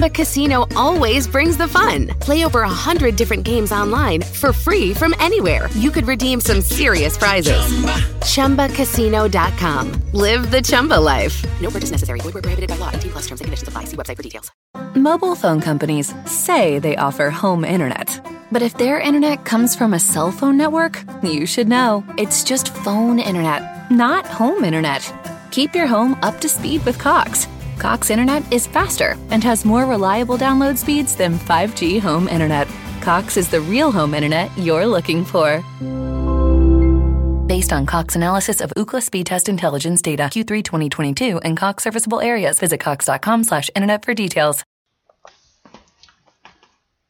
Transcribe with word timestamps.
Chumba 0.00 0.14
Casino 0.14 0.66
always 0.76 1.28
brings 1.28 1.58
the 1.58 1.68
fun. 1.68 2.06
Play 2.20 2.46
over 2.46 2.62
a 2.62 2.68
hundred 2.70 3.16
different 3.16 3.44
games 3.44 3.70
online 3.70 4.22
for 4.22 4.50
free 4.50 4.94
from 4.94 5.14
anywhere. 5.18 5.68
You 5.72 5.90
could 5.90 6.08
redeem 6.08 6.40
some 6.40 6.62
serious 6.62 7.18
prizes. 7.18 7.60
Chumba. 8.24 8.68
ChumbaCasino.com. 8.68 9.92
Live 10.14 10.50
the 10.50 10.62
Chumba 10.62 10.94
life. 10.98 11.44
No 11.60 11.68
purchase 11.68 11.90
necessary. 11.90 12.20
Void 12.20 12.32
where 12.32 12.40
prohibited 12.40 12.70
by 12.70 12.76
law. 12.76 12.92
T 12.92 13.10
plus 13.10 13.26
terms 13.26 13.42
and 13.42 13.46
conditions 13.46 13.68
apply. 13.68 13.84
See 13.84 13.96
website 13.98 14.16
for 14.16 14.22
details. 14.22 14.50
Mobile 14.94 15.34
phone 15.34 15.60
companies 15.60 16.14
say 16.24 16.78
they 16.78 16.96
offer 16.96 17.28
home 17.28 17.62
internet. 17.62 18.08
But 18.50 18.62
if 18.62 18.78
their 18.78 18.98
internet 18.98 19.44
comes 19.44 19.76
from 19.76 19.92
a 19.92 19.98
cell 19.98 20.32
phone 20.32 20.56
network, 20.56 21.04
you 21.22 21.44
should 21.44 21.68
know. 21.68 22.02
It's 22.16 22.42
just 22.42 22.74
phone 22.74 23.18
internet, 23.18 23.90
not 23.90 24.24
home 24.24 24.64
internet. 24.64 25.12
Keep 25.50 25.74
your 25.74 25.86
home 25.86 26.16
up 26.22 26.40
to 26.40 26.48
speed 26.48 26.86
with 26.86 26.98
Cox. 26.98 27.46
Cox 27.80 28.10
internet 28.10 28.52
is 28.52 28.66
faster 28.66 29.16
and 29.30 29.42
has 29.42 29.64
more 29.64 29.86
reliable 29.86 30.36
download 30.36 30.76
speeds 30.76 31.16
than 31.16 31.38
5G 31.38 31.98
home 31.98 32.28
internet. 32.28 32.68
Cox 33.00 33.38
is 33.38 33.48
the 33.48 33.62
real 33.62 33.90
home 33.90 34.12
internet 34.12 34.50
you're 34.58 34.86
looking 34.86 35.24
for. 35.24 35.64
Based 37.46 37.72
on 37.72 37.86
Cox 37.86 38.16
analysis 38.16 38.60
of 38.60 38.70
Ookla 38.76 39.02
speed 39.02 39.24
test 39.26 39.48
intelligence 39.48 40.02
data 40.02 40.24
Q3 40.24 40.62
2022 40.62 41.38
and 41.38 41.56
Cox 41.56 41.82
serviceable 41.82 42.20
areas, 42.20 42.58
visit 42.58 42.80
cox.com/internet 42.80 44.04
for 44.04 44.12
details. 44.12 44.62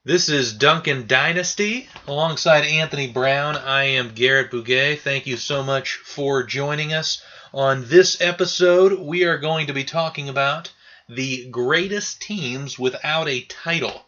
This 0.05 0.28
is 0.28 0.52
Duncan 0.55 1.06
Dynasty. 1.06 1.89
Alongside 2.06 2.64
Anthony 2.64 3.12
Brown, 3.12 3.56
I 3.56 3.84
am 3.84 4.12
Garrett 4.14 4.50
Bouguet. 4.50 5.00
Thank 5.00 5.27
you 5.27 5.36
so 5.36 5.62
much 5.62 5.97
for 5.97 6.42
joining 6.45 6.95
us. 6.95 7.20
On 7.53 7.89
this 7.89 8.20
episode, 8.20 9.01
we 9.01 9.25
are 9.25 9.37
going 9.37 9.67
to 9.67 9.73
be 9.73 9.83
talking 9.83 10.29
about 10.29 10.70
the 11.09 11.48
greatest 11.51 12.23
teams 12.23 12.79
without 12.79 13.29
a 13.29 13.41
title. 13.41 14.07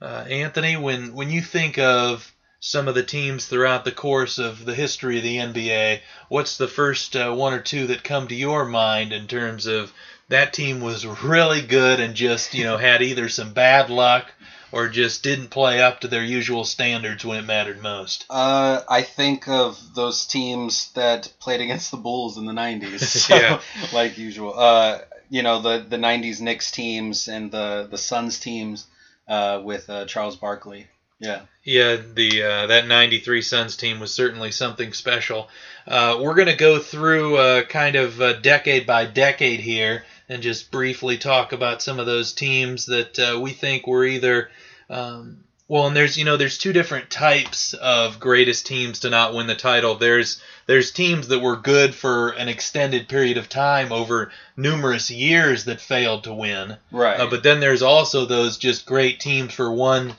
Uh, 0.00 0.24
Anthony, 0.28 0.76
when, 0.76 1.14
when 1.14 1.30
you 1.30 1.42
think 1.42 1.78
of 1.78 2.32
some 2.58 2.88
of 2.88 2.96
the 2.96 3.04
teams 3.04 3.46
throughout 3.46 3.84
the 3.84 3.92
course 3.92 4.38
of 4.38 4.64
the 4.64 4.74
history 4.74 5.18
of 5.18 5.22
the 5.22 5.36
NBA, 5.36 6.00
what's 6.28 6.56
the 6.56 6.66
first 6.66 7.14
uh, 7.14 7.30
one 7.30 7.54
or 7.54 7.60
two 7.60 7.86
that 7.86 8.02
come 8.02 8.26
to 8.26 8.34
your 8.34 8.64
mind 8.64 9.12
in 9.12 9.28
terms 9.28 9.66
of 9.66 9.92
that 10.28 10.52
team 10.52 10.80
was 10.80 11.06
really 11.06 11.62
good 11.62 12.00
and 12.00 12.16
just, 12.16 12.52
you 12.52 12.64
know, 12.64 12.78
had 12.78 13.00
either 13.00 13.28
some 13.28 13.52
bad 13.52 13.90
luck 13.90 14.26
or 14.72 14.88
just 14.88 15.22
didn't 15.22 15.48
play 15.48 15.80
up 15.80 16.00
to 16.00 16.08
their 16.08 16.24
usual 16.24 16.64
standards 16.64 17.24
when 17.24 17.38
it 17.38 17.46
mattered 17.46 17.80
most? 17.80 18.24
Uh, 18.30 18.82
I 18.88 19.02
think 19.02 19.48
of 19.48 19.94
those 19.94 20.26
teams 20.26 20.90
that 20.92 21.32
played 21.38 21.60
against 21.60 21.90
the 21.90 21.96
Bulls 21.98 22.38
in 22.38 22.46
the 22.46 22.52
'90s. 22.52 23.00
So, 23.28 23.36
Yeah. 23.36 23.60
like 23.92 24.18
usual. 24.18 24.58
Uh, 24.58 24.98
you 25.28 25.42
know 25.42 25.60
the 25.60 25.78
the 25.88 25.96
'90s 25.96 26.40
Knicks 26.40 26.70
teams 26.70 27.28
and 27.28 27.50
the 27.50 27.86
the 27.90 27.98
Suns 27.98 28.38
teams 28.38 28.86
uh, 29.28 29.60
with 29.62 29.88
uh, 29.88 30.04
Charles 30.06 30.36
Barkley. 30.36 30.88
Yeah. 31.18 31.42
Yeah, 31.64 31.96
the 32.14 32.42
uh, 32.42 32.66
that 32.66 32.88
'93 32.88 33.42
Suns 33.42 33.76
team 33.76 34.00
was 34.00 34.12
certainly 34.12 34.50
something 34.50 34.92
special. 34.92 35.48
Uh, 35.86 36.18
we're 36.20 36.34
going 36.34 36.48
to 36.48 36.56
go 36.56 36.80
through 36.80 37.36
uh, 37.36 37.62
kind 37.62 37.94
of 37.94 38.20
uh, 38.20 38.32
decade 38.40 38.86
by 38.86 39.04
decade 39.06 39.60
here 39.60 40.04
and 40.32 40.42
just 40.42 40.70
briefly 40.70 41.18
talk 41.18 41.52
about 41.52 41.82
some 41.82 42.00
of 42.00 42.06
those 42.06 42.32
teams 42.32 42.86
that 42.86 43.18
uh, 43.18 43.38
we 43.38 43.50
think 43.50 43.86
were 43.86 44.04
either 44.04 44.50
um, 44.88 45.44
well, 45.68 45.86
and 45.86 45.96
there's 45.96 46.18
you 46.18 46.26
know 46.26 46.36
there's 46.36 46.58
two 46.58 46.74
different 46.74 47.08
types 47.08 47.72
of 47.72 48.20
greatest 48.20 48.66
teams 48.66 49.00
to 49.00 49.10
not 49.10 49.32
win 49.32 49.46
the 49.46 49.54
title. 49.54 49.94
There's 49.94 50.42
there's 50.66 50.90
teams 50.90 51.28
that 51.28 51.38
were 51.38 51.56
good 51.56 51.94
for 51.94 52.28
an 52.30 52.48
extended 52.48 53.08
period 53.08 53.38
of 53.38 53.48
time 53.48 53.90
over 53.90 54.30
numerous 54.54 55.10
years 55.10 55.64
that 55.64 55.80
failed 55.80 56.24
to 56.24 56.34
win. 56.34 56.76
Right. 56.90 57.18
Uh, 57.18 57.30
but 57.30 57.42
then 57.42 57.60
there's 57.60 57.80
also 57.80 58.26
those 58.26 58.58
just 58.58 58.84
great 58.84 59.20
teams 59.20 59.54
for 59.54 59.72
one 59.72 60.14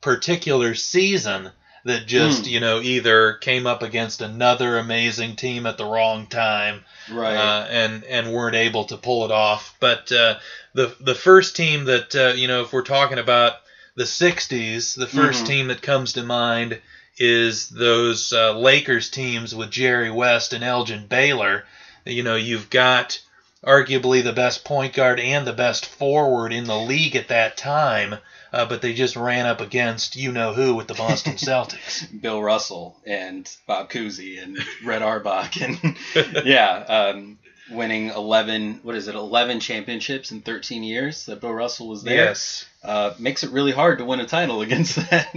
particular 0.00 0.74
season 0.74 1.50
that 1.86 2.06
just 2.06 2.44
Hmm. 2.44 2.48
you 2.50 2.60
know 2.60 2.80
either 2.80 3.34
came 3.34 3.66
up 3.66 3.82
against 3.82 4.20
another 4.20 4.78
amazing 4.78 5.36
team 5.36 5.66
at 5.66 5.76
the 5.78 5.84
wrong 5.84 6.26
time 6.26 6.84
Right. 7.10 7.36
uh, 7.36 7.66
and 7.70 8.04
and 8.04 8.32
weren't 8.32 8.56
able 8.56 8.84
to 8.86 8.96
pull 8.96 9.24
it 9.24 9.30
off. 9.30 9.74
But 9.80 10.10
uh, 10.12 10.38
the 10.74 10.94
the 11.00 11.14
first 11.14 11.56
team 11.56 11.84
that 11.86 12.14
uh, 12.14 12.32
you 12.36 12.48
know 12.48 12.62
if 12.62 12.72
we're 12.72 12.82
talking 12.82 13.18
about 13.18 13.54
the 13.96 14.04
'60s, 14.04 14.94
the 14.94 15.06
1st 15.06 15.44
Mhm. 15.44 15.46
team 15.46 15.68
that 15.68 15.80
comes 15.82 16.12
to 16.14 16.22
mind 16.22 16.78
is 17.18 17.68
those 17.70 18.32
uh, 18.32 18.52
Lakers 18.52 19.08
teams 19.08 19.54
with 19.54 19.70
Jerry 19.70 20.10
West 20.10 20.52
and 20.52 20.62
Elgin 20.62 21.06
Baylor. 21.06 21.64
You 22.04 22.22
know 22.22 22.36
you've 22.36 22.68
got 22.70 23.18
arguably 23.64 24.22
the 24.22 24.32
best 24.32 24.64
point 24.64 24.92
guard 24.92 25.18
and 25.18 25.46
the 25.46 25.52
best 25.52 25.86
forward 25.86 26.52
in 26.52 26.64
the 26.64 26.76
league 26.78 27.16
at 27.16 27.28
that 27.28 27.56
time. 27.56 28.16
Uh, 28.56 28.64
but 28.64 28.80
they 28.80 28.94
just 28.94 29.16
ran 29.16 29.44
up 29.44 29.60
against 29.60 30.16
you 30.16 30.32
know 30.32 30.54
who 30.54 30.74
with 30.74 30.86
the 30.88 30.94
Boston 30.94 31.34
Celtics. 31.36 32.06
Bill 32.20 32.42
Russell 32.42 32.96
and 33.06 33.46
Bob 33.66 33.90
Cousy 33.90 34.42
and 34.42 34.58
Red 34.84 35.02
Auerbach 35.02 35.60
and 35.60 35.78
yeah, 36.46 36.72
um, 36.88 37.38
winning 37.70 38.08
11 38.08 38.80
what 38.82 38.94
is 38.94 39.08
it 39.08 39.14
11 39.14 39.60
championships 39.60 40.30
in 40.30 40.40
13 40.40 40.82
years 40.84 41.26
that 41.26 41.40
Bill 41.40 41.52
Russell 41.52 41.88
was 41.88 42.02
there. 42.02 42.14
yes. 42.26 42.64
Uh, 42.82 43.12
makes 43.18 43.42
it 43.44 43.50
really 43.50 43.72
hard 43.72 43.98
to 43.98 44.04
win 44.04 44.20
a 44.20 44.26
title 44.26 44.62
against 44.62 44.96
that. 45.10 45.34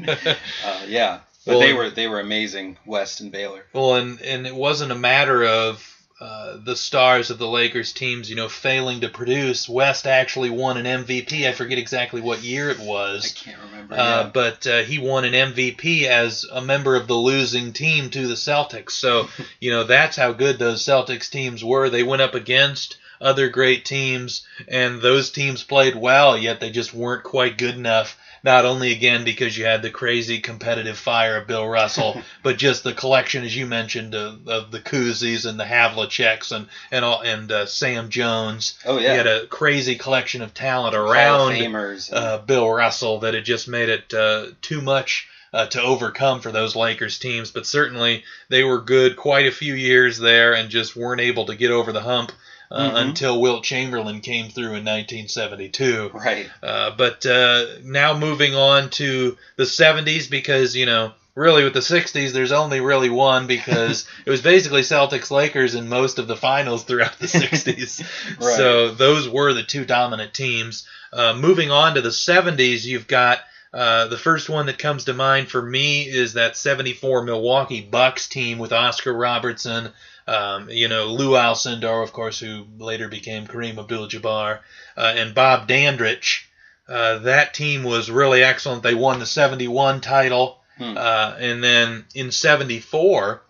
uh, 0.64 0.86
yeah, 0.88 1.20
but 1.46 1.54
Well, 1.58 1.60
they 1.60 1.74
were 1.74 1.90
they 1.90 2.08
were 2.08 2.20
amazing, 2.20 2.78
West 2.86 3.20
and 3.22 3.32
Baylor. 3.32 3.66
Well, 3.74 3.96
and 3.96 4.22
and 4.22 4.48
it 4.48 4.56
wasn't 4.56 4.92
a 4.92 4.96
matter 4.96 5.44
of 5.44 5.99
uh, 6.22 6.58
the 6.62 6.76
stars 6.76 7.30
of 7.30 7.38
the 7.38 7.48
Lakers 7.48 7.94
teams, 7.94 8.30
you 8.30 8.36
know, 8.36 8.50
failing 8.50 9.00
to 9.02 9.08
produce. 9.10 9.70
West 9.70 10.06
actually 10.06 10.50
won 10.50 10.76
an 10.76 11.06
MVP. 11.06 11.48
I 11.48 11.54
forget 11.54 11.78
exactly 11.78 12.20
what 12.20 12.44
year 12.44 12.70
it 12.70 12.80
was. 12.80 13.26
I 13.26 13.50
can't 13.50 13.62
remember. 13.72 13.94
uh, 13.94 13.98
yeah. 13.98 14.32
but 14.34 14.68
uh, 14.68 14.80
he 14.80 15.00
won 15.00 15.24
an 15.24 15.32
MVP 15.32 16.04
as 16.04 16.46
a 16.52 16.62
member 16.62 16.98
of 16.98 17.08
the 17.08 17.16
losing 17.16 17.72
team 17.72 18.10
to 18.10 18.28
the 18.28 18.34
Celtics. 18.34 18.92
So, 18.92 19.30
you 19.62 19.72
know, 19.72 19.86
that's 19.86 20.18
how 20.18 20.34
good 20.34 20.60
those 20.60 20.84
Celtics 20.84 21.30
teams 21.30 21.64
were. 21.64 21.90
They 21.90 22.04
went 22.04 22.22
up 22.22 22.36
against 22.36 22.98
other 23.22 23.50
great 23.50 23.86
teams, 23.86 24.46
and 24.68 25.02
those 25.02 25.32
teams 25.32 25.64
played 25.64 25.96
well, 25.96 26.38
yet 26.38 26.60
they 26.60 26.70
just 26.70 26.94
weren't 26.94 27.24
quite 27.24 27.58
good 27.58 27.76
enough. 27.76 28.18
Not 28.44 28.66
only 28.66 28.92
again 28.92 29.24
because 29.24 29.58
you 29.58 29.66
had 29.66 29.82
the 29.82 29.90
crazy 29.90 30.40
competitive 30.40 30.98
fire 30.98 31.38
of 31.38 31.48
Bill 31.48 31.68
Russell, 31.68 32.22
but 32.44 32.58
just 32.58 32.84
the 32.84 32.94
collection, 32.94 33.44
as 33.44 33.56
you 33.56 33.66
mentioned, 33.66 34.16
of, 34.16 34.48
of 34.48 34.72
the 34.72 34.80
Cousys 34.80 35.46
and 35.46 35.60
the 35.60 35.66
Havliceks 35.66 36.52
and 36.52 36.68
and 36.92 37.04
all, 37.04 37.22
and 37.22 37.52
uh, 37.52 37.66
Sam 37.66 38.10
Jones. 38.10 38.78
Oh, 38.86 38.98
yeah. 38.98 39.12
you 39.12 39.18
had 39.18 39.28
a 39.28 39.48
crazy 39.48 39.96
collection 39.96 40.42
of 40.42 40.54
talent 40.54 40.96
around 40.96 41.54
Famers. 41.54 42.12
uh, 42.12 42.40
Bill 42.40 42.70
Russell 42.70 43.20
that 43.20 43.36
it 43.36 43.42
just 43.42 43.68
made 43.68 43.90
it 43.90 44.14
uh, 44.14 44.48
too 44.62 44.82
much 44.82 45.28
uh, 45.54 45.66
to 45.68 45.82
overcome 45.82 46.42
for 46.42 46.52
those 46.52 46.76
Lakers 46.76 47.20
teams. 47.20 47.52
But 47.52 47.66
certainly 47.66 48.24
they 48.50 48.64
were 48.64 48.82
good 48.82 49.16
quite 49.16 49.48
a 49.48 49.52
few 49.52 49.74
years 49.74 50.18
there 50.18 50.54
and 50.54 50.70
just 50.70 50.96
weren't 50.96 51.22
able 51.22 51.46
to 51.46 51.56
get 51.56 51.72
over 51.72 51.92
the 51.92 52.02
hump 52.02 52.32
uh, 52.72 52.92
Mhm. 52.92 53.02
until 53.02 53.42
Wilt 53.42 53.64
Chamberlain 53.64 54.22
came 54.22 54.50
through 54.50 54.76
in 54.76 54.84
1972. 54.84 56.12
right. 56.14 56.50
Uh, 56.62 56.92
but 56.92 57.26
uh, 57.26 57.66
now 57.84 58.18
moving 58.18 58.56
on 58.56 58.90
to 58.92 59.38
the 59.56 59.64
70s 59.66 60.30
because, 60.30 60.76
you 60.76 60.86
know, 60.86 61.14
really 61.36 61.64
with 61.64 61.74
the 61.74 61.80
60s, 61.80 62.32
there's 62.32 62.52
only 62.52 62.80
really 62.82 63.10
one 63.10 63.48
because 63.48 64.08
it 64.26 64.30
was 64.30 64.42
basically 64.42 64.82
Celtics 64.82 65.32
Lakers 65.32 65.76
in 65.76 65.88
most 65.90 66.20
of 66.20 66.28
the 66.28 66.36
finals 66.36 66.84
throughout 66.84 67.18
the 67.20 67.28
60s. 67.28 68.04
Right. 68.40 68.56
So 68.58 68.92
those 68.92 69.28
were 69.28 69.54
the 69.54 69.64
two 69.64 69.86
dominant 69.86 70.34
teams. 70.34 70.88
Uh, 71.12 71.34
moving 71.34 71.72
on 71.72 71.96
to 71.96 72.02
the 72.02 72.10
70s, 72.10 72.86
you've 72.86 73.08
got 73.08 73.40
uh, 73.74 74.08
the 74.08 74.18
first 74.18 74.50
one 74.50 74.66
that 74.66 74.78
comes 74.80 75.06
to 75.06 75.14
mind 75.14 75.48
for 75.50 75.62
me 75.62 76.04
is 76.04 76.34
that 76.34 76.58
74 76.58 77.24
Milwaukee 77.24 77.82
Bucks 77.82 78.28
team 78.28 78.58
with 78.58 78.74
Oscar 78.74 79.14
Robertson, 79.14 79.90
um, 80.30 80.70
you 80.70 80.88
know, 80.88 81.08
Lou 81.08 81.32
Alcindor, 81.32 82.04
of 82.04 82.14
course, 82.14 82.40
who 82.40 82.66
later 82.78 83.08
became 83.08 83.48
Kareem 83.48 83.78
Abdul-Jabbar, 83.80 84.60
uh, 84.98 85.14
and 85.18 85.34
Bob 85.34 85.68
Dandridge. 85.68 86.50
Uh, 86.88 87.20
that 87.20 87.54
team 87.54 87.84
was 87.84 88.10
really 88.12 88.44
excellent. 88.44 88.84
They 88.84 88.96
won 88.96 89.20
the 89.20 89.26
71 89.26 90.02
title, 90.02 90.58
Hmm. 90.78 90.98
uh, 90.98 91.36
and 91.38 91.64
then 91.64 92.06
in 92.16 92.32
74, 92.32 93.42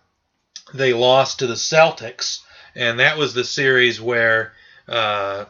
they 0.74 0.92
lost 0.92 1.38
to 1.38 1.46
the 1.46 1.54
Celtics, 1.54 2.40
and 2.74 2.98
that 3.00 3.16
was 3.18 3.34
the 3.34 3.44
series 3.44 4.00
where 4.00 4.52
uh, 4.88 5.44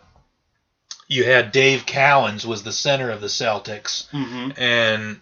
you 1.09 1.25
had 1.25 1.53
Dave 1.53 1.87
Cowens 1.87 2.45
was 2.45 2.63
the 2.63 2.73
center 2.73 3.11
of 3.11 3.21
the 3.21 3.29
Celtics, 3.29 4.09
hmm 4.11 4.51
and 4.57 5.21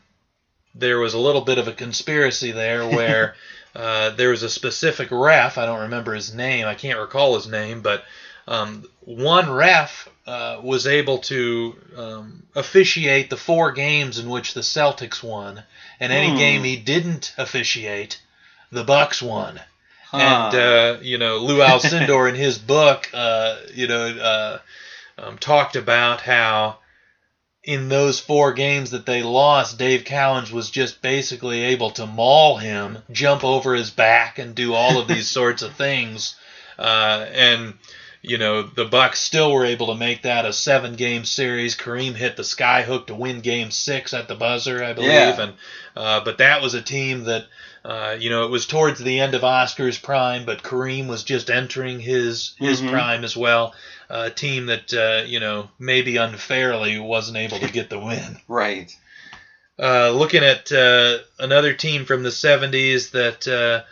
there 0.75 0.99
was 1.01 1.15
a 1.15 1.19
little 1.19 1.41
bit 1.43 1.59
of 1.59 1.67
a 1.69 1.73
conspiracy 1.73 2.53
there 2.53 2.87
where 2.89 3.35
uh, 3.79 4.11
there 4.11 4.31
was 4.31 4.43
a 4.43 4.51
specific 4.51 5.09
ref. 5.11 5.57
I 5.57 5.65
don't 5.67 5.81
remember 5.83 6.13
his 6.15 6.35
name. 6.35 6.67
I 6.67 6.75
can't 6.75 6.99
recall 6.99 7.37
his 7.37 7.47
name, 7.47 7.81
but 7.81 8.05
um, 8.49 8.85
one 9.01 9.51
ref 9.51 10.09
uh, 10.27 10.61
was 10.63 10.87
able 10.87 11.19
to 11.19 11.77
um, 11.97 12.43
officiate 12.55 13.31
the 13.31 13.37
four 13.37 13.73
games 13.73 14.19
in 14.19 14.29
which 14.29 14.53
the 14.55 14.61
Celtics 14.63 15.23
won, 15.23 15.63
and 16.01 16.13
any 16.13 16.33
Hmm. 16.33 16.37
game 16.39 16.65
he 16.65 16.77
didn't 16.77 17.33
officiate, 17.39 18.21
the 18.73 18.85
Bucks 18.85 19.23
won. 19.23 19.61
Huh. 20.11 20.17
And 20.19 20.55
uh, 20.55 20.99
you 21.03 21.19
know, 21.19 21.39
Lou 21.39 21.59
Alcindor 21.59 22.29
in 22.29 22.35
his 22.35 22.59
book, 22.59 23.09
uh, 23.15 23.57
you 23.75 23.87
know, 23.87 24.07
uh, 24.07 24.59
um, 25.19 25.39
talked 25.39 25.77
about 25.77 26.21
how 26.23 26.79
in 27.69 27.91
those 27.91 28.19
four 28.19 28.55
games 28.55 28.93
that 28.93 29.05
they 29.05 29.23
lost, 29.23 29.77
Dave 29.77 30.05
Cowens 30.05 30.51
was 30.51 30.71
just 30.71 31.03
basically 31.03 31.65
able 31.65 31.91
to 31.91 32.07
maul 32.07 32.57
him, 32.57 32.97
jump 33.13 33.45
over 33.45 33.75
his 33.75 33.91
back, 33.91 34.39
and 34.39 34.55
do 34.55 34.73
all 34.73 34.99
of 34.99 35.07
these 35.07 35.29
sorts 35.31 35.61
of 35.61 35.75
things. 35.75 36.35
Uh, 36.79 37.27
and 37.31 37.75
you 38.23 38.39
know, 38.39 38.63
the 38.63 38.85
Bucks 38.85 39.21
still 39.21 39.53
were 39.53 39.65
able 39.65 39.89
to 39.89 39.95
make 39.95 40.23
that 40.23 40.45
a 40.45 40.53
seven-game 40.53 41.25
series. 41.25 41.77
Kareem 41.77 42.15
hit 42.15 42.37
the 42.37 42.45
sky 42.45 42.83
hook 42.83 43.07
to 43.09 43.15
win 43.15 43.41
Game 43.41 43.71
Six 43.71 44.13
at 44.15 44.29
the 44.29 44.35
buzzer, 44.35 44.83
I 44.83 44.93
believe. 44.93 45.11
Yeah. 45.11 45.41
And 45.41 45.53
uh, 45.97 46.21
but 46.25 46.39
that 46.39 46.63
was 46.63 46.75
a 46.75 46.83
team 46.83 47.25
that. 47.25 47.47
Uh, 47.85 48.17
you 48.19 48.29
know, 48.29 48.45
it 48.45 48.51
was 48.51 48.67
towards 48.67 48.99
the 49.01 49.21
end 49.21 49.35
of 49.35 49.45
Oscar's 49.45 49.97
prime, 49.97 50.45
but 50.45 50.63
Kareem 50.65 51.07
was 51.07 51.23
just 51.23 51.49
entering 51.49 52.01
his 52.01 52.55
his 52.59 52.83
Mhm. 52.83 52.91
prime 52.91 53.25
as 53.25 53.35
well. 53.37 53.73
A 54.11 54.29
team 54.31 54.67
that 54.67 54.93
uh, 54.93 55.25
you 55.27 55.39
know 55.41 55.71
maybe 55.79 56.17
unfairly 56.17 56.99
wasn't 56.99 57.39
able 57.39 57.61
to 57.61 57.71
get 57.71 57.89
the 57.89 57.99
win. 57.99 58.41
right. 58.49 58.93
Uh, 59.79 60.11
looking 60.11 60.43
at 60.43 60.71
uh, 60.73 61.19
another 61.39 61.73
team 61.73 62.05
from 62.05 62.25
the 62.25 62.31
70s 62.31 63.13
that 63.13 63.47
uh, 63.47 63.85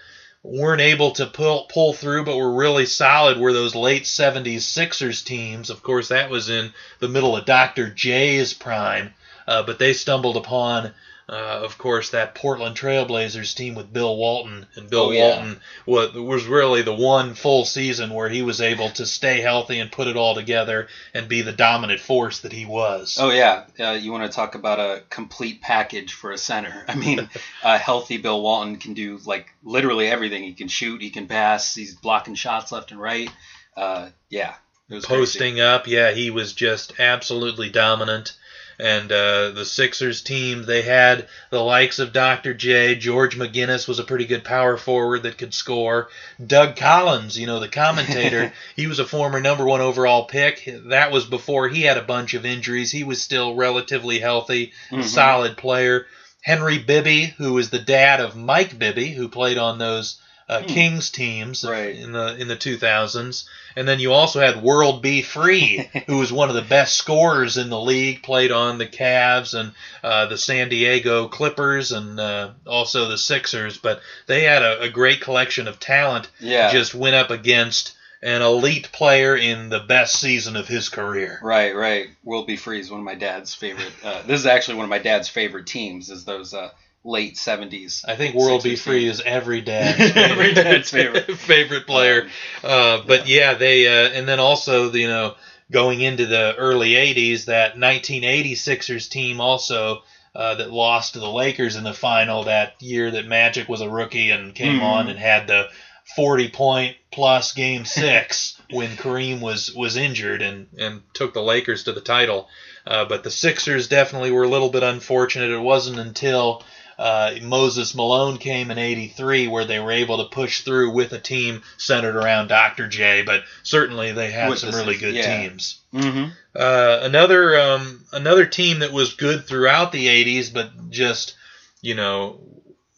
weren't 0.47 0.81
able 0.81 1.11
to 1.13 1.27
pull 1.27 1.65
pull 1.65 1.93
through, 1.93 2.25
but 2.25 2.37
were 2.37 2.53
really 2.53 2.87
solid, 2.87 3.39
were 3.39 3.53
those 3.53 3.75
late 3.75 4.05
70s 4.05 4.63
Sixers 4.63 5.23
teams. 5.23 5.71
Of 5.71 5.83
course, 5.83 6.09
that 6.09 6.31
was 6.31 6.49
in 6.49 6.73
the 7.01 7.09
middle 7.09 7.37
of 7.37 7.45
Dr. 7.45 7.91
J's 7.91 8.55
prime, 8.55 9.13
uh, 9.47 9.65
but 9.65 9.79
they 9.79 9.93
stumbled 9.93 10.37
upon. 10.37 10.93
Uh, 11.29 11.61
of 11.65 11.77
course, 11.77 12.11
that 12.11 12.37
Portland 12.37 12.77
Trailblazers 12.77 13.57
team 13.57 13.75
with 13.75 13.93
Bill 13.93 14.17
Walton, 14.17 14.65
and 14.77 14.89
Bill 14.89 15.07
Oh, 15.07 15.11
yeah. 15.11 15.29
Walton 15.29 15.61
was, 15.85 16.13
was 16.13 16.45
really 16.45 16.83
the 16.83 16.95
one 16.95 17.35
full 17.35 17.65
season 17.65 18.11
where 18.11 18.29
he 18.29 18.43
was 18.43 18.61
able 18.61 18.91
to 18.91 19.05
stay 19.05 19.41
healthy 19.41 19.81
and 19.81 19.91
put 19.91 20.07
it 20.07 20.17
all 20.17 20.37
together 20.37 20.87
and 21.13 21.29
be 21.29 21.43
the 21.43 21.51
dominant 21.51 21.99
force 21.99 22.41
that 22.41 22.53
he 22.53 22.65
was. 22.65 23.19
Oh 23.21 23.31
yeah, 23.31 23.65
uh, 23.81 23.99
you 24.01 24.13
want 24.13 24.31
to 24.31 24.37
talk 24.37 24.55
about 24.55 24.79
a 24.79 25.03
complete 25.11 25.61
package 25.63 26.13
for 26.13 26.31
a 26.31 26.39
center? 26.39 26.85
I 26.89 26.95
mean, 26.95 27.29
a 27.65 27.77
healthy 27.77 28.19
Bill 28.19 28.41
Walton 28.41 28.77
can 28.77 28.95
do 28.95 29.19
like 29.25 29.53
literally 29.65 30.07
everything. 30.07 30.45
He 30.45 30.53
can 30.53 30.69
shoot, 30.69 31.03
he 31.03 31.11
can 31.11 31.27
pass, 31.27 31.75
he's 31.75 31.97
blocking 31.97 32.37
shots 32.37 32.71
left 32.71 32.93
and 32.93 33.01
right. 33.01 33.31
Uh, 33.77 34.11
yeah, 34.31 34.55
was 34.89 35.05
crazy. 35.05 35.21
posting 35.21 35.61
up. 35.61 35.89
Yeah, 35.89 36.13
he 36.13 36.31
was 36.31 36.53
just 36.53 37.01
absolutely 37.01 37.71
dominant. 37.71 38.37
And 38.79 39.11
uh, 39.11 39.51
the 39.51 39.65
Sixers 39.65 40.21
team, 40.21 40.65
they 40.65 40.83
had 40.83 41.29
the 41.51 41.63
likes 41.63 41.99
of 41.99 42.13
Dr. 42.13 42.53
J. 42.53 42.95
George 42.95 43.37
McGinnis 43.39 43.89
was 43.89 43.99
a 43.99 44.05
pretty 44.05 44.27
good 44.27 44.45
power 44.45 44.77
forward 44.77 45.23
that 45.23 45.39
could 45.39 45.55
score. 45.55 46.09
Doug 46.45 46.77
Collins, 46.77 47.39
you 47.39 47.47
know, 47.47 47.59
the 47.61 47.69
commentator, 47.69 48.53
he 48.77 48.87
was 48.87 48.99
a 48.99 49.07
former 49.07 49.41
number 49.41 49.65
one 49.65 49.81
overall 49.81 50.25
pick. 50.25 50.69
That 50.87 51.11
was 51.11 51.25
before 51.25 51.69
he 51.69 51.83
had 51.83 51.97
a 51.97 52.03
bunch 52.03 52.35
of 52.35 52.45
injuries. 52.45 52.91
He 52.91 53.03
was 53.05 53.23
still 53.23 53.55
relatively 53.55 54.19
healthy, 54.19 54.73
Mhm. 54.91 55.05
solid 55.05 55.57
player. 55.57 56.07
Henry 56.43 56.79
Bibby, 56.79 57.25
who 57.39 57.55
was 57.55 57.71
the 57.71 57.79
dad 57.79 58.21
of 58.21 58.37
Mike 58.37 58.79
Bibby, 58.79 59.11
who 59.11 59.29
played 59.29 59.59
on 59.59 59.79
those 59.79 60.17
uh, 60.49 60.61
Hmm. 60.61 60.67
Kings 60.67 61.11
teams 61.11 61.65
Right. 61.65 61.97
in 61.97 62.13
the 62.13 62.37
in 62.37 62.49
the 62.49 62.57
2000s. 62.57 63.45
And 63.75 63.87
then 63.87 63.99
you 64.01 64.13
also 64.13 64.41
had 64.41 64.63
World 64.63 65.03
B. 65.03 65.21
Free, 65.23 65.91
who 66.07 66.19
was 66.19 66.33
one 66.33 66.49
of 66.49 66.55
the 66.55 66.63
best 66.63 66.95
scorers 66.97 67.57
in 67.59 67.69
the 67.69 67.81
league, 67.81 68.23
played 68.23 68.51
on 68.53 68.79
the 68.79 68.87
Cavs 68.87 69.53
and 69.59 69.73
uh, 70.03 70.27
the 70.27 70.39
San 70.39 70.69
Diego 70.69 71.29
Clippers 71.29 71.93
and 71.93 72.19
uh, 72.19 72.51
also 72.67 73.09
the 73.09 73.19
Sixers. 73.19 73.77
But 73.77 74.01
they 74.27 74.45
had 74.45 74.63
a, 74.63 74.83
a 74.83 74.89
great 74.89 75.21
collection 75.21 75.69
of 75.69 75.79
talent. 75.81 76.29
Yeah. 76.41 76.71
Just 76.73 76.95
went 76.95 77.17
up 77.17 77.31
against 77.31 77.93
an 78.23 78.41
elite 78.41 78.91
player 78.93 79.37
in 79.37 79.69
the 79.69 79.81
best 79.81 80.19
season 80.19 80.57
of 80.57 80.67
his 80.67 80.89
career. 80.89 81.39
Right, 81.43 81.77
right. 81.77 82.09
World 82.25 82.47
B. 82.47 82.57
Free 82.57 82.81
is 82.81 82.91
one 82.91 83.01
of 83.01 83.05
my 83.05 83.15
dad's 83.15 83.55
favorite. 83.55 83.93
Uh, 84.03 84.23
this 84.23 84.41
is 84.41 84.47
actually 84.47 84.77
one 84.77 84.85
of 84.85 84.91
my 84.91 84.99
dad's 84.99 85.29
favorite 85.29 85.67
teams. 85.67 86.09
Is 86.09 86.25
those 86.25 86.55
uh, 86.55 86.71
late 87.07 87.39
seventies? 87.39 88.05
I 88.07 88.17
think 88.17 88.35
World 88.35 88.63
B. 88.63 88.71
Sixers 88.71 88.85
Free 88.85 89.07
is 89.07 89.21
every 89.25 89.61
dad's 89.63 90.17
Every 90.17 90.53
dad's 90.53 90.91
favorite. 90.91 91.31
favorite 91.39 91.87
player. 91.87 92.29
Uh, 92.63 93.03
but 93.07 93.27
yeah, 93.29 93.55
they 93.55 93.87
uh, 93.87 94.11
and 94.11 94.29
then 94.29 94.41
also 94.41 94.93
you 94.93 95.09
know 95.09 95.35
going 95.71 96.01
into 96.01 96.27
the 96.27 96.55
early 96.57 96.91
'80s, 96.93 97.47
that 97.47 97.79
1980 97.79 98.55
Sixers 98.55 99.09
team 99.09 99.41
also 99.41 100.03
uh, 100.35 100.57
that 100.57 100.71
lost 100.71 101.15
to 101.15 101.19
the 101.21 101.31
Lakers 101.31 101.77
in 101.77 101.85
the 101.85 101.95
final 101.95 102.45
that 102.45 102.75
year 102.83 103.11
that 103.13 103.27
Magic 103.27 103.69
was 103.69 103.81
a 103.81 103.89
rookie 103.89 104.31
and 104.31 104.55
came 104.55 104.81
Mhm. 104.81 104.83
on 104.83 105.09
and 105.09 105.19
had 105.19 105.47
the 105.47 105.69
40 106.15 106.49
point 106.51 106.97
plus 107.11 107.53
game 107.53 107.85
six 107.85 108.61
when 108.71 108.91
Kareem 108.97 109.41
was 109.41 109.73
was 109.75 109.97
injured 109.97 110.43
and 110.43 110.67
and 110.79 111.03
took 111.15 111.33
the 111.35 111.43
Lakers 111.43 111.85
to 111.85 111.93
the 111.93 112.01
title. 112.01 112.49
Uh, 112.87 113.05
but 113.05 113.25
the 113.25 113.31
Sixers 113.33 113.89
definitely 113.89 114.31
were 114.31 114.45
a 114.45 114.49
little 114.49 114.69
bit 114.71 114.85
unfortunate. 114.85 115.51
It 115.51 115.59
wasn't 115.59 115.99
until 115.99 116.63
uh, 116.99 117.35
Moses 117.43 117.95
Malone 117.95 118.39
came 118.39 118.71
in 118.71 118.79
'83 118.79 119.49
where 119.49 119.65
they 119.65 119.79
were 119.79 119.93
able 119.93 120.19
to 120.19 120.35
push 120.35 120.63
through 120.63 120.93
with 120.93 121.13
a 121.13 121.19
team 121.19 121.63
centered 121.77 122.17
around 122.17 122.49
Dr. 122.49 122.89
J. 122.89 123.23
But 123.23 123.43
certainly 123.63 124.13
they 124.13 124.31
had 124.31 124.49
With 124.49 124.61
some 124.61 124.75
really 124.75 124.97
good 124.97 125.15
yeah. 125.15 125.49
teams. 125.49 125.81
Mm-hmm. 125.93 126.31
Uh, 126.55 126.99
another 127.03 127.61
um, 127.61 128.05
another 128.13 128.47
team 128.47 128.81
that 128.81 128.93
was 128.93 129.15
good 129.15 129.47
throughout 129.47 129.93
the 129.93 130.07
'80s, 130.07 130.53
but 130.53 130.91
just 130.91 131.37
you 131.83 131.95
know, 131.95 132.41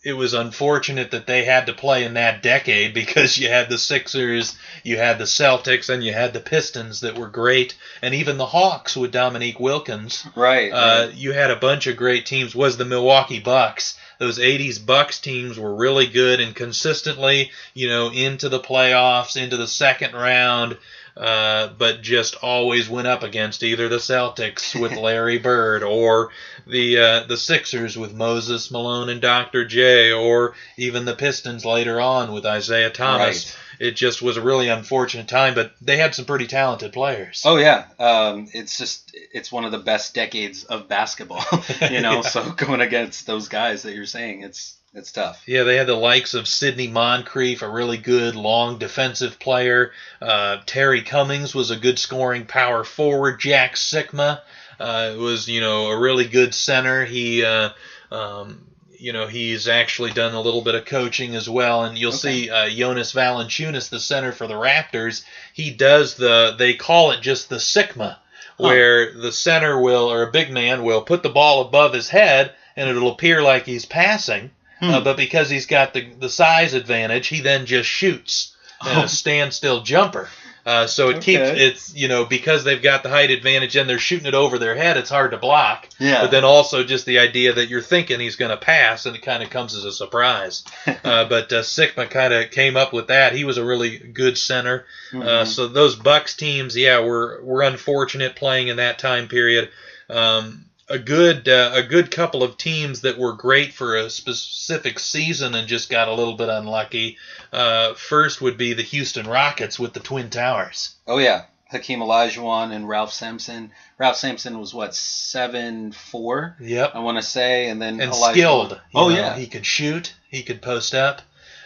it 0.05 0.12
was 0.12 0.33
unfortunate 0.33 1.11
that 1.11 1.27
they 1.27 1.45
had 1.45 1.67
to 1.67 1.73
play 1.73 2.05
in 2.05 2.15
that 2.15 2.43
decade 2.43 2.95
because 2.95 3.37
you 3.37 3.49
had 3.49 3.69
the 3.69 3.79
Sixers, 3.79 4.56
you 4.85 4.97
had 4.97 5.19
the 5.19 5.25
Celtics, 5.25 5.89
and 5.89 6.05
you 6.05 6.12
had 6.12 6.33
the 6.33 6.41
Pistons 6.41 7.00
that 7.00 7.17
were 7.17 7.27
great, 7.27 7.75
and 8.00 8.15
even 8.15 8.39
the 8.39 8.47
Hawks 8.47 8.97
with 8.97 9.11
Dominique 9.11 9.59
Wilkins. 9.59 10.25
Right. 10.37 10.71
Uh, 10.71 11.06
right. 11.06 11.15
you 11.15 11.33
had 11.33 11.50
a 11.50 11.56
bunch 11.56 11.87
of 11.89 11.97
great 11.97 12.27
teams. 12.27 12.55
Was 12.55 12.77
the 12.77 12.85
Milwaukee 12.85 13.41
Bucks? 13.41 13.99
Those 14.19 14.39
'80s 14.39 14.85
Bucks 14.85 15.19
teams 15.19 15.59
were 15.59 15.75
really 15.75 16.06
good 16.06 16.41
and 16.41 16.55
consistently, 16.55 17.50
you 17.75 17.89
know, 17.89 18.11
into 18.11 18.49
the 18.49 18.61
playoffs, 18.61 19.41
into 19.41 19.56
the 19.56 19.69
second 19.69 20.15
round, 20.15 20.77
uh, 21.19 21.70
but 21.76 22.00
just 22.00 22.37
always 22.43 22.88
went 22.88 23.09
up 23.09 23.25
against 23.25 23.65
either 23.65 23.88
the 23.88 23.97
Celtics 23.97 24.79
with 24.79 24.93
Larry 24.97 25.38
Bird 25.38 25.82
or 25.82 26.31
the 26.67 26.99
uh, 26.99 27.20
the 27.25 27.37
Sixers 27.37 27.99
with 27.99 28.14
Moses 28.14 28.71
Malone 28.71 29.09
and 29.09 29.21
Dr. 29.21 29.64
J, 29.64 30.12
or 30.12 30.54
even 30.76 31.04
the 31.04 31.16
Pistons 31.16 31.64
later 31.64 32.00
on 32.00 32.33
with 32.33 32.47
Isiah 32.47 32.90
Thomas. 32.90 33.47
Right. 33.47 33.64
It 33.81 33.93
just 33.93 34.23
was 34.23 34.37
a 34.37 34.43
really 34.43 34.69
unfortunate 34.69 35.28
time, 35.28 35.54
but 35.54 35.73
they 35.81 35.97
had 35.97 36.14
some 36.14 36.25
pretty 36.25 36.47
talented 36.49 36.93
players. 36.93 37.43
Oh 37.45 37.57
yeah, 37.57 37.87
um, 37.99 38.49
it's 38.52 38.76
just 38.76 39.11
it's 39.33 39.52
one 39.52 39.64
of 39.64 39.73
the 39.73 39.78
best 39.78 40.14
decades 40.14 40.64
of 40.64 40.88
basketball, 40.88 41.45
you 41.90 42.00
know. 42.00 42.09
Yeah. 42.19 42.23
So 42.23 42.50
going 42.52 42.81
against 42.81 43.26
those 43.26 43.49
guys 43.49 43.83
that 43.83 43.95
you're 43.95 44.07
saying, 44.07 44.43
it's 44.43 44.77
it's 44.95 45.12
tough. 45.12 45.42
Yeah, 45.47 45.64
they 45.64 45.76
had 45.76 45.87
the 45.87 45.95
likes 45.95 46.35
of 46.35 46.49
Sidney 46.49 46.88
Moncrief, 46.88 47.62
a 47.62 47.68
really 47.68 47.99
good 47.99 48.35
long 48.35 48.78
defensive 48.78 49.38
player. 49.38 49.92
Uh, 50.21 50.59
Terry 50.66 51.02
Cummings 51.02 51.54
was 51.54 51.71
a 51.71 51.76
good 51.76 51.99
scoring 51.99 52.47
power 52.47 52.85
forward. 52.85 53.38
Jack 53.40 53.75
Sikma 53.75 54.40
uh, 54.80 55.14
was, 55.18 55.49
you 55.49 55.61
know, 55.61 55.88
a 55.88 55.99
really 55.99 56.26
good 56.26 56.54
center. 56.54 57.04
He, 57.04 57.45
uh, 57.45 57.71
um, 58.11 58.64
you 58.99 59.12
know, 59.12 59.26
he's 59.28 59.68
actually 59.68 60.11
done 60.11 60.35
a 60.35 60.40
little 60.40 60.62
bit 60.62 60.75
of 60.75 60.85
coaching 60.85 61.37
as 61.37 61.49
well. 61.49 61.85
And 61.85 61.97
you'll 61.97 62.09
Okay. 62.11 62.47
see 62.47 62.50
uh, 62.50 62.68
Jonas 62.68 63.12
Valanciunas, 63.12 63.90
the 63.90 64.00
center 64.00 64.33
for 64.33 64.47
the 64.49 64.54
Raptors. 64.54 65.25
He 65.52 65.71
does 65.71 66.16
the, 66.16 66.57
they 66.59 66.75
call 66.75 67.12
it 67.12 67.21
just 67.21 67.49
the 67.49 67.57
Sikma, 67.57 68.16
where 68.57 69.12
the 69.12 69.30
center 69.30 69.80
will, 69.80 70.11
or 70.11 70.23
a 70.25 70.33
big 70.33 70.50
man 70.50 70.83
will 70.83 71.02
put 71.02 71.23
the 71.23 71.28
ball 71.28 71.61
above 71.61 71.92
his 71.92 72.09
head 72.09 72.52
and 72.75 72.88
it'll 72.88 73.12
appear 73.12 73.40
like 73.42 73.66
he's 73.66 73.85
passing. 73.85 74.50
Uh, 74.80 74.99
Hmm. 74.99 75.04
but 75.04 75.16
because 75.16 75.50
he's 75.50 75.66
got 75.66 75.92
the, 75.92 76.08
the 76.20 76.28
size 76.28 76.73
advantage, 76.75 77.26
he 77.26 77.40
then 77.40 77.66
just 77.66 77.88
shoots 77.88 78.54
Oh. 78.80 79.02
a 79.02 79.08
standstill 79.08 79.80
jumper. 79.82 80.28
Uh, 80.64 80.87
so 80.87 81.08
it 81.08 81.23
keeps 81.23 81.42
it's 81.49 81.94
you 81.97 82.06
know 82.08 82.26
because 82.26 82.62
they've 82.62 82.82
got 82.82 83.02
the 83.02 83.08
height 83.08 83.30
advantage 83.30 83.75
and 83.75 83.88
they're 83.88 83.99
shooting 83.99 84.26
it 84.26 84.35
over 84.35 84.58
their 84.58 84.75
head, 84.76 84.97
it's 84.99 85.08
hard 85.11 85.30
to 85.32 85.37
block. 85.38 85.88
Yeah. 85.99 86.20
But 86.20 86.30
then 86.30 86.44
also 86.44 86.85
just 86.85 87.06
the 87.06 87.18
idea 87.20 87.54
that 87.54 87.68
you're 87.70 87.80
thinking 87.82 88.20
he's 88.20 88.37
going 88.37 88.50
to 88.50 88.56
pass 88.58 89.06
and 89.06 89.16
it 89.16 89.23
kind 89.23 89.42
of 89.42 89.49
comes 89.50 89.75
as 89.75 89.85
a 89.85 89.90
surprise. 89.92 90.62
uh, 90.87 91.25
but 91.25 91.50
uh, 91.52 91.62
Sikma 91.62 92.08
kind 92.11 92.32
of 92.35 92.50
came 92.50 92.76
up 92.76 92.92
with 92.92 93.06
that. 93.08 93.32
He 93.35 93.44
was 93.44 93.56
a 93.56 93.64
really 93.64 93.99
good 93.99 94.37
center. 94.38 94.85
Uh, 95.12 95.16
Mhm. 95.16 95.47
so 95.47 95.66
those 95.68 95.97
Bucks 95.97 96.37
teams, 96.37 96.76
yeah, 96.76 97.00
were 97.00 97.40
were 97.42 97.62
unfortunate 97.62 98.37
playing 98.37 98.68
in 98.68 98.76
that 98.76 98.99
time 99.00 99.26
period. 99.26 99.70
Um, 100.11 100.66
a 100.90 100.99
good 100.99 101.49
uh, 101.49 101.73
a 101.75 101.83
good 101.83 102.11
couple 102.11 102.42
of 102.42 102.57
teams 102.57 103.02
that 103.02 103.18
were 103.18 103.33
great 103.35 103.73
for 103.73 103.97
a 103.97 104.09
specific 104.11 104.99
season 104.99 105.54
and 105.54 105.68
just 105.68 105.90
got 105.90 106.09
a 106.09 106.14
little 106.14 106.35
bit 106.35 106.49
unlucky. 106.49 107.18
Uh, 107.52 107.95
first 107.95 108.40
would 108.40 108.57
be 108.57 108.73
the 108.75 108.83
Houston 108.83 109.26
Rockets 109.26 109.78
with 109.78 109.92
the 109.92 110.00
Twin 110.00 110.30
Towers. 110.30 110.95
Oh 111.07 111.18
yeah, 111.18 111.45
Hakeem 111.71 112.00
Olajuwon 112.00 112.73
and 112.73 112.88
Ralph 112.88 113.12
Sampson. 113.12 113.71
Ralph 113.99 114.16
Sampson 114.16 114.59
was 114.59 114.73
what 114.73 114.95
seven 114.95 115.92
four. 115.92 116.57
Yep. 116.61 116.92
I 116.95 117.00
want 117.00 117.18
to 117.18 117.23
say, 117.23 117.68
and 117.68 117.80
then 117.80 118.00
and 118.00 118.12
Olajuwon- 118.12 118.33
skilled. 118.33 118.80
Oh 118.95 119.09
know, 119.09 119.14
yeah, 119.14 119.37
he 119.37 119.47
could 119.47 119.66
shoot. 119.66 120.14
He 120.30 120.42
could 120.42 120.62
post 120.62 120.95
up. 120.95 121.23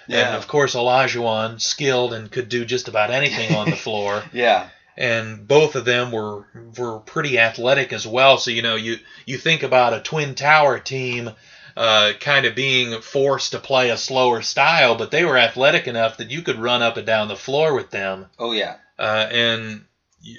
Yeah. 0.08 0.26
And 0.28 0.36
of 0.36 0.48
course, 0.48 0.74
Olajuwon 0.74 1.60
skilled 1.60 2.12
and 2.12 2.30
could 2.30 2.48
do 2.48 2.64
just 2.64 2.88
about 2.88 3.10
anything 3.12 3.54
on 3.54 3.70
the 3.70 3.76
floor. 3.86 4.24
yeah, 4.32 4.68
and 4.96 5.46
both 5.46 5.74
of 5.76 5.84
them 5.84 6.10
were 6.10 6.46
were 6.78 7.00
pretty 7.00 7.38
athletic 7.38 7.92
as 7.92 8.06
well. 8.06 8.38
So 8.38 8.50
you 8.50 8.62
know, 8.62 8.76
you 8.76 8.98
you 9.26 9.38
think 9.38 9.62
about 9.62 9.94
a 9.94 10.00
twin 10.00 10.34
tower 10.34 10.78
team, 10.78 11.30
uh, 11.76 12.12
kind 12.20 12.46
of 12.46 12.54
being 12.54 13.00
forced 13.00 13.52
to 13.52 13.58
play 13.58 13.90
a 13.90 13.96
slower 13.96 14.42
style, 14.42 14.96
but 14.96 15.10
they 15.10 15.24
were 15.24 15.38
athletic 15.38 15.86
enough 15.86 16.18
that 16.18 16.30
you 16.30 16.42
could 16.42 16.58
run 16.58 16.82
up 16.82 16.96
and 16.96 17.06
down 17.06 17.28
the 17.28 17.36
floor 17.36 17.74
with 17.74 17.90
them, 17.90 18.26
oh 18.38 18.52
yeah, 18.52 18.76
uh, 18.98 19.28
and 19.30 19.84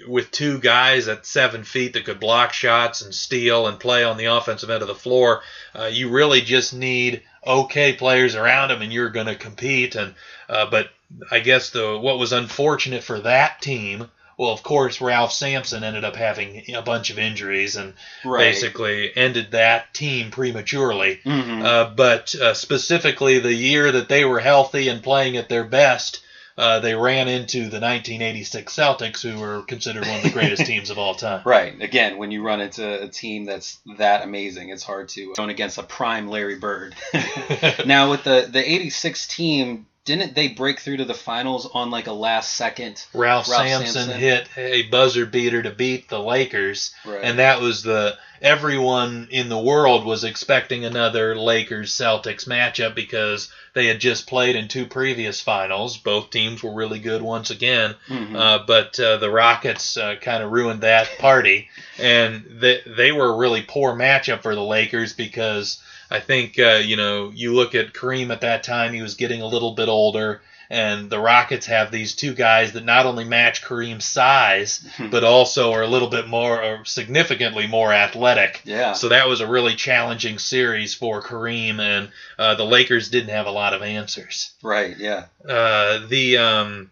with 0.07 0.31
two 0.31 0.59
guys 0.59 1.07
at 1.07 1.25
seven 1.25 1.63
feet 1.63 1.93
that 1.93 2.05
could 2.05 2.19
block 2.19 2.53
shots 2.53 3.01
and 3.01 3.13
steal 3.13 3.67
and 3.67 3.79
play 3.79 4.03
on 4.03 4.17
the 4.17 4.25
offensive 4.25 4.69
end 4.69 4.81
of 4.81 4.87
the 4.87 4.95
floor, 4.95 5.41
uh, 5.77 5.89
you 5.91 6.09
really 6.09 6.41
just 6.41 6.73
need 6.73 7.21
okay 7.45 7.93
players 7.93 8.35
around 8.35 8.69
them, 8.69 8.81
and 8.81 8.93
you're 8.93 9.09
going 9.09 9.27
to 9.27 9.35
compete. 9.35 9.95
And 9.95 10.15
uh, 10.47 10.67
but 10.69 10.89
I 11.31 11.39
guess 11.39 11.71
the 11.71 11.97
what 11.97 12.19
was 12.19 12.31
unfortunate 12.31 13.03
for 13.03 13.19
that 13.21 13.61
team. 13.61 14.09
Well, 14.37 14.51
of 14.51 14.63
course, 14.63 15.01
Ralph 15.01 15.31
Sampson 15.31 15.83
ended 15.83 16.03
up 16.03 16.15
having 16.15 16.63
a 16.75 16.81
bunch 16.81 17.09
of 17.09 17.19
injuries 17.19 17.75
and 17.75 17.93
right. 18.25 18.39
basically 18.39 19.15
ended 19.15 19.51
that 19.51 19.93
team 19.93 20.31
prematurely. 20.31 21.19
Mhm. 21.25 21.63
Uh, 21.63 21.89
but 21.95 22.33
uh, 22.35 22.53
specifically, 22.53 23.39
the 23.39 23.53
year 23.53 23.91
that 23.91 24.09
they 24.09 24.25
were 24.25 24.39
healthy 24.39 24.87
and 24.87 25.03
playing 25.03 25.37
at 25.37 25.49
their 25.49 25.63
best, 25.63 26.21
uh, 26.57 26.79
they 26.79 26.93
ran 26.93 27.27
into 27.27 27.61
the 27.61 27.79
1986 27.79 28.75
Celtics, 28.75 29.21
who 29.21 29.39
were 29.39 29.63
considered 29.63 30.05
one 30.05 30.17
of 30.17 30.23
the 30.23 30.29
greatest 30.29 30.65
teams 30.67 30.89
of 30.89 30.99
all 30.99 31.15
time. 31.15 31.41
Right. 31.45 31.79
Again, 31.81 32.17
when 32.17 32.31
you 32.31 32.43
run 32.43 32.61
into 32.61 33.03
a 33.03 33.07
team 33.07 33.45
that's 33.45 33.79
that 33.97 34.23
amazing, 34.23 34.69
it's 34.69 34.83
hard 34.83 35.09
to 35.09 35.33
going 35.35 35.49
against 35.49 35.77
a 35.77 35.83
prime 35.83 36.27
Larry 36.27 36.55
Bird. 36.55 36.95
now 37.85 38.11
with 38.11 38.23
the 38.23 38.47
the 38.51 38.71
'86 38.71 39.27
team, 39.27 39.87
didn't 40.05 40.35
they 40.35 40.49
break 40.49 40.79
through 40.81 40.97
to 40.97 41.05
the 41.05 41.13
finals 41.13 41.65
on 41.73 41.89
like 41.89 42.07
a 42.07 42.13
last 42.13 42.53
second? 42.55 43.03
Ralph, 43.13 43.49
Ralph 43.49 43.67
Sampson, 43.67 43.93
Sampson. 44.09 44.19
hit 44.19 44.49
a 44.57 44.83
buzzer 44.89 45.25
beater 45.25 45.63
to 45.63 45.71
beat 45.71 46.09
the 46.09 46.19
Lakers, 46.19 46.93
Right. 47.05 47.21
and 47.23 47.39
that 47.39 47.61
was 47.61 47.83
the 47.83 48.17
everyone 48.41 49.29
in 49.31 49.47
the 49.47 49.57
world 49.57 50.03
was 50.05 50.25
expecting 50.25 50.83
another 50.83 51.33
Lakers 51.37 51.93
Celtics 51.93 52.45
matchup 52.45 52.93
because 52.93 53.49
they 53.73 53.85
had 53.85 53.99
just 54.01 54.27
played 54.27 54.57
in 54.57 54.67
two 54.67 54.85
previous 54.85 55.39
finals. 55.39 55.97
Both 55.97 56.29
teams 56.31 56.61
were 56.61 56.73
really 56.73 56.99
good 56.99 57.21
once 57.21 57.49
again, 57.49 57.95
Mhm. 58.09 58.35
uh, 58.35 58.63
but 58.67 58.99
uh, 58.99 59.15
the 59.17 59.29
Rockets 59.31 59.95
uh, 59.95 60.15
kind 60.21 60.43
of 60.43 60.51
ruined 60.51 60.81
that 60.81 61.07
party, 61.19 61.69
and 61.97 62.43
they 62.59 62.81
they 62.85 63.11
were 63.13 63.27
a 63.33 63.37
really 63.37 63.61
poor 63.61 63.93
matchup 63.93 64.41
for 64.41 64.53
the 64.55 64.61
Lakers 64.63 65.13
because. 65.13 65.77
I 66.13 66.19
think 66.19 66.59
uh, 66.59 66.81
you 66.83 66.95
know 66.95 67.31
you 67.33 67.53
look 67.53 67.73
at 67.73 67.93
Kareem 67.93 68.31
at 68.31 68.41
that 68.41 68.61
time; 68.63 68.93
he 68.93 69.01
was 69.01 69.15
getting 69.15 69.41
a 69.41 69.47
little 69.47 69.71
bit 69.71 69.89
older, 69.89 70.41
and 70.69 71.09
the 71.09 71.19
Rockets 71.19 71.65
have 71.65 71.89
these 71.91 72.13
two 72.15 72.35
guys 72.35 72.73
that 72.73 72.85
not 72.85 73.07
only 73.07 73.23
match 73.25 73.63
Kareem's 73.63 74.05
size, 74.05 74.87
but 75.09 75.23
also 75.23 75.71
are 75.71 75.81
a 75.81 75.87
little 75.87 76.09
bit 76.09 76.27
more, 76.27 76.63
or 76.63 76.85
significantly 76.85 77.65
more 77.65 77.91
athletic. 77.91 78.61
yeah. 78.63 78.93
So 78.93 79.09
that 79.09 79.27
was 79.27 79.41
a 79.41 79.47
really 79.47 79.75
challenging 79.75 80.37
series 80.37 80.93
for 80.93 81.23
Kareem, 81.23 81.79
and 81.79 82.11
uh, 82.37 82.53
the 82.55 82.63
Lakers 82.63 83.09
didn't 83.09 83.29
have 83.29 83.47
a 83.47 83.51
lot 83.51 83.73
of 83.73 83.81
answers. 83.81 84.51
right. 84.61 84.95
Yeah. 84.95 85.25
Uh, 85.43 86.05
the 86.07 86.37
um, 86.37 86.91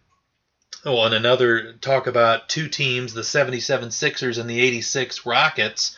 oh, 0.83 1.03
and 1.05 1.13
another 1.13 1.73
talk 1.73 2.07
about 2.07 2.49
two 2.49 2.67
teams: 2.67 3.13
the 3.13 3.23
77 3.23 3.91
Sixers 3.91 4.39
and 4.39 4.49
the 4.49 4.59
86 4.59 5.27
Rockets. 5.27 5.95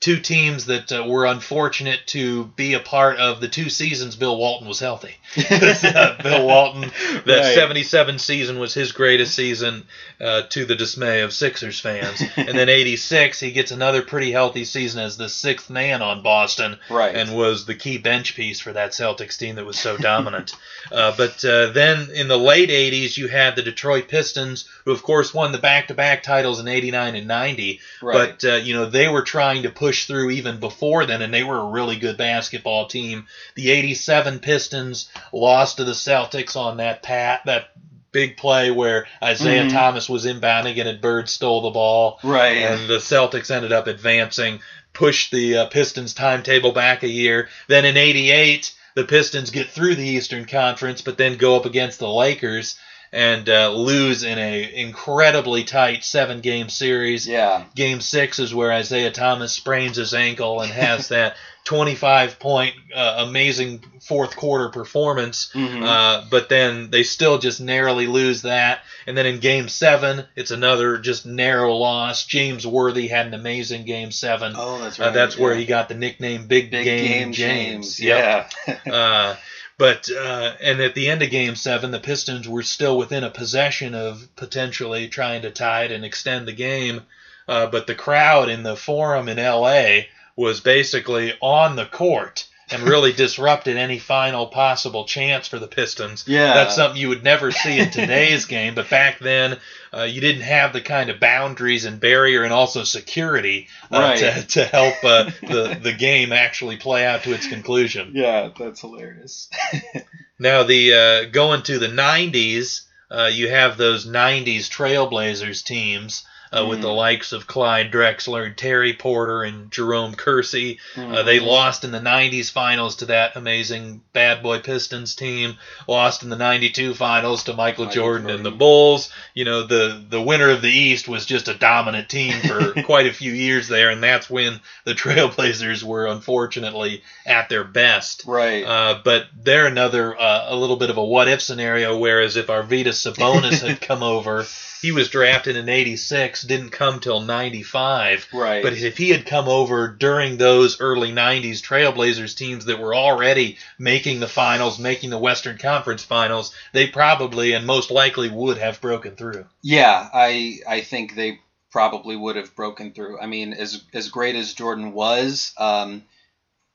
Two 0.00 0.16
teams 0.18 0.64
that 0.66 0.90
uh, 0.90 1.04
were 1.06 1.26
unfortunate 1.26 2.00
to 2.06 2.46
be 2.56 2.72
a 2.72 2.80
part 2.80 3.18
of 3.18 3.42
the 3.42 3.48
two 3.48 3.68
seasons 3.68 4.16
Bill 4.16 4.34
Walton 4.38 4.66
was 4.66 4.80
healthy. 4.80 5.14
Uh, 6.00 6.22
Bill 6.22 6.46
Walton, 6.46 6.90
that 7.26 7.40
Right. 7.44 7.54
77 7.54 8.18
season 8.18 8.58
was 8.58 8.72
his 8.72 8.92
greatest 8.92 9.34
season 9.34 9.84
uh, 10.20 10.42
to 10.50 10.64
the 10.64 10.74
dismay 10.74 11.20
of 11.20 11.32
Sixers 11.34 11.78
fans. 11.80 12.22
and 12.36 12.56
then 12.56 12.68
86, 12.70 13.38
he 13.40 13.50
gets 13.50 13.70
another 13.72 14.00
pretty 14.02 14.30
healthy 14.32 14.64
season 14.64 15.02
as 15.02 15.16
the 15.18 15.28
sixth 15.28 15.68
man 15.68 16.00
on 16.00 16.22
Boston 16.22 16.78
Right. 16.88 17.14
and 17.14 17.34
was 17.36 17.66
the 17.66 17.74
key 17.74 17.98
bench 17.98 18.34
piece 18.36 18.58
for 18.60 18.72
that 18.72 18.92
Celtics 18.92 19.36
team 19.38 19.56
that 19.56 19.66
was 19.66 19.78
so 19.78 19.96
dominant. 19.98 20.54
uh, 20.92 21.14
but 21.16 21.44
uh, 21.44 21.72
then 21.72 22.08
in 22.14 22.28
the 22.28 22.38
late 22.38 22.70
80s, 22.70 23.16
you 23.18 23.28
had 23.28 23.54
the 23.56 23.62
Detroit 23.62 24.08
Pistons, 24.08 24.66
who 24.86 24.92
of 24.92 25.02
course 25.02 25.34
won 25.34 25.52
the 25.52 25.58
back-to-back 25.58 26.22
titles 26.22 26.58
in 26.60 26.68
89 26.68 27.16
and 27.16 27.28
90. 27.28 27.80
Right. 28.00 28.38
But 28.40 28.48
uh, 28.48 28.56
you 28.56 28.72
know 28.74 28.86
they 28.86 29.08
were 29.08 29.22
trying 29.22 29.64
to 29.64 29.70
push 29.70 29.89
through 29.92 30.30
even 30.30 30.58
before 30.58 31.06
then, 31.06 31.22
and 31.22 31.32
they 31.32 31.42
were 31.44 31.58
a 31.60 31.64
really 31.70 31.96
good 31.96 32.16
basketball 32.16 32.86
team. 32.86 33.26
The 33.54 33.70
'87 33.70 34.38
Pistons 34.40 35.08
lost 35.32 35.76
to 35.78 35.84
the 35.84 35.92
Celtics 35.92 36.56
on 36.56 36.76
that 36.78 37.02
pat 37.02 37.42
that 37.46 37.70
big 38.12 38.36
play 38.36 38.70
where 38.70 39.06
Isiah 39.22 39.64
Mhm. 39.64 39.72
Thomas 39.72 40.08
was 40.08 40.26
inbounding 40.26 40.84
and 40.84 41.00
Bird 41.00 41.28
stole 41.28 41.60
the 41.62 41.70
ball, 41.70 42.18
right. 42.24 42.56
and 42.56 42.88
the 42.88 42.98
Celtics 42.98 43.50
ended 43.50 43.72
up 43.72 43.86
advancing, 43.86 44.60
pushed 44.92 45.30
the 45.30 45.58
uh, 45.58 45.66
Pistons 45.66 46.12
timetable 46.14 46.72
back 46.72 47.02
a 47.04 47.08
year. 47.08 47.48
Then 47.68 47.84
in 47.84 47.96
'88, 47.96 48.72
the 48.96 49.04
Pistons 49.04 49.50
get 49.50 49.70
through 49.70 49.94
the 49.94 50.08
Eastern 50.08 50.44
Conference, 50.44 51.02
but 51.02 51.18
then 51.18 51.36
go 51.36 51.54
up 51.56 51.66
against 51.66 52.00
the 52.00 52.08
Lakers. 52.08 52.76
And 53.12 53.48
uh, 53.48 53.72
lose 53.74 54.22
in 54.22 54.38
a 54.38 54.72
incredibly 54.72 55.64
tight 55.64 56.04
seven 56.04 56.40
game 56.40 56.68
series. 56.68 57.26
yeah. 57.26 57.64
Game 57.74 58.00
six 58.00 58.38
is 58.38 58.54
where 58.54 58.70
Isiah 58.78 59.10
Thomas 59.10 59.52
sprains 59.52 59.96
his 59.96 60.14
ankle 60.14 60.60
and 60.60 60.70
has 60.70 61.08
that 61.08 61.34
25 61.64 62.38
point 62.38 62.74
uh, 62.94 63.24
amazing 63.28 63.82
fourth 64.00 64.36
quarter 64.36 64.68
performance. 64.68 65.50
Mhm. 65.54 65.84
Uh, 65.84 66.24
but 66.30 66.48
then 66.48 66.90
they 66.90 67.02
still 67.02 67.38
just 67.38 67.60
narrowly 67.60 68.06
lose 68.06 68.42
that. 68.42 68.80
And 69.08 69.16
then 69.18 69.26
in 69.26 69.40
game 69.40 69.68
seven, 69.68 70.24
it's 70.36 70.52
another 70.52 70.96
just 70.98 71.26
narrow 71.26 71.74
loss. 71.74 72.24
James 72.26 72.64
Worthy 72.64 73.08
had 73.08 73.26
an 73.26 73.34
amazing 73.34 73.86
game 73.86 74.12
seven. 74.12 74.52
oh, 74.56 74.78
that's 74.80 75.00
Uh, 75.00 75.04
right. 75.06 75.14
that's 75.14 75.36
where 75.36 75.54
he 75.56 75.66
got 75.66 75.88
the 75.88 75.94
nickname 75.96 76.46
Big, 76.46 76.70
Big 76.70 76.84
Game, 76.84 77.06
game 77.06 77.32
James. 77.32 77.96
James. 77.96 78.00
Yep. 78.00 78.52
Yeah. 78.86 79.36
But 79.80 80.10
uh, 80.10 80.56
and 80.60 80.78
at 80.82 80.94
the 80.94 81.08
end 81.08 81.22
of 81.22 81.30
Game 81.30 81.56
Seven, 81.56 81.90
the 81.90 81.98
Pistons 81.98 82.46
were 82.46 82.62
still 82.62 82.98
within 82.98 83.24
a 83.24 83.30
possession 83.30 83.94
of 83.94 84.28
potentially 84.36 85.08
trying 85.08 85.40
to 85.40 85.50
tie 85.50 85.84
it 85.84 85.90
and 85.90 86.04
extend 86.04 86.46
the 86.46 86.52
game. 86.52 87.06
Uh, 87.48 87.66
but 87.66 87.86
the 87.86 87.94
crowd 87.94 88.50
in 88.50 88.62
the 88.62 88.76
Forum 88.76 89.26
in 89.26 89.38
L.A. 89.38 90.10
was 90.36 90.60
basically 90.60 91.32
on 91.40 91.76
the 91.76 91.86
court 91.86 92.46
and 92.72 92.82
really 92.82 93.12
disrupted 93.12 93.76
any 93.76 93.98
final 93.98 94.46
possible 94.46 95.04
chance 95.04 95.48
for 95.48 95.58
the 95.58 95.66
Pistons. 95.66 96.24
Yeah. 96.26 96.54
That's 96.54 96.74
something 96.74 97.00
you 97.00 97.08
would 97.08 97.24
never 97.24 97.50
see 97.50 97.78
in 97.78 97.90
today's 97.90 98.44
game, 98.56 98.74
but 98.74 98.88
back 98.90 99.18
then 99.18 99.58
uh, 99.92 100.02
you 100.02 100.20
didn't 100.20 100.42
have 100.42 100.72
the 100.72 100.80
kind 100.80 101.10
of 101.10 101.18
boundaries 101.20 101.84
and 101.84 101.98
barrier 102.00 102.42
and 102.44 102.52
also 102.52 102.84
security 102.84 103.68
uh, 103.90 103.98
Right. 103.98 104.18
to, 104.18 104.46
to 104.46 104.64
help 104.64 104.94
uh, 105.04 105.30
the 105.42 105.78
the 105.82 105.92
game 105.92 106.32
actually 106.32 106.76
play 106.76 107.04
out 107.04 107.24
to 107.24 107.32
its 107.34 107.46
conclusion. 107.46 108.12
yeah, 108.14 108.50
that's 108.58 108.80
hilarious. 108.80 109.48
Now 110.38 110.62
the 110.62 110.94
uh, 110.94 111.30
going 111.30 111.62
to 111.64 111.78
the 111.78 111.88
'90s, 111.88 112.86
uh, 113.10 113.28
you 113.30 113.50
have 113.50 113.76
those 113.76 114.06
'90s 114.06 114.70
Trailblazers 114.70 115.62
teams. 115.62 116.24
Uh, 116.52 116.66
With 116.66 116.80
the 116.80 116.88
likes 116.92 117.32
of 117.32 117.46
Clyde 117.46 117.92
Drexler 117.92 118.44
and 118.44 118.56
Terry 118.56 118.92
Porter 118.92 119.44
and 119.44 119.70
Jerome 119.70 120.14
Kersey, 120.14 120.78
uh, 120.96 121.00
Mm-hmm. 121.00 121.26
they 121.26 121.38
lost 121.38 121.84
in 121.84 121.92
the 121.92 122.00
90s 122.00 122.50
finals 122.50 122.96
to 122.96 123.06
that 123.06 123.36
amazing 123.36 124.02
Bad 124.12 124.42
Boy 124.42 124.58
Pistons 124.58 125.14
team. 125.14 125.56
Lost 125.86 126.22
in 126.24 126.28
the 126.28 126.36
92 126.36 126.94
finals 126.94 127.44
to 127.44 127.52
Michael, 127.52 127.84
Michael 127.84 127.94
Jordan, 128.02 128.30
and 128.30 128.44
the 128.44 128.50
Bulls. 128.50 129.12
You 129.34 129.44
know, 129.44 129.62
the, 129.66 130.04
the 130.08 130.20
winner 130.20 130.50
of 130.50 130.60
the 130.62 130.68
East 130.70 131.06
was 131.06 131.24
just 131.24 131.46
a 131.48 131.54
dominant 131.54 132.08
team 132.08 132.32
for 132.40 132.72
quite 132.84 133.06
a 133.06 133.12
few 133.12 133.32
years 133.32 133.68
there, 133.68 133.90
and 133.90 134.02
that's 134.02 134.28
when 134.28 134.60
the 134.84 134.94
Trailblazers 135.00 135.82
were 135.84 136.06
unfortunately 136.06 137.02
at 137.26 137.48
their 137.48 137.64
best. 137.64 138.24
right. 138.26 138.64
Uh, 138.64 139.00
but 139.04 139.26
they're 139.40 139.66
another, 139.66 140.18
uh, 140.20 140.46
a 140.48 140.56
little 140.56 140.76
bit 140.76 140.90
of 140.90 140.96
a 140.96 141.04
what 141.04 141.28
if 141.28 141.40
scenario, 141.42 141.96
whereas 141.98 142.36
if 142.36 142.46
Arvydas 142.48 142.98
Sabonis 143.08 143.66
had 143.66 143.80
come 143.90 144.02
over, 144.02 144.44
he 144.80 144.92
was 144.92 145.08
drafted 145.08 145.56
in 145.56 145.68
86, 145.68 146.42
didn't 146.42 146.70
come 146.70 147.00
till 147.00 147.20
95. 147.20 148.26
right. 148.32 148.62
But 148.62 148.74
if 148.74 148.96
he 148.96 149.10
had 149.10 149.26
come 149.26 149.48
over 149.48 149.88
during 149.88 150.36
those 150.36 150.80
early 150.80 151.12
90s 151.12 151.60
Trailblazers 151.60 152.36
teams 152.36 152.64
that 152.64 152.80
were 152.80 152.94
already 152.94 153.58
making 153.78 154.20
the 154.20 154.28
finals, 154.28 154.78
making 154.78 155.10
the 155.10 155.18
Western 155.18 155.58
Conference 155.58 156.02
finals, 156.02 156.54
they 156.72 156.86
probably 156.86 157.52
and 157.52 157.66
most 157.66 157.90
likely 157.90 158.28
would 158.30 158.58
have 158.58 158.80
broken 158.80 159.16
through. 159.16 159.46
Yeah, 159.62 160.08
I 160.12 160.58
I 160.66 160.80
think 160.80 161.14
they 161.14 161.40
probably 161.70 162.16
would 162.16 162.36
have 162.36 162.54
broken 162.56 162.92
through. 162.92 163.20
I 163.20 163.26
mean, 163.26 163.52
as 163.52 163.82
as 163.92 164.08
great 164.08 164.36
as 164.36 164.54
Jordan 164.54 164.92
was, 164.92 165.52
um, 165.58 166.04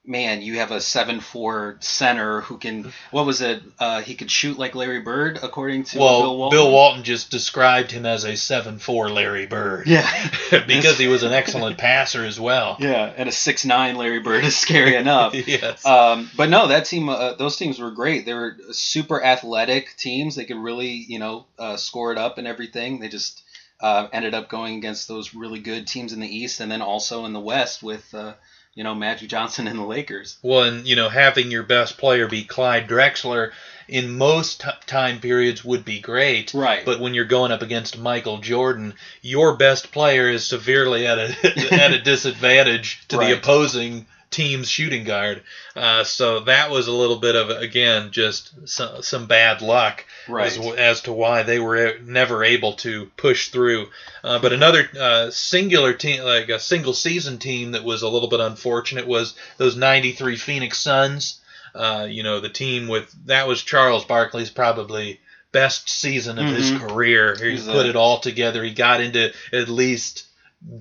man, 0.07 0.41
you 0.41 0.59
have 0.59 0.71
a 0.71 0.79
seven 0.79 1.19
four 1.19 1.77
center 1.79 2.41
who 2.41 2.57
can. 2.57 2.91
What 3.12 3.25
was 3.25 3.41
it? 3.41 3.62
Uh, 3.79 4.01
he 4.01 4.15
could 4.15 4.29
shoot 4.29 4.57
like 4.57 4.75
Larry 4.75 5.01
Bird, 5.01 5.39
according 5.41 5.85
to 5.85 6.00
well, 6.00 6.21
Bill 6.21 6.38
Walton. 6.38 6.57
Bill 6.57 6.71
Walton 6.71 7.03
just 7.03 7.31
described 7.31 7.91
him 7.91 8.05
as 8.05 8.24
a 8.24 8.35
seven 8.35 8.79
four 8.79 9.09
Larry 9.09 9.45
Bird. 9.45 9.88
Yeah. 9.88 10.09
because 10.67 10.97
he 10.97 11.07
was 11.07 11.24
an 11.24 11.33
excellent 11.33 11.77
passer 11.77 12.24
as 12.25 12.39
well. 12.39 12.77
Yeah, 12.79 13.12
and 13.15 13.29
a 13.29 13.31
six 13.31 13.65
nine 13.65 13.95
Larry 13.95 14.19
Bird 14.19 14.43
is 14.43 14.57
scary 14.57 14.95
enough. 14.95 15.33
yes. 15.47 15.85
Um, 15.85 16.29
but 16.35 16.50
no, 16.50 16.67
that 16.67 16.85
team, 16.85 17.09
uh, 17.09 17.33
those 17.33 17.57
teams 17.57 17.79
were 17.79 17.91
great. 17.91 18.25
They 18.25 18.33
were 18.33 18.57
super 18.71 19.24
athletic 19.24 19.95
teams. 19.97 20.35
They 20.35 20.45
could 20.45 20.57
really, 20.57 20.89
you 20.89 21.19
know, 21.19 21.45
uh, 21.57 21.77
score 21.77 22.12
it 22.12 22.17
up 22.17 22.38
and 22.38 22.47
everything. 22.47 23.00
They 23.00 23.09
just 23.09 23.43
uh, 23.79 24.07
ended 24.12 24.33
up 24.33 24.50
going 24.50 24.77
against 24.77 25.07
those 25.07 25.33
really 25.33 25.59
good 25.59 25.88
teams 25.88 26.13
in 26.13 26.19
the 26.19 26.35
East, 26.35 26.59
and 26.59 26.71
then 26.71 26.81
also 26.81 27.25
in 27.25 27.33
the 27.33 27.39
West 27.39 27.83
with, 27.83 28.13
uh, 28.13 28.33
you 28.75 28.84
know, 28.84 28.94
Magic 28.94 29.29
Johnson 29.29 29.67
and 29.67 29.79
the 29.79 29.84
Lakers. 29.86 30.38
Well, 30.44 30.63
and 30.63 30.86
you 30.86 30.96
know, 30.96 31.10
having 31.10 31.50
your 31.50 31.63
best 31.63 31.98
player 31.98 32.27
be 32.27 32.44
Clyde 32.44 32.88
Drexler 32.88 33.51
in 33.88 34.17
most 34.17 34.62
t- 34.62 34.70
time 34.86 35.20
periods 35.20 35.63
would 35.63 35.86
be 35.86 36.00
great. 36.00 36.53
Right. 36.53 36.84
But 36.86 37.00
when 37.00 37.13
you're 37.13 37.25
going 37.25 37.51
up 37.51 37.62
against 37.62 37.98
Michael 37.98 38.39
Jordan, 38.39 38.94
your 39.22 39.55
best 39.55 39.91
player 39.91 40.29
is 40.29 40.46
severely 40.46 41.08
at 41.08 41.17
a 41.17 41.74
at 41.84 41.94
a 41.94 42.01
disadvantage 42.01 43.08
to 43.10 43.17
Right. 43.17 43.29
the 43.29 43.38
opposing 43.38 44.05
team's 44.32 44.70
shooting 44.70 45.03
guard. 45.05 45.41
Uh, 45.75 46.03
so 46.03 46.41
that 46.41 46.70
was 46.72 46.88
a 46.88 46.91
little 46.91 47.17
bit 47.17 47.36
of 47.36 47.50
again 47.50 48.12
just 48.12 48.67
some, 48.67 49.01
some 49.01 49.25
bad 49.27 49.62
luck 49.62 50.05
Right. 50.27 50.48
as, 50.48 50.58
as 50.58 51.01
to 51.01 51.13
why 51.13 51.44
they 51.44 51.60
were 51.60 51.98
never 52.03 52.44
able 52.44 52.74
to 52.77 53.05
push 53.17 53.50
through. 53.50 53.88
Uh, 54.24 54.39
but 54.39 54.51
another 54.53 54.89
uh, 55.00 55.29
singular 55.32 55.94
team, 55.94 56.24
like 56.24 56.50
a 56.50 56.60
single 56.60 56.94
season 56.94 57.38
team 57.38 57.72
that 57.74 57.84
was 57.84 58.01
a 58.01 58.10
little 58.10 58.29
bit 58.29 58.39
unfortunate, 58.39 59.08
was 59.08 59.36
those 59.58 59.75
'93 59.75 60.36
Phoenix 60.38 60.77
Suns. 60.79 61.39
Uh, 61.74 62.08
you 62.10 62.24
know, 62.24 62.39
the 62.39 62.50
team 62.50 62.88
with 62.88 63.13
that 63.27 63.48
was 63.48 63.62
Charles 63.62 64.05
Barkley's 64.05 64.50
probably 64.50 65.20
best 65.51 65.88
season 65.89 66.38
of 66.39 66.48
his 66.53 66.72
Mhm. 66.72 66.88
career. 66.89 67.36
He 67.39 67.51
He's 67.51 67.65
put 67.65 67.86
it 67.86 67.96
all 67.96 68.20
together. 68.20 68.63
He 68.63 68.72
got 68.72 69.00
into 69.01 69.32
at 69.53 69.70
least 69.70 70.24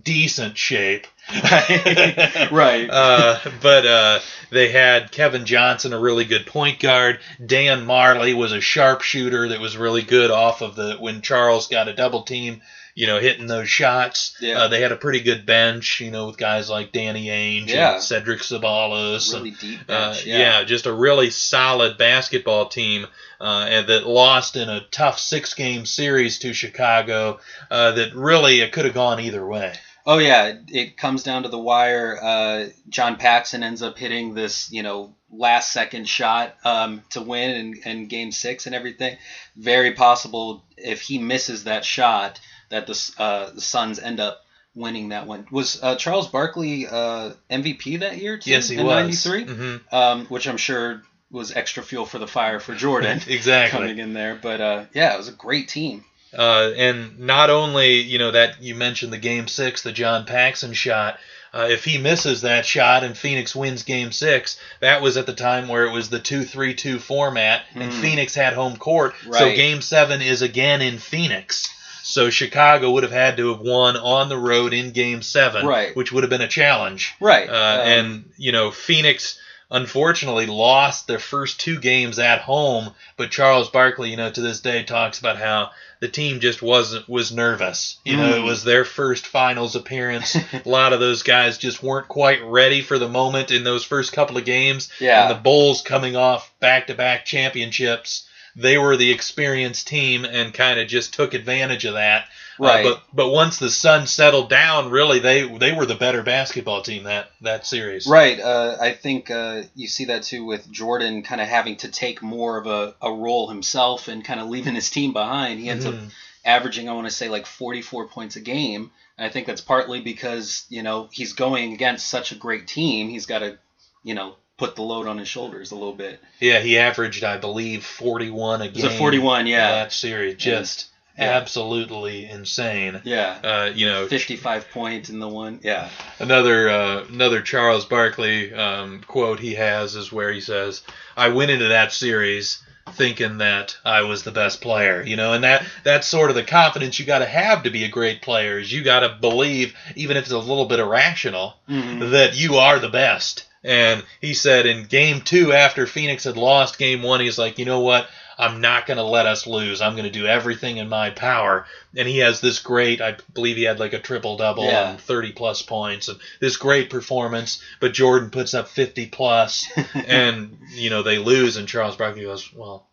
decent 0.03 0.57
shape. 0.57 1.07
right. 2.53 2.89
Uh, 2.91 3.39
but 3.63 3.87
uh, 3.87 4.21
they 4.51 4.71
had 4.71 5.11
Kevin 5.11 5.45
Johnson, 5.47 5.93
a 5.93 5.99
really 5.99 6.25
good 6.25 6.47
point 6.47 6.81
guard. 6.81 7.19
Dan 7.45 7.87
Majerle 7.87 8.37
was 8.37 8.53
a 8.53 8.61
sharpshooter 8.61 9.49
that 9.49 9.61
was 9.61 9.77
really 9.77 10.03
good 10.03 10.31
off 10.31 10.61
of 10.63 10.77
the 10.77 10.97
when 10.97 11.23
Charles 11.23 11.69
got 11.69 11.89
a 11.89 11.95
double 11.95 12.23
team. 12.23 12.63
You 12.97 13.09
know, 13.09 13.19
hitting 13.19 13.49
those 13.49 13.69
shots. 13.69 14.37
Yeah. 14.41 14.57
Uh, 14.61 14.69
they 14.69 14.81
had 14.81 14.93
a 14.93 14.97
pretty 14.97 15.21
good 15.21 15.45
bench. 15.45 15.99
You 15.99 16.13
know, 16.13 16.27
with 16.29 16.37
guys 16.37 16.71
like 16.71 16.93
Danny 16.93 17.27
Ainge 17.27 17.67
Yeah. 17.69 17.95
and 17.95 18.03
Cedric 18.03 18.39
Ceballos. 18.39 19.33
really 19.35 19.49
and, 19.49 19.59
deep 19.59 19.81
uh, 19.89 20.13
bench. 20.13 20.27
yeah. 20.27 20.63
just 20.63 20.87
a 20.87 20.93
really 20.93 21.31
solid 21.31 21.99
basketball 21.99 22.69
team, 22.69 23.07
uh, 23.41 23.67
and 23.69 23.89
that 23.89 24.07
lost 24.07 24.55
in 24.55 24.69
a 24.69 24.87
tough 24.93 25.19
six-game 25.19 25.87
series 25.87 26.39
to 26.39 26.55
Chicago. 26.55 27.41
Uh, 27.69 27.91
that 27.93 28.15
really 28.15 28.61
it 28.61 28.71
could 28.71 28.85
have 28.85 28.95
gone 28.95 29.19
either 29.19 29.45
way. 29.45 29.75
Oh 30.07 30.19
yeah, 30.19 30.53
it- 30.69 30.97
comes 30.97 31.23
down 31.23 31.45
to 31.45 31.49
the 31.49 31.59
wire. 31.59 32.19
Uh, 32.23 32.67
John 32.89 33.17
Paxson 33.17 33.63
ends 33.63 33.83
up 33.83 33.97
hitting 33.99 34.35
this, 34.35 34.71
you 34.71 34.83
know, 34.83 35.15
last 35.31 35.73
second 35.73 36.09
shot 36.09 36.55
um, 36.65 37.03
to 37.11 37.23
win 37.23 37.51
in, 37.51 37.91
in 37.91 38.07
Game 38.07 38.31
Six 38.31 38.67
and 38.67 38.75
everything. 38.75 39.17
Very 39.57 39.93
possible 39.93 40.65
if 40.77 41.01
he 41.01 41.19
misses 41.19 41.65
that 41.65 41.85
shot 41.85 42.39
that 42.71 42.87
the 42.87 43.13
uh, 43.19 43.51
the 43.51 43.61
Suns 43.61 43.99
end 43.99 44.21
up 44.21 44.41
winning 44.75 45.09
that 45.11 45.27
one. 45.27 45.47
Was 45.51 45.83
uh, 45.83 45.97
Charles 45.97 46.29
Barkley 46.29 46.87
uh, 46.87 47.31
MVP 47.51 48.01
that 48.01 48.19
year 48.19 48.37
too? 48.39 48.51
Yes, 48.51 48.69
he 48.69 48.77
in 48.77 48.85
was. 48.87 48.95
'93, 49.27 49.45
Mhm. 49.47 49.93
um, 49.93 50.27
which 50.27 50.47
I'm 50.47 50.57
sure 50.59 51.03
was 51.31 51.51
extra 51.57 51.83
fuel 51.83 52.05
for 52.07 52.19
the 52.19 52.27
fire 52.29 52.61
for 52.61 52.75
Jordan 52.75 53.21
Exactly. 53.27 53.79
coming 53.81 53.99
in 53.99 54.13
there. 54.13 54.39
But 54.41 54.61
uh, 54.61 54.85
yeah, 54.95 55.15
it 55.15 55.19
was 55.19 55.29
a 55.29 55.33
great 55.33 55.69
team. 55.69 56.05
Uh, 56.37 56.73
and 56.77 57.19
not 57.19 57.51
only, 57.51 58.01
you 58.01 58.19
know, 58.19 58.31
that 58.33 58.63
you 58.63 58.75
mentioned 58.75 59.13
the 59.13 59.19
game 59.19 59.47
six, 59.49 59.83
the 59.83 59.93
John 59.93 60.25
Paxson 60.27 60.73
shot. 60.73 61.19
Uh, 61.53 61.69
if 61.71 61.85
he 61.85 61.99
misses 61.99 62.41
that 62.41 62.67
shot 62.67 63.05
and 63.05 63.17
Phoenix 63.17 63.55
wins 63.55 63.85
game 63.85 64.11
six, 64.11 64.59
that 64.81 65.01
was 65.03 65.17
at 65.17 65.27
the 65.27 65.33
time 65.35 65.69
where 65.69 65.87
it 65.87 65.93
was 65.93 66.09
the 66.11 66.19
2 66.19 66.43
3 66.45 66.75
2 66.75 66.99
format 66.99 67.63
and 67.75 67.93
Mm. 67.93 68.01
Phoenix 68.01 68.35
had 68.35 68.55
home 68.55 68.77
court. 68.77 69.15
So 69.31 69.55
game 69.55 69.81
seven 69.81 70.21
is 70.21 70.43
again 70.43 70.83
in 70.83 70.99
Phoenix. 70.99 71.69
So 72.03 72.29
Chicago 72.29 72.91
would 72.91 73.03
have 73.05 73.13
had 73.13 73.37
to 73.37 73.51
have 73.53 73.61
won 73.61 73.97
on 73.97 74.29
the 74.29 74.37
road 74.37 74.75
in 74.75 74.91
game 74.91 75.23
seven, 75.23 75.65
Right. 75.65 75.95
which 75.97 76.11
would 76.13 76.25
have 76.25 76.31
been 76.31 76.43
a 76.43 76.49
challenge. 76.49 77.15
Right. 77.21 77.49
Uh, 77.49 77.53
um, 77.53 77.89
and 77.89 78.25
you 78.37 78.51
know, 78.51 78.73
Phoenix 78.73 79.39
unfortunately 79.71 80.47
lost 80.47 81.07
their 81.07 81.19
first 81.19 81.61
two 81.61 81.79
games 81.81 82.19
at 82.19 82.41
home. 82.41 82.95
But 83.17 83.31
Charles 83.31 83.71
Barkley, 83.71 84.11
you 84.11 84.17
know, 84.17 84.31
to 84.31 84.41
this 84.41 84.61
day 84.61 84.83
talks 84.83 85.19
about 85.19 85.39
how 85.39 85.71
the 86.01 86.09
team 86.09 86.41
just 86.41 86.63
wasn't 86.63 87.09
was 87.09 87.33
nervous. 87.33 87.99
You 88.05 88.17
know, 88.17 88.35
it 88.37 88.41
Mm. 88.41 88.45
was 88.45 88.65
their 88.65 88.85
first 88.85 89.27
finals 89.27 89.75
appearance. 89.77 90.37
a 90.53 90.63
lot 90.69 90.93
of 90.93 91.01
those 91.01 91.23
guys 91.23 91.59
just 91.59 91.83
weren't 91.83 92.09
quite 92.09 92.43
ready 92.45 92.83
for 92.83 92.99
the 92.99 93.09
moment 93.09 93.51
in 93.51 93.65
those 93.65 93.85
first 93.85 94.13
couple 94.13 94.37
of 94.37 94.45
games. 94.45 94.91
Yeah. 95.01 95.23
And 95.23 95.31
the 95.31 95.43
Bulls 95.43 95.83
coming 95.83 96.15
off 96.17 96.53
back-to-back 96.61 97.25
championships. 97.25 98.29
They 98.57 98.79
were 98.79 98.97
the 98.97 99.11
experienced 99.11 99.89
team 99.89 100.25
and 100.25 100.55
kind 100.55 100.79
of 100.79 100.87
just 100.89 101.15
took 101.15 101.35
advantage 101.35 101.85
of 101.85 101.95
that. 101.95 102.27
Uh, 102.61 102.65
Right. 102.65 102.85
but 102.85 103.03
but 103.13 103.29
once 103.31 103.59
the 103.59 103.71
sun 103.71 104.07
settled 104.07 104.49
down, 104.49 104.91
really 104.91 105.19
they 105.19 105.43
they 105.59 105.73
were 105.73 105.87
the 105.87 105.95
better 105.95 106.23
basketball 106.23 106.83
team 106.83 107.05
that 107.05 107.31
that 107.41 107.67
series. 107.67 108.07
Right. 108.07 108.39
Uh, 108.39 108.77
I 108.81 108.93
think 108.93 109.31
uh, 109.31 109.63
you 109.75 109.89
see 109.89 110.05
that 110.07 110.23
too 110.23 110.45
with 110.45 110.71
Jordan 110.71 111.23
kind 111.23 111.41
of 111.41 111.49
having 111.49 111.77
to 111.79 111.89
take 111.91 112.23
more 112.23 112.57
of 112.59 112.67
a, 112.67 112.95
a 113.03 113.13
role 113.13 113.49
himself 113.49 114.09
and 114.09 114.25
kind 114.25 114.41
of 114.41 114.49
leaving 114.49 114.75
his 114.75 114.89
team 114.91 115.13
behind. 115.13 115.59
He 115.61 115.69
ends 115.69 115.85
up 115.87 115.95
Mhm. 115.95 116.11
averaging, 116.45 116.89
I 116.89 116.93
want 116.93 117.07
to 117.09 117.13
say, 117.15 117.29
like 117.29 117.47
44 117.47 118.07
points 118.09 118.37
a 118.37 118.41
game. 118.41 118.91
And 119.19 119.25
I 119.27 119.31
think 119.31 119.47
that's 119.47 119.61
partly 119.61 120.01
because, 120.01 120.65
you 120.69 120.83
know, 120.83 121.09
he's 121.13 121.33
going 121.35 121.73
against 121.73 122.09
such 122.09 122.33
a 122.33 122.35
great 122.35 122.67
team. 122.69 123.09
He's 123.09 123.27
got 123.27 123.39
to, 123.41 123.59
you 124.03 124.15
know, 124.15 124.35
put 124.59 124.77
the 124.77 124.83
load 124.83 125.07
on 125.09 125.19
his 125.19 125.29
shoulders 125.29 125.71
a 125.73 125.75
little 125.75 125.93
bit. 125.95 126.21
Yeah, 126.41 126.61
he 126.61 126.79
averaged, 126.79 127.25
I 127.25 127.37
believe, 127.39 127.85
41 127.85 128.61
a 128.63 128.65
It 128.67 128.75
was 128.75 128.83
game. 128.83 128.93
a 128.93 128.97
41, 128.99 129.47
yeah. 129.49 129.71
That 129.71 129.93
series 129.93 130.37
just. 130.37 130.87
Absolutely 131.19 132.27
insane. 132.29 133.01
Yeah. 133.05 133.39
Uh, 133.43 133.71
you 133.75 133.87
know, 133.87 134.07
55 134.07 134.71
points 134.71 135.11
in 135.11 135.19
the 135.21 135.29
one. 135.29 135.61
Yeah. 135.63 135.89
another 136.19 136.69
uh, 136.69 137.05
another 137.09 137.43
Charles 137.43 137.85
Barkley 137.85 138.53
um, 138.55 139.03
quote 139.07 139.41
he 139.41 139.55
has 139.55 139.95
is 139.97 140.13
where 140.13 140.33
he 140.33 140.41
says, 140.41 140.83
"I 141.17 141.29
went 141.29 141.51
into 141.51 141.69
that 141.69 141.93
series." 141.93 142.61
thinking 142.93 143.39
that 143.39 143.75
I 143.83 144.03
was 144.03 144.25
the 144.25 144.31
best 144.31 144.61
player, 144.61 145.03
you 145.03 145.17
know, 145.17 145.33
and 145.33 145.43
that 145.43 145.65
that's 145.85 146.07
sort 146.07 146.29
of 146.29 146.37
the 146.37 146.43
confidence 146.45 146.99
you 146.99 147.07
got 147.07 147.21
to 147.21 147.25
have 147.27 147.63
to 147.63 147.71
be 147.71 147.85
a 147.85 147.89
great 147.89 148.21
player. 148.21 148.59
Is 148.59 148.71
you 148.71 148.85
got 148.85 149.01
to 149.01 149.17
believe, 149.23 149.75
even 149.97 150.19
if 150.19 150.25
it's 150.25 150.33
a 150.33 150.39
little 150.39 150.67
bit 150.67 150.81
irrational, 150.81 151.55
Mhm. 151.69 152.11
that 152.11 152.37
you 152.37 152.57
are 152.57 152.79
the 152.79 152.91
best. 152.91 153.47
And 153.65 154.05
he 154.21 154.35
said 154.35 154.67
in 154.67 154.85
game 154.85 155.23
two, 155.23 155.55
after 155.55 155.87
Phoenix 155.87 156.25
had 156.25 156.37
lost 156.37 156.77
game 156.79 157.03
one, 157.03 157.21
he's 157.21 157.39
like, 157.39 157.59
you 157.59 157.65
know 157.65 157.81
what? 157.81 158.07
I'm 158.39 158.61
not 158.61 158.87
going 158.87 158.97
to 158.97 159.03
let 159.05 159.27
us 159.27 159.47
lose. 159.47 159.81
I'm 159.81 159.93
going 159.93 160.05
to 160.05 160.11
do 160.11 160.27
everything 160.27 160.79
in 160.79 160.89
my 160.89 161.11
power. 161.11 161.67
And 161.97 162.09
he 162.09 162.19
has 162.19 162.41
this 162.41 162.59
great, 162.59 163.01
I 163.01 163.17
believe 163.33 163.57
he 163.57 163.63
had 163.65 163.79
like 163.81 163.93
a 163.93 163.99
triple 164.01 164.37
double 164.37 164.65
Yeah. 164.65 164.91
and 164.91 165.01
30 165.01 165.33
plus 165.33 165.63
points 165.63 166.09
and 166.09 166.19
this 166.41 166.57
great 166.57 166.91
performance. 166.91 167.63
But 167.81 167.93
Jordan 167.93 168.31
puts 168.31 168.55
up 168.55 168.69
50 168.69 169.07
plus 169.07 169.67
and, 169.95 170.59
you 170.71 170.91
know, 170.91 171.03
they 171.03 171.19
lose. 171.19 171.57
And 171.57 171.69
Charles 171.69 171.97
Barkley 171.97 172.23
goes, 172.23 172.53
well, 172.53 172.87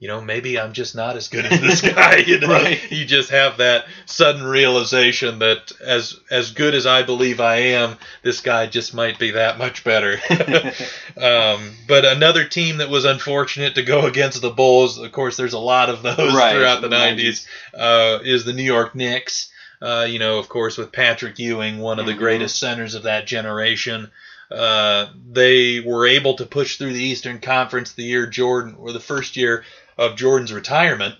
you 0.00 0.06
know, 0.06 0.20
maybe 0.20 0.58
I'm 0.60 0.72
just 0.72 0.94
not 0.94 1.16
as 1.16 1.26
good 1.28 1.44
as 1.50 1.60
this 1.60 1.80
guy. 1.80 2.18
You 2.18 2.38
know, 2.40 2.48
Right. 2.48 2.90
you 2.92 3.04
just 3.04 3.30
have 3.30 3.56
that 3.58 3.86
sudden 4.06 4.44
realization 4.44 5.40
that 5.40 5.72
as 5.80 6.16
as 6.30 6.52
good 6.52 6.74
as 6.74 6.86
I 6.86 7.02
believe 7.02 7.40
I 7.40 7.56
am, 7.56 7.96
this 8.22 8.40
guy 8.40 8.66
just 8.66 8.94
might 8.94 9.18
be 9.18 9.32
that 9.32 9.58
much 9.58 9.82
better. 9.82 10.20
um, 11.20 11.72
but 11.86 12.04
another 12.04 12.44
team 12.44 12.78
that 12.78 12.88
was 12.90 13.04
unfortunate 13.04 13.74
to 13.74 13.82
go 13.82 14.06
against 14.06 14.40
the 14.40 14.50
Bulls, 14.50 14.98
of 14.98 15.10
course, 15.12 15.36
there's 15.36 15.52
a 15.54 15.58
lot 15.58 15.90
of 15.90 16.02
those 16.02 16.34
Right, 16.34 16.54
throughout 16.54 16.80
the 16.80 16.88
the 16.88 16.96
90s, 16.96 17.46
uh, 17.74 18.20
is 18.22 18.44
the 18.44 18.52
New 18.52 18.62
York 18.62 18.94
Knicks. 18.94 19.50
Uh, 19.80 20.06
you 20.08 20.18
know, 20.18 20.38
of 20.38 20.48
course, 20.48 20.76
with 20.76 20.90
Patrick 20.90 21.38
Ewing, 21.38 21.78
one 21.78 21.98
of 22.00 22.06
the 22.06 22.12
Mhm. 22.12 22.18
greatest 22.18 22.58
centers 22.58 22.94
of 22.94 23.04
that 23.04 23.26
generation. 23.26 24.10
Uh, 24.50 25.06
they 25.30 25.78
were 25.78 26.06
able 26.06 26.34
to 26.34 26.46
push 26.46 26.76
through 26.76 26.92
the 26.94 27.02
Eastern 27.02 27.38
Conference 27.38 27.92
the 27.92 28.02
year 28.02 28.26
Jordan, 28.26 28.74
or 28.78 28.92
the 28.92 28.98
first 29.00 29.36
year 29.36 29.62
of 29.98 30.16
Jordan's 30.16 30.52
retirement, 30.52 31.16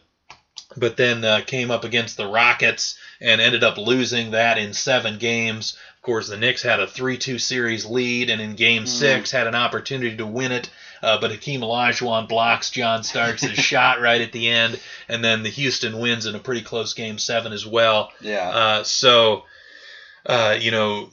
but 0.76 0.96
then 0.96 1.24
uh, 1.24 1.40
came 1.44 1.70
up 1.70 1.84
against 1.84 2.16
the 2.16 2.28
Rockets 2.28 2.96
and 3.20 3.40
ended 3.40 3.64
up 3.64 3.76
losing 3.76 4.30
that 4.30 4.56
in 4.56 4.72
seven 4.72 5.18
games. 5.18 5.76
Of 5.96 6.02
course, 6.02 6.28
the 6.28 6.36
Knicks 6.36 6.62
had 6.62 6.78
a 6.80 6.86
3-2 6.86 7.40
series 7.40 7.84
lead, 7.84 8.30
and 8.30 8.40
in 8.40 8.54
Game 8.54 8.86
Six 8.86 9.32
had 9.32 9.48
an 9.48 9.56
opportunity 9.56 10.16
to 10.16 10.26
win 10.26 10.52
it. 10.52 10.70
Uh, 11.02 11.20
but 11.20 11.30
Hakeem 11.30 11.60
Olajuwon 11.60 12.28
blocks 12.28 12.70
John 12.70 13.02
Starks' 13.02 13.46
shot 13.54 14.00
right 14.00 14.20
at 14.20 14.32
the 14.32 14.48
end, 14.48 14.80
and 15.08 15.22
then 15.22 15.42
the 15.42 15.48
Houston 15.48 15.98
wins 15.98 16.26
in 16.26 16.34
a 16.34 16.40
pretty 16.40 16.62
close 16.62 16.94
Game 16.94 17.18
Seven 17.18 17.52
as 17.52 17.66
well. 17.66 18.12
Yeah. 18.20 18.48
Uh, 18.48 18.82
so, 18.84 19.44
uh, 20.26 20.56
you 20.58 20.70
know, 20.70 21.10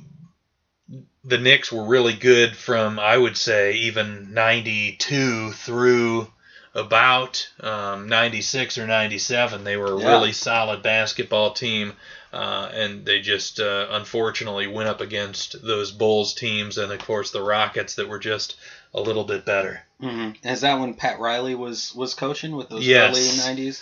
the 1.24 1.38
Knicks 1.40 1.72
were 1.72 1.86
really 1.86 2.14
good 2.14 2.56
from 2.56 3.00
I 3.00 3.18
would 3.18 3.38
say 3.38 3.74
even 3.74 4.34
'92 4.34 5.52
through 5.52 6.32
about 6.76 7.48
um, 7.62 8.08
96 8.10 8.78
or 8.78 8.86
97. 8.86 9.64
They 9.64 9.78
were 9.78 9.94
a 9.94 10.00
Yeah. 10.00 10.10
really 10.10 10.34
solid 10.34 10.84
basketball 10.84 11.52
team, 11.52 11.94
uh, 12.34 12.70
and 12.74 13.06
they 13.06 13.22
just 13.22 13.60
uh, 13.62 13.88
unfortunately 13.92 14.68
went 14.68 14.90
up 14.90 15.00
against 15.00 15.62
those 15.66 15.92
Bulls 15.92 16.34
teams 16.34 16.78
and 16.78 16.92
of 16.92 17.00
course 17.00 17.32
the 17.32 17.42
Rockets 17.42 17.96
that 17.96 18.10
were 18.10 18.20
just 18.20 18.56
a 18.96 19.02
little 19.02 19.26
bit 19.26 19.46
better. 19.46 19.82
hmm 20.00 20.30
Is 20.44 20.62
that 20.62 20.80
when 20.80 20.94
Pat 20.94 21.20
Riley 21.20 21.54
was 21.54 21.94
was 21.96 22.14
coaching 22.14 22.56
with 22.56 22.70
those 22.70 22.86
Yes. 22.88 23.16
early 23.16 23.56
'90s? 23.56 23.82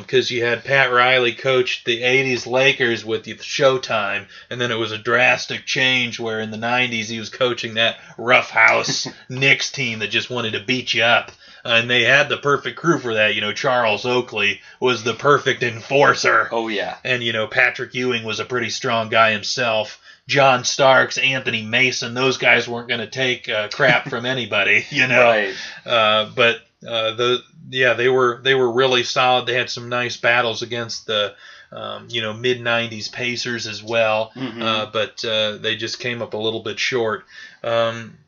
because 0.00 0.30
Um, 0.30 0.36
you 0.36 0.44
had 0.44 0.64
Pat 0.64 0.90
Riley 0.90 1.32
coached 1.34 1.84
the 1.84 2.02
'80s 2.02 2.46
Lakers 2.46 3.04
with 3.04 3.24
the 3.24 3.34
Showtime, 3.34 4.26
and 4.50 4.60
then 4.60 4.70
it 4.70 4.78
was 4.78 4.92
a 4.92 4.98
drastic 4.98 5.64
change 5.66 6.18
where 6.18 6.40
in 6.40 6.50
the 6.50 6.56
'90s 6.58 7.08
he 7.08 7.18
was 7.18 7.28
coaching 7.28 7.74
that 7.74 7.98
roughhouse 8.18 9.06
Knicks 9.28 9.70
team 9.70 10.00
that 10.00 10.08
just 10.10 10.30
wanted 10.30 10.52
to 10.54 10.60
beat 10.60 10.92
you 10.94 11.02
up, 11.02 11.30
Uh, 11.64 11.78
and 11.80 11.88
they 11.90 12.02
had 12.04 12.28
the 12.28 12.36
perfect 12.36 12.76
crew 12.76 12.98
for 12.98 13.14
that. 13.14 13.34
You 13.34 13.40
know, 13.40 13.52
Charles 13.52 14.04
Oakley 14.04 14.60
was 14.80 15.02
the 15.02 15.14
perfect 15.14 15.62
enforcer, 15.62 16.48
Oh 16.52 16.68
yeah. 16.68 16.96
and 17.04 17.22
you 17.22 17.32
know 17.32 17.46
Patrick 17.46 17.94
Ewing 17.94 18.24
was 18.24 18.40
a 18.40 18.44
pretty 18.44 18.70
strong 18.70 19.08
guy 19.08 19.32
himself. 19.32 19.98
John 20.26 20.64
Starks, 20.64 21.18
Anthony 21.18 21.62
Mason, 21.62 22.14
those 22.14 22.38
guys 22.38 22.66
weren't 22.66 22.88
going 22.88 23.00
to 23.00 23.06
take 23.06 23.48
uh, 23.48 23.68
crap 23.68 24.08
from 24.10 24.24
anybody, 24.26 24.84
you 24.90 25.06
know. 25.06 25.22
Right. 25.22 25.54
Uh, 25.84 26.30
but 26.34 26.56
uh, 26.86 27.14
the 27.14 27.42
yeah 27.70 27.94
they 27.94 28.08
were 28.08 28.40
they 28.42 28.54
were 28.54 28.70
really 28.72 29.04
solid. 29.04 29.46
They 29.46 29.54
had 29.54 29.70
some 29.70 29.88
nice 29.88 30.16
battles 30.16 30.62
against 30.62 31.06
the 31.06 31.34
um, 31.72 32.06
you 32.10 32.20
know 32.22 32.32
mid 32.32 32.60
'90s 32.60 33.10
Pacers 33.10 33.66
as 33.66 33.82
well, 33.82 34.32
Mhm. 34.36 34.62
uh, 34.62 34.86
but 34.92 35.24
uh, 35.24 35.56
they 35.58 35.76
just 35.76 35.98
came 35.98 36.22
up 36.22 36.34
a 36.34 36.38
little 36.38 36.60
bit 36.62 36.78
short. 36.78 37.24
Um, 37.62 38.18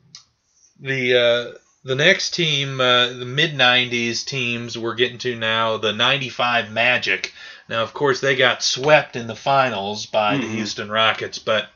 the 0.79 1.15
uh, 1.55 1.57
the 1.83 1.95
next 1.95 2.31
team, 2.33 2.81
uh, 2.81 3.07
the 3.09 3.25
mid 3.25 3.53
'90s 3.53 4.25
teams, 4.25 4.77
we're 4.77 4.95
getting 4.95 5.17
to 5.19 5.35
now 5.35 5.77
the 5.77 5.93
'95 5.93 6.71
Magic. 6.71 7.31
Now, 7.69 7.83
of 7.83 7.93
course, 7.93 8.19
they 8.21 8.35
got 8.35 8.63
swept 8.63 9.15
in 9.15 9.27
the 9.27 9.35
finals 9.35 10.05
by 10.05 10.37
the 10.37 10.43
Mhm. 10.45 10.51
Houston 10.55 10.89
Rockets, 10.91 11.37
but 11.39 11.67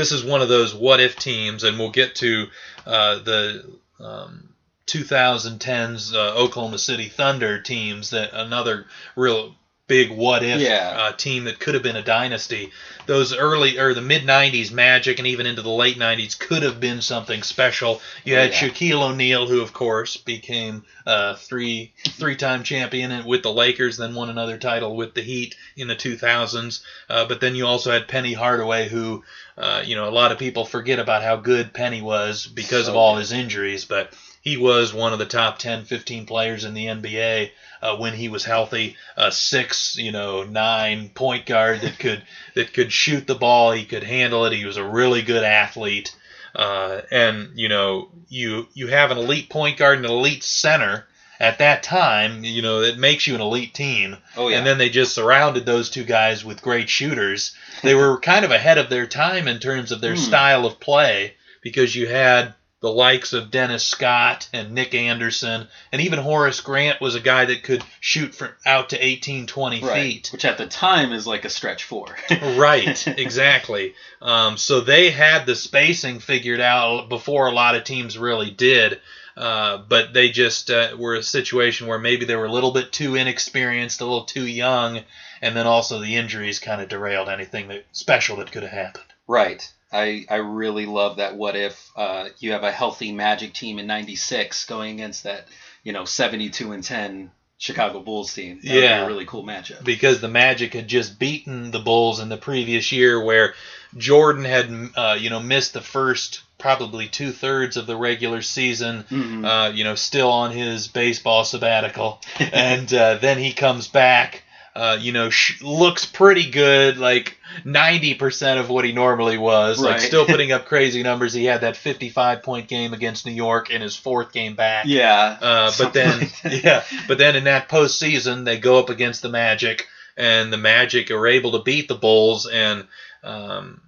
this 0.00 0.12
is 0.12 0.24
one 0.24 0.40
of 0.40 0.48
those 0.48 0.74
what 0.74 0.98
if 0.98 1.16
teams, 1.16 1.62
and 1.62 1.78
we'll 1.78 1.90
get 1.90 2.14
to 2.16 2.48
uh, 2.86 3.18
the 3.18 3.70
um, 4.00 4.54
2010s 4.86 6.14
uh, 6.14 6.34
Oklahoma 6.36 6.78
City 6.78 7.08
Thunder 7.08 7.60
teams 7.60 8.10
that 8.10 8.30
another 8.32 8.86
real 9.14 9.54
big 9.90 10.08
what 10.12 10.44
if 10.44 10.60
Yeah. 10.60 10.94
uh, 10.96 11.12
team 11.12 11.44
that 11.44 11.58
could 11.58 11.74
have 11.74 11.82
been 11.82 11.96
a 11.96 12.02
dynasty. 12.02 12.70
Those 13.06 13.34
early 13.34 13.76
or 13.76 13.92
the 13.92 14.00
mid 14.00 14.22
90s 14.22 14.70
Magic 14.70 15.18
and 15.18 15.26
even 15.26 15.46
into 15.46 15.62
the 15.62 15.68
late 15.68 15.98
90s 15.98 16.38
could 16.38 16.62
have 16.62 16.78
been 16.78 17.02
something 17.02 17.42
special. 17.42 18.00
You 18.24 18.36
had 18.36 18.52
yeah. 18.52 18.56
Shaquille 18.68 19.02
O'Neal, 19.10 19.48
who 19.48 19.60
of 19.62 19.72
course 19.72 20.16
became 20.16 20.84
uh, 21.04 21.34
three 21.34 21.92
three 22.04 22.36
time 22.36 22.62
champion 22.62 23.24
with 23.26 23.42
the 23.42 23.52
Lakers, 23.52 23.96
then 23.96 24.14
won 24.14 24.30
another 24.30 24.58
title 24.58 24.94
with 24.94 25.14
the 25.14 25.22
Heat 25.22 25.56
in 25.76 25.88
the 25.88 25.96
2000s. 25.96 26.80
Uh, 27.08 27.24
but 27.24 27.40
then 27.40 27.56
you 27.56 27.66
also 27.66 27.90
had 27.90 28.06
Penny 28.06 28.32
Hardaway, 28.32 28.88
who 28.88 29.24
uh, 29.58 29.82
you 29.84 29.96
know 29.96 30.08
a 30.08 30.14
lot 30.14 30.30
of 30.30 30.38
people 30.38 30.64
forget 30.64 31.00
about 31.00 31.24
how 31.24 31.34
good 31.34 31.74
Penny 31.74 32.00
was 32.00 32.46
because 32.46 32.86
of 32.86 32.94
all 32.94 33.14
good. 33.14 33.20
his 33.22 33.32
injuries, 33.32 33.84
but 33.84 34.12
he 34.40 34.56
was 34.56 34.92
one 34.94 35.12
of 35.12 35.18
the 35.18 35.26
top 35.26 35.58
10, 35.58 35.84
15 35.84 36.26
players 36.26 36.64
in 36.64 36.74
the 36.74 36.86
NBA 36.86 37.50
uh, 37.82 37.96
when 37.96 38.14
he 38.14 38.28
was 38.28 38.44
healthy. 38.44 38.96
A 39.16 39.30
six, 39.30 39.96
you 39.96 40.12
know, 40.12 40.42
nine 40.44 41.10
point 41.10 41.46
guard 41.46 41.80
that 41.82 41.98
could 41.98 42.22
that 42.54 42.72
could 42.72 42.92
shoot 42.92 43.26
the 43.26 43.34
ball. 43.34 43.72
He 43.72 43.84
could 43.84 44.04
handle 44.04 44.44
it. 44.46 44.52
He 44.52 44.64
was 44.64 44.76
a 44.76 44.84
really 44.84 45.22
good 45.22 45.44
athlete. 45.44 46.14
Uh, 46.54 47.02
and 47.10 47.50
you 47.54 47.68
know, 47.68 48.08
you 48.28 48.66
you 48.74 48.88
have 48.88 49.10
an 49.10 49.18
elite 49.18 49.48
point 49.50 49.76
guard 49.78 49.98
and 49.98 50.06
an 50.06 50.10
elite 50.12 50.42
center 50.42 51.06
at 51.38 51.58
that 51.58 51.82
time. 51.82 52.42
You 52.42 52.60
know, 52.62 52.80
it 52.80 52.98
makes 52.98 53.26
you 53.26 53.34
an 53.34 53.40
elite 53.40 53.72
team. 53.72 54.16
Oh 54.36 54.48
yeah. 54.48 54.58
And 54.58 54.66
then 54.66 54.78
they 54.78 54.88
just 54.88 55.14
surrounded 55.14 55.64
those 55.64 55.90
two 55.90 56.04
guys 56.04 56.44
with 56.44 56.60
great 56.62 56.88
shooters. 56.88 57.54
They 57.82 57.94
were 57.94 58.18
kind 58.18 58.44
of 58.44 58.50
ahead 58.50 58.78
of 58.78 58.90
their 58.90 59.06
time 59.06 59.46
in 59.48 59.58
terms 59.60 59.92
of 59.92 60.00
their 60.00 60.14
Hmm. 60.14 60.20
style 60.20 60.66
of 60.66 60.80
play 60.80 61.34
because 61.62 61.94
you 61.94 62.08
had 62.08 62.54
the 62.80 62.90
likes 62.90 63.34
of 63.34 63.50
Dennis 63.50 63.84
Scott 63.84 64.48
and 64.52 64.72
Nick 64.72 64.94
Anderson, 64.94 65.68
and 65.92 66.00
even 66.00 66.18
Horace 66.18 66.60
Grant 66.60 67.00
was 67.00 67.14
a 67.14 67.20
guy 67.20 67.44
that 67.44 67.62
could 67.62 67.84
shoot 68.00 68.34
from 68.34 68.50
out 68.64 68.90
to 68.90 69.04
18, 69.04 69.46
20 69.46 69.80
right. 69.80 70.02
feet. 70.02 70.30
Which 70.32 70.46
at 70.46 70.56
the 70.56 70.66
time 70.66 71.12
is 71.12 71.26
like 71.26 71.44
a 71.44 71.50
stretch 71.50 71.84
four. 71.84 72.16
right, 72.56 73.06
exactly. 73.06 73.94
Um, 74.22 74.56
so 74.56 74.80
they 74.80 75.10
had 75.10 75.44
the 75.44 75.54
spacing 75.54 76.20
figured 76.20 76.60
out 76.60 77.08
before 77.10 77.48
a 77.48 77.52
lot 77.52 77.74
of 77.74 77.84
teams 77.84 78.16
really 78.16 78.50
did. 78.50 79.00
Uh, 79.36 79.78
but 79.88 80.12
they 80.12 80.30
just 80.30 80.70
uh, 80.70 80.94
were 80.98 81.14
a 81.14 81.22
situation 81.22 81.86
where 81.86 81.98
maybe 81.98 82.24
they 82.26 82.36
were 82.36 82.46
a 82.46 82.52
little 82.52 82.72
bit 82.72 82.92
too 82.92 83.14
inexperienced, 83.14 84.00
a 84.00 84.04
little 84.04 84.24
too 84.24 84.46
young, 84.46 85.00
and 85.40 85.56
then 85.56 85.66
also 85.66 85.98
the 85.98 86.16
injuries 86.16 86.58
kind 86.58 86.82
of 86.82 86.88
derailed 86.88 87.28
anything 87.28 87.68
that 87.68 87.84
special 87.92 88.36
that 88.36 88.52
could 88.52 88.62
have 88.62 88.72
happened. 88.72 89.04
Right. 89.26 89.70
I, 89.92 90.24
I 90.30 90.36
really 90.36 90.86
love 90.86 91.16
that 91.16 91.36
what 91.36 91.56
if 91.56 91.90
uh, 91.96 92.28
you 92.38 92.52
have 92.52 92.62
a 92.64 92.70
healthy 92.70 93.12
Magic 93.12 93.52
team 93.52 93.78
in 93.78 93.86
96 93.86 94.64
going 94.66 94.94
against 94.94 95.24
that, 95.24 95.48
you 95.82 95.92
know, 95.92 96.04
72 96.04 96.72
and 96.72 96.84
10 96.84 97.30
Chicago 97.58 98.00
Bulls 98.00 98.32
team. 98.32 98.60
That 98.62 98.68
Yeah. 98.72 99.04
a 99.04 99.06
really 99.06 99.26
cool 99.26 99.44
matchup. 99.44 99.84
because 99.84 100.20
the 100.20 100.28
Magic 100.28 100.72
had 100.74 100.88
just 100.88 101.18
beaten 101.18 101.70
the 101.72 101.80
Bulls 101.80 102.20
in 102.20 102.28
the 102.28 102.36
previous 102.38 102.90
year, 102.92 103.22
where 103.22 103.54
Jordan 103.96 104.44
had 104.44 104.70
uh, 104.96 105.16
you 105.20 105.28
know 105.30 105.40
missed 105.40 105.74
the 105.74 105.80
first 105.82 106.40
probably 106.58 107.06
two 107.08 107.32
thirds 107.32 107.76
of 107.76 107.86
the 107.86 107.96
regular 107.96 108.40
season. 108.42 109.04
Mhm. 109.10 109.44
Uh, 109.44 109.72
you 109.72 109.84
know, 109.84 109.94
still 109.94 110.30
on 110.30 110.52
his 110.52 110.88
baseball 110.88 111.44
sabbatical, 111.44 112.20
and 112.38 112.92
uh, 112.94 113.16
then 113.16 113.36
he 113.38 113.52
comes 113.52 113.88
back. 113.88 114.42
Uh, 114.74 114.96
you 115.00 115.10
know, 115.10 115.30
sh- 115.30 115.60
looks 115.62 116.06
pretty 116.06 116.48
good, 116.50 116.96
like 116.96 117.38
90% 117.64 118.60
of 118.60 118.70
what 118.70 118.84
he 118.84 118.92
normally 118.92 119.36
was. 119.36 119.80
Like, 119.80 120.00
still 120.00 120.24
putting 120.26 120.52
up 120.52 120.66
crazy 120.66 121.02
numbers. 121.02 121.32
He 121.32 121.44
had 121.44 121.62
that 121.62 121.76
55 121.76 122.42
point 122.42 122.68
game 122.68 122.92
against 122.92 123.26
New 123.26 123.32
York 123.32 123.70
in 123.70 123.82
his 123.82 123.96
fourth 123.96 124.32
game 124.32 124.54
back. 124.54 124.84
Yeah. 124.86 125.36
Uh, 125.40 125.72
but 125.76 125.92
then, 125.92 126.20
like 126.44 126.62
yeah, 126.64 126.84
but 127.08 127.18
then 127.18 127.34
in 127.34 127.44
that 127.44 127.68
postseason, 127.68 128.44
they 128.44 128.58
go 128.58 128.78
up 128.78 128.90
against 128.90 129.22
the 129.22 129.28
Magic, 129.28 129.86
and 130.16 130.52
the 130.52 130.58
Magic 130.58 131.10
are 131.10 131.26
able 131.26 131.52
to 131.52 131.62
beat 131.62 131.88
the 131.88 131.94
Bulls. 131.96 132.46
And 132.46 132.86
um, 133.24 133.80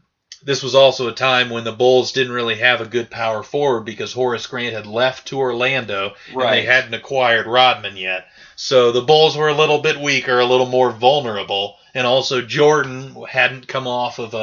this 0.45 0.63
was 0.63 0.75
also 0.75 1.09
a 1.09 1.15
time 1.15 1.51
when 1.51 1.65
the 1.65 1.73
Bulls 1.73 2.13
didn't 2.13 2.33
really 2.33 2.57
have 2.57 2.81
a 2.81 2.87
good 2.87 3.11
power 3.11 3.43
forward 3.43 3.85
because 3.85 4.13
Horace 4.13 4.47
Grant 4.47 4.75
had 4.75 4.87
left 4.87 5.29
to 5.29 5.39
Orlando, 5.39 6.15
and 6.47 6.55
they 6.55 6.65
hadn't 6.65 6.95
acquired 6.95 7.47
Rodman 7.47 7.97
yet. 7.97 8.27
So 8.65 8.93
the 8.93 9.03
Bulls 9.03 9.37
were 9.37 9.49
a 9.49 9.55
little 9.57 9.81
bit 9.81 9.99
weaker, 9.99 10.39
a 10.39 10.47
little 10.47 10.69
more 10.69 10.93
vulnerable, 10.93 11.79
and 11.95 12.07
also 12.07 12.41
Jordan 12.43 13.17
hadn't 13.29 13.67
come 13.67 13.89
off 13.89 14.21
of 14.21 14.35
a, 14.35 14.37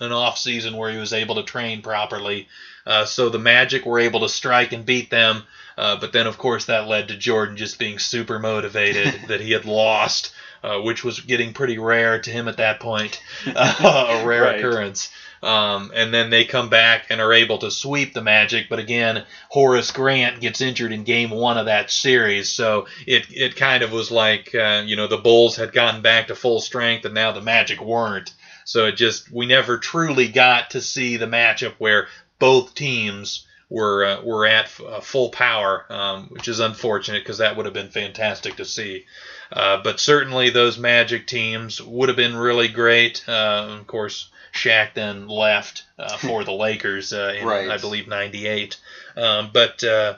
a 0.00 0.04
an 0.04 0.12
off 0.12 0.38
season 0.38 0.78
where 0.78 0.90
he 0.90 0.96
was 0.96 1.12
able 1.12 1.34
to 1.34 1.42
train 1.42 1.82
properly. 1.82 2.48
Uh, 2.86 3.04
so 3.04 3.28
the 3.28 3.38
Magic 3.38 3.84
were 3.84 3.98
able 3.98 4.20
to 4.20 4.30
strike 4.30 4.72
and 4.72 4.86
beat 4.86 5.10
them. 5.10 5.42
Uh, 5.76 5.96
but 6.00 6.10
then, 6.10 6.26
of 6.26 6.38
course, 6.38 6.64
that 6.64 6.88
led 6.88 7.08
to 7.08 7.16
Jordan 7.16 7.58
just 7.58 7.78
being 7.78 7.98
super 7.98 8.38
motivated 8.38 9.14
that 9.28 9.42
he 9.42 9.52
had 9.52 9.66
lost, 9.66 10.32
uh, 10.64 10.78
which 10.78 11.04
was 11.04 11.20
getting 11.20 11.52
pretty 11.52 11.76
rare 11.76 12.18
to 12.18 12.30
him 12.30 12.48
at 12.48 12.56
that 12.56 12.80
point, 12.80 13.20
a 13.46 14.22
rare 14.24 14.44
Right. 14.44 14.56
occurrence. 14.56 15.10
Um, 15.42 15.90
and 15.94 16.12
then 16.12 16.28
they 16.28 16.44
come 16.44 16.68
back 16.68 17.06
and 17.08 17.20
are 17.20 17.32
able 17.32 17.58
to 17.58 17.70
sweep 17.70 18.12
the 18.12 18.20
Magic. 18.20 18.68
But 18.68 18.78
again, 18.78 19.24
Horace 19.48 19.90
Grant 19.90 20.40
gets 20.40 20.60
injured 20.60 20.92
in 20.92 21.04
Game 21.04 21.30
One 21.30 21.56
of 21.56 21.66
that 21.66 21.90
series, 21.90 22.50
so 22.50 22.86
it 23.06 23.26
it 23.30 23.56
kind 23.56 23.82
of 23.82 23.92
was 23.92 24.10
like 24.10 24.54
uh, 24.54 24.82
you 24.84 24.96
know 24.96 25.06
the 25.06 25.16
Bulls 25.16 25.56
had 25.56 25.72
gotten 25.72 26.02
back 26.02 26.28
to 26.28 26.34
full 26.34 26.60
strength, 26.60 27.04
and 27.06 27.14
now 27.14 27.32
the 27.32 27.40
Magic 27.40 27.80
weren't. 27.80 28.32
So 28.64 28.86
it 28.86 28.96
just 28.96 29.32
we 29.32 29.46
never 29.46 29.78
truly 29.78 30.28
got 30.28 30.70
to 30.70 30.80
see 30.80 31.16
the 31.16 31.26
matchup 31.26 31.74
where 31.78 32.08
both 32.38 32.74
teams 32.74 33.46
were 33.70 34.04
uh, 34.04 34.20
were 34.22 34.44
at 34.44 34.66
f- 34.66 34.80
uh, 34.86 35.00
full 35.00 35.30
power, 35.30 35.86
um, 35.88 36.26
which 36.30 36.48
is 36.48 36.60
unfortunate 36.60 37.22
because 37.22 37.38
that 37.38 37.56
would 37.56 37.64
have 37.64 37.74
been 37.74 37.88
fantastic 37.88 38.56
to 38.56 38.64
see. 38.64 39.06
Uh, 39.52 39.80
but 39.82 39.98
certainly 39.98 40.50
those 40.50 40.76
Magic 40.76 41.26
teams 41.26 41.80
would 41.80 42.08
have 42.08 42.16
been 42.16 42.36
really 42.36 42.68
great. 42.68 43.24
Uh, 43.26 43.76
of 43.80 43.86
course, 43.86 44.28
Shaq 44.52 44.94
then 44.94 45.28
left 45.28 45.84
uh, 45.98 46.16
for 46.18 46.44
the 46.44 46.52
Lakers 46.52 47.12
uh, 47.12 47.34
in 47.38 47.46
Right. 47.46 47.70
I 47.70 47.78
believe 47.78 48.08
'98. 48.08 48.76
Um, 49.16 49.50
but 49.52 49.82
uh, 49.84 50.16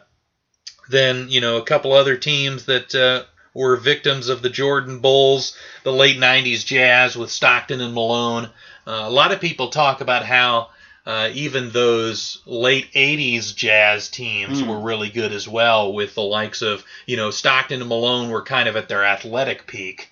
then 0.89 1.29
you 1.29 1.41
know 1.41 1.59
a 1.59 1.65
couple 1.65 1.93
other 1.93 2.17
teams 2.17 2.65
that 2.67 2.95
uh, 2.95 3.25
were 3.55 3.77
victims 3.77 4.29
of 4.29 4.41
the 4.41 4.51
Jordan 4.51 5.01
Bulls, 5.01 5.57
the 5.85 5.93
late 5.93 6.17
'90s 6.17 6.65
Jazz 6.65 7.17
with 7.17 7.31
Stockton 7.31 7.81
and 7.83 7.95
Malone. 7.95 8.49
Uh, 8.87 9.05
a 9.05 9.11
lot 9.11 9.31
of 9.31 9.41
people 9.41 9.69
talk 9.69 10.01
about 10.01 10.25
how 10.25 10.71
uh, 11.07 11.29
even 11.33 11.71
those 11.71 12.39
late 12.47 12.89
80s 12.95 13.53
jazz 13.53 14.09
teams 14.09 14.63
Mm. 14.63 14.69
were 14.69 14.81
really 14.81 15.09
good 15.11 15.33
as 15.33 15.49
well 15.49 15.93
with 15.93 16.15
the 16.15 16.23
likes 16.23 16.63
of 16.63 16.85
you 17.07 17.17
know 17.17 17.31
stockton 17.31 17.81
and 17.81 17.89
malone 17.89 18.31
were 18.31 18.43
kind 18.43 18.69
of 18.69 18.77
at 18.77 18.89
their 18.89 19.05
athletic 19.05 19.67
peak 19.67 20.11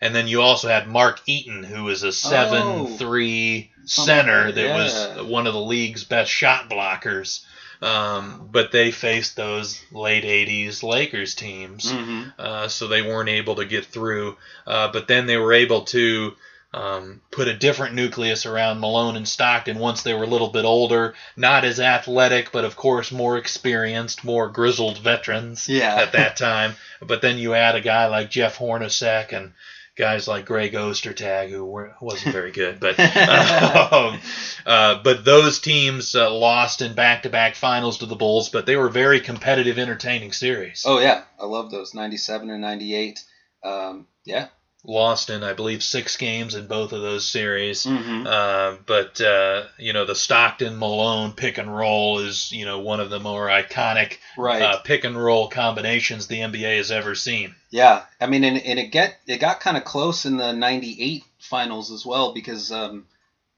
and 0.00 0.14
then 0.14 0.26
you 0.26 0.40
also 0.40 0.68
had 0.68 0.86
mark 0.88 1.20
eaton 1.26 1.62
who 1.62 1.84
was 1.84 2.02
a 2.02 2.12
7-3 2.12 3.70
center 3.84 4.52
that 4.52 4.60
Yeah. 4.62 4.74
was 4.74 5.28
one 5.28 5.46
of 5.46 5.54
the 5.54 5.60
league's 5.60 6.04
best 6.04 6.30
shot 6.30 6.68
blockers 6.68 7.44
um, 7.80 8.48
but 8.52 8.70
they 8.70 8.90
faced 8.92 9.34
those 9.36 9.80
late 9.90 10.24
80s 10.24 10.82
lakers 10.82 11.34
teams 11.34 11.90
hmm 11.90 12.22
uh, 12.38 12.66
so 12.68 12.88
they 12.88 13.02
weren't 13.02 13.28
able 13.28 13.56
to 13.56 13.64
get 13.64 13.84
through. 13.84 14.36
Uh, 14.66 14.88
but 14.88 15.06
then 15.06 15.26
they 15.26 15.36
were 15.36 15.52
able 15.52 15.82
to 15.82 16.32
um, 16.74 17.20
put 17.30 17.48
a 17.48 17.54
different 17.56 17.94
nucleus 17.94 18.46
around 18.46 18.80
Malone 18.80 19.16
and 19.16 19.28
Stockton 19.28 19.78
once 19.78 20.02
they 20.02 20.14
were 20.14 20.24
a 20.24 20.26
little 20.28 20.48
bit 20.48 20.64
older, 20.64 21.14
not 21.36 21.64
as 21.64 21.78
athletic, 21.80 22.50
but 22.52 22.64
of 22.64 22.76
course 22.76 23.12
more 23.12 23.36
experienced, 23.38 24.24
more 24.24 24.48
grizzled 24.48 24.98
veterans 24.98 25.68
Yeah. 25.68 25.96
at 25.96 26.12
that 26.12 26.36
time. 26.36 26.74
But 27.00 27.20
then 27.22 27.36
you 27.38 27.54
add 27.54 27.74
a 27.74 27.80
guy 27.80 28.06
like 28.06 28.30
Jeff 28.30 28.58
Hornacek 28.58 29.32
and 29.32 29.52
guys 29.98 30.26
like 30.26 30.46
Greg 30.46 30.72
Ostertag, 30.72 31.50
who 31.50 31.66
were, 31.66 31.94
wasn't 32.00 32.32
very 32.32 32.50
good, 32.52 32.80
but 32.80 32.98
um, 33.92 34.18
uh, 34.64 35.02
but 35.02 35.24
those 35.24 35.60
teams 35.60 36.14
uh, 36.14 36.32
lost 36.32 36.80
in 36.80 36.94
back-to-back 36.94 37.54
finals 37.54 37.98
to 37.98 38.06
the 38.06 38.16
Bulls, 38.16 38.48
but 38.48 38.64
they 38.64 38.76
were 38.76 38.88
very 38.88 39.20
competitive, 39.20 39.78
entertaining 39.78 40.32
series. 40.32 40.84
Oh 40.86 40.98
yeah, 40.98 41.24
I 41.38 41.44
love 41.44 41.70
those. 41.70 41.92
'97 41.94 42.48
and 42.48 42.62
'98. 42.62 43.20
Um, 43.62 44.06
yeah. 44.24 44.46
Lost 44.84 45.30
in 45.30 45.44
I 45.44 45.52
believe 45.52 45.82
six 45.82 46.16
games 46.16 46.54
in 46.56 46.66
both 46.66 46.92
of 46.92 47.02
those 47.02 47.24
series. 47.26 47.84
hmm 47.84 48.26
Uh, 48.26 48.76
but 48.86 49.20
uh, 49.20 49.64
you 49.78 49.92
know 49.92 50.04
the 50.04 50.14
Stockton 50.14 50.78
Malone 50.78 51.32
pick 51.32 51.58
and 51.58 51.74
roll 51.74 52.18
is 52.18 52.50
you 52.52 52.64
know 52.64 52.80
one 52.80 53.00
of 53.00 53.10
the 53.10 53.20
more 53.20 53.46
iconic 53.48 54.18
Right. 54.36 54.62
uh, 54.62 54.78
pick 54.80 55.04
and 55.04 55.16
roll 55.22 55.48
combinations 55.48 56.26
the 56.26 56.40
NBA 56.40 56.76
has 56.78 56.90
ever 56.90 57.14
seen. 57.14 57.54
Yeah, 57.70 58.02
I 58.20 58.26
mean, 58.26 58.44
and, 58.44 58.58
and 58.58 58.78
it 58.78 58.90
get 58.90 59.18
it 59.26 59.38
got 59.38 59.60
kind 59.60 59.76
of 59.76 59.84
close 59.84 60.26
in 60.26 60.36
the 60.36 60.52
'98 60.52 61.24
finals 61.38 61.90
as 61.92 62.04
well 62.04 62.32
because 62.34 62.70
um, 62.72 63.06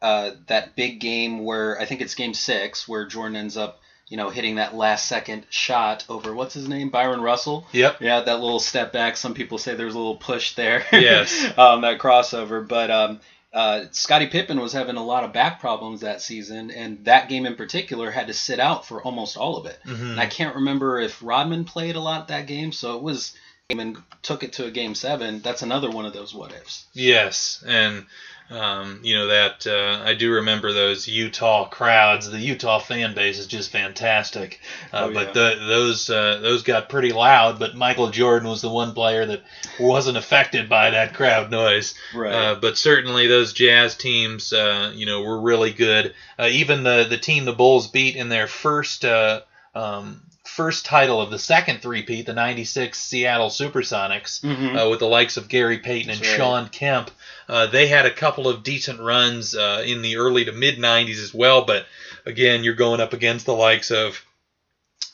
uh, 0.02 0.32
that 0.48 0.76
big 0.76 1.00
game 1.00 1.44
where 1.44 1.80
I 1.80 1.86
think 1.86 2.00
it's 2.02 2.14
Game 2.14 2.34
Six 2.34 2.86
where 2.86 3.06
Jordan 3.06 3.36
ends 3.36 3.56
up, 3.56 3.80
you 4.08 4.16
know, 4.16 4.28
hitting 4.30 4.56
that 4.56 4.74
last 4.74 5.06
second 5.08 5.46
shot 5.50 6.04
over 6.08 6.34
what's 6.34 6.54
his 6.54 6.68
name, 6.68 6.90
Bryon 6.90 7.20
Russell. 7.20 7.66
Yep. 7.72 8.00
Yeah, 8.00 8.20
that 8.20 8.40
little 8.40 8.60
step 8.60 8.92
back. 8.92 9.16
Some 9.16 9.34
people 9.34 9.58
say 9.58 9.74
there's 9.74 9.94
a 9.94 9.98
little 9.98 10.16
push 10.16 10.54
there. 10.54 10.84
Yes. 10.92 11.44
um, 11.58 11.80
that 11.82 11.98
crossover, 11.98 12.66
but 12.66 12.90
um, 12.90 13.20
uh, 13.52 13.84
Scottie 13.92 14.26
Pippen 14.26 14.60
was 14.60 14.72
having 14.72 14.96
a 14.96 15.04
lot 15.04 15.24
of 15.24 15.32
back 15.32 15.60
problems 15.60 16.00
that 16.02 16.20
season, 16.20 16.70
and 16.70 17.04
that 17.04 17.28
game 17.28 17.46
in 17.46 17.54
particular 17.54 18.10
had 18.10 18.26
to 18.26 18.34
sit 18.34 18.60
out 18.60 18.86
for 18.86 19.02
almost 19.02 19.36
all 19.36 19.56
of 19.56 19.66
it. 19.66 19.78
Mhm. 19.86 20.10
And 20.12 20.20
I 20.20 20.26
can't 20.26 20.56
remember 20.56 20.98
if 21.00 21.22
Rodman 21.22 21.64
played 21.64 21.96
a 21.96 22.00
lot 22.00 22.28
that 22.28 22.46
game, 22.46 22.72
so 22.72 22.96
it 22.96 23.02
was 23.02 23.32
and 23.70 23.96
took 24.22 24.42
it 24.42 24.52
to 24.54 24.66
a 24.66 24.70
game 24.70 24.94
seven. 24.94 25.40
That's 25.40 25.62
another 25.62 25.90
one 25.90 26.04
of 26.04 26.12
those 26.12 26.34
what 26.34 26.52
ifs. 26.52 26.84
Yes, 26.92 27.64
and 27.66 28.04
um, 28.50 29.00
you 29.02 29.14
know 29.16 29.28
that 29.28 29.66
uh, 29.66 30.02
I 30.04 30.14
do 30.14 30.32
remember 30.32 30.72
those 30.72 31.08
Utah 31.08 31.66
crowds. 31.68 32.30
The 32.30 32.38
Utah 32.38 32.78
fan 32.78 33.14
base 33.14 33.38
is 33.38 33.46
just 33.46 33.70
fantastic. 33.70 34.60
Uh, 34.92 35.04
Oh, 35.04 35.14
but 35.14 35.34
the, 35.34 35.56
those 35.66 36.10
uh, 36.10 36.38
those 36.40 36.62
got 36.62 36.88
pretty 36.88 37.12
loud. 37.12 37.58
But 37.58 37.74
Michael 37.74 38.10
Jordan 38.10 38.48
was 38.48 38.60
the 38.60 38.68
one 38.70 38.92
player 38.92 39.24
that 39.26 39.42
wasn't 39.80 40.18
affected 40.18 40.68
by 40.68 40.90
that 40.90 41.14
crowd 41.14 41.50
noise. 41.50 41.94
Uh, 42.34 42.54
but 42.56 42.76
certainly 42.76 43.26
those 43.26 43.52
Jazz 43.54 43.94
teams, 43.96 44.52
uh, 44.52 44.92
you 44.94 45.06
know, 45.06 45.22
were 45.22 45.40
really 45.40 45.72
good. 45.72 46.14
Uh, 46.38 46.48
even 46.50 46.82
the 46.82 47.06
the 47.08 47.18
team 47.18 47.46
the 47.46 47.52
Bulls 47.52 47.88
beat 47.88 48.14
in 48.16 48.28
their 48.28 48.46
first 48.46 49.04
uh, 49.04 49.40
um, 49.74 50.20
first 50.56 50.84
title 50.86 51.20
of 51.20 51.30
the 51.30 51.38
second 51.38 51.82
three-peat, 51.82 52.26
the 52.26 52.32
'96 52.32 52.98
Seattle 52.98 53.50
SuperSonics, 53.50 54.40
Mhm. 54.42 54.86
uh, 54.86 54.88
with 54.88 55.00
the 55.00 55.06
likes 55.06 55.36
of 55.36 55.48
Gary 55.48 55.78
Payton 55.78 56.10
and 56.10 56.20
right. 56.20 56.36
Shawn 56.36 56.68
Kemp. 56.68 57.10
Uh, 57.48 57.66
they 57.66 57.88
had 57.88 58.06
a 58.06 58.10
couple 58.10 58.48
of 58.48 58.62
decent 58.62 59.00
runs 59.00 59.54
uh, 59.56 59.82
in 59.84 60.02
the 60.02 60.16
early 60.16 60.44
to 60.44 60.52
mid 60.52 60.78
'90s 60.78 61.22
as 61.22 61.34
well. 61.34 61.62
But 61.64 61.86
again, 62.24 62.64
you're 62.64 62.74
going 62.74 63.00
up 63.00 63.12
against 63.12 63.46
the 63.46 63.54
likes 63.54 63.90
of 63.90 64.24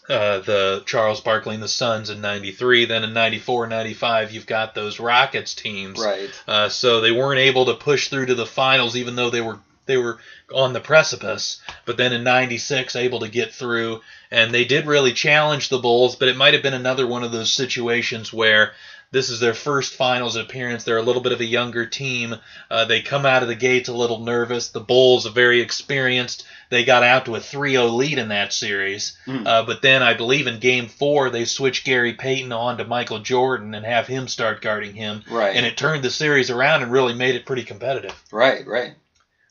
uh, 0.08 0.40
the 0.40 0.82
Charles 0.86 1.20
Barkley 1.20 1.54
and 1.54 1.62
the 1.62 1.68
Suns 1.68 2.10
in 2.10 2.20
'93. 2.20 2.84
Then 2.84 3.04
in 3.04 3.12
'94, 3.12 3.66
'95, 3.68 4.32
you've 4.32 4.46
got 4.46 4.74
those 4.74 4.98
Rockets 4.98 5.54
teams. 5.54 6.00
right. 6.00 6.30
Uh, 6.48 6.68
so 6.68 7.00
they 7.00 7.12
weren't 7.12 7.38
able 7.40 7.66
to 7.66 7.74
push 7.74 8.08
through 8.08 8.26
to 8.26 8.34
the 8.34 8.46
finals, 8.46 8.96
even 8.96 9.14
though 9.14 9.30
they 9.30 9.40
were 9.40 9.60
they 9.90 9.96
were 9.98 10.18
on 10.54 10.72
the 10.72 10.80
precipice. 10.80 11.60
But 11.84 11.96
then 11.96 12.12
in 12.12 12.24
'96, 12.24 12.96
able 12.96 13.20
to 13.20 13.28
get 13.28 13.52
through, 13.52 14.00
and 14.30 14.54
they 14.54 14.64
did 14.64 14.86
really 14.86 15.12
challenge 15.12 15.68
the 15.68 15.78
Bulls. 15.78 16.16
But 16.16 16.28
it 16.28 16.36
might 16.36 16.54
have 16.54 16.62
been 16.62 16.74
another 16.74 17.06
one 17.06 17.24
of 17.24 17.32
those 17.32 17.52
situations 17.52 18.32
where 18.32 18.72
this 19.12 19.28
is 19.28 19.40
their 19.40 19.54
first 19.54 19.94
finals 19.94 20.36
appearance. 20.36 20.84
They're 20.84 20.96
a 20.96 21.02
little 21.02 21.20
bit 21.22 21.32
of 21.32 21.40
a 21.40 21.44
younger 21.44 21.84
team. 21.84 22.36
Uh, 22.70 22.84
they 22.84 23.02
come 23.02 23.26
out 23.26 23.42
of 23.42 23.48
the 23.48 23.56
gates 23.56 23.88
a 23.88 23.92
little 23.92 24.20
nervous. 24.20 24.68
The 24.68 24.78
Bulls 24.78 25.26
are 25.26 25.30
very 25.32 25.60
experienced. 25.60 26.46
They 26.68 26.84
got 26.84 27.02
out 27.02 27.24
to 27.24 27.34
a 27.34 27.40
3-0 27.40 27.96
lead 27.96 28.18
in 28.20 28.28
that 28.28 28.52
series. 28.52 29.18
Mm. 29.26 29.44
Uh, 29.44 29.64
but 29.64 29.82
then 29.82 30.04
I 30.04 30.14
believe 30.14 30.46
in 30.46 30.60
Game 30.60 30.86
Four 30.86 31.28
they 31.30 31.44
switch 31.44 31.82
Gary 31.82 32.14
Payton 32.14 32.52
on 32.52 32.78
to 32.78 32.84
Michael 32.84 33.18
Jordan 33.18 33.74
and 33.74 33.84
have 33.84 34.06
him 34.06 34.28
start 34.28 34.62
guarding 34.62 34.94
him 34.94 35.24
Right. 35.28 35.56
and 35.56 35.66
it 35.66 35.76
turned 35.76 36.04
the 36.04 36.10
series 36.10 36.48
around 36.48 36.84
and 36.84 36.92
really 36.92 37.14
made 37.14 37.34
it 37.34 37.46
pretty 37.46 37.64
competitive. 37.64 38.14
right. 38.30 38.64
Right. 38.64 38.94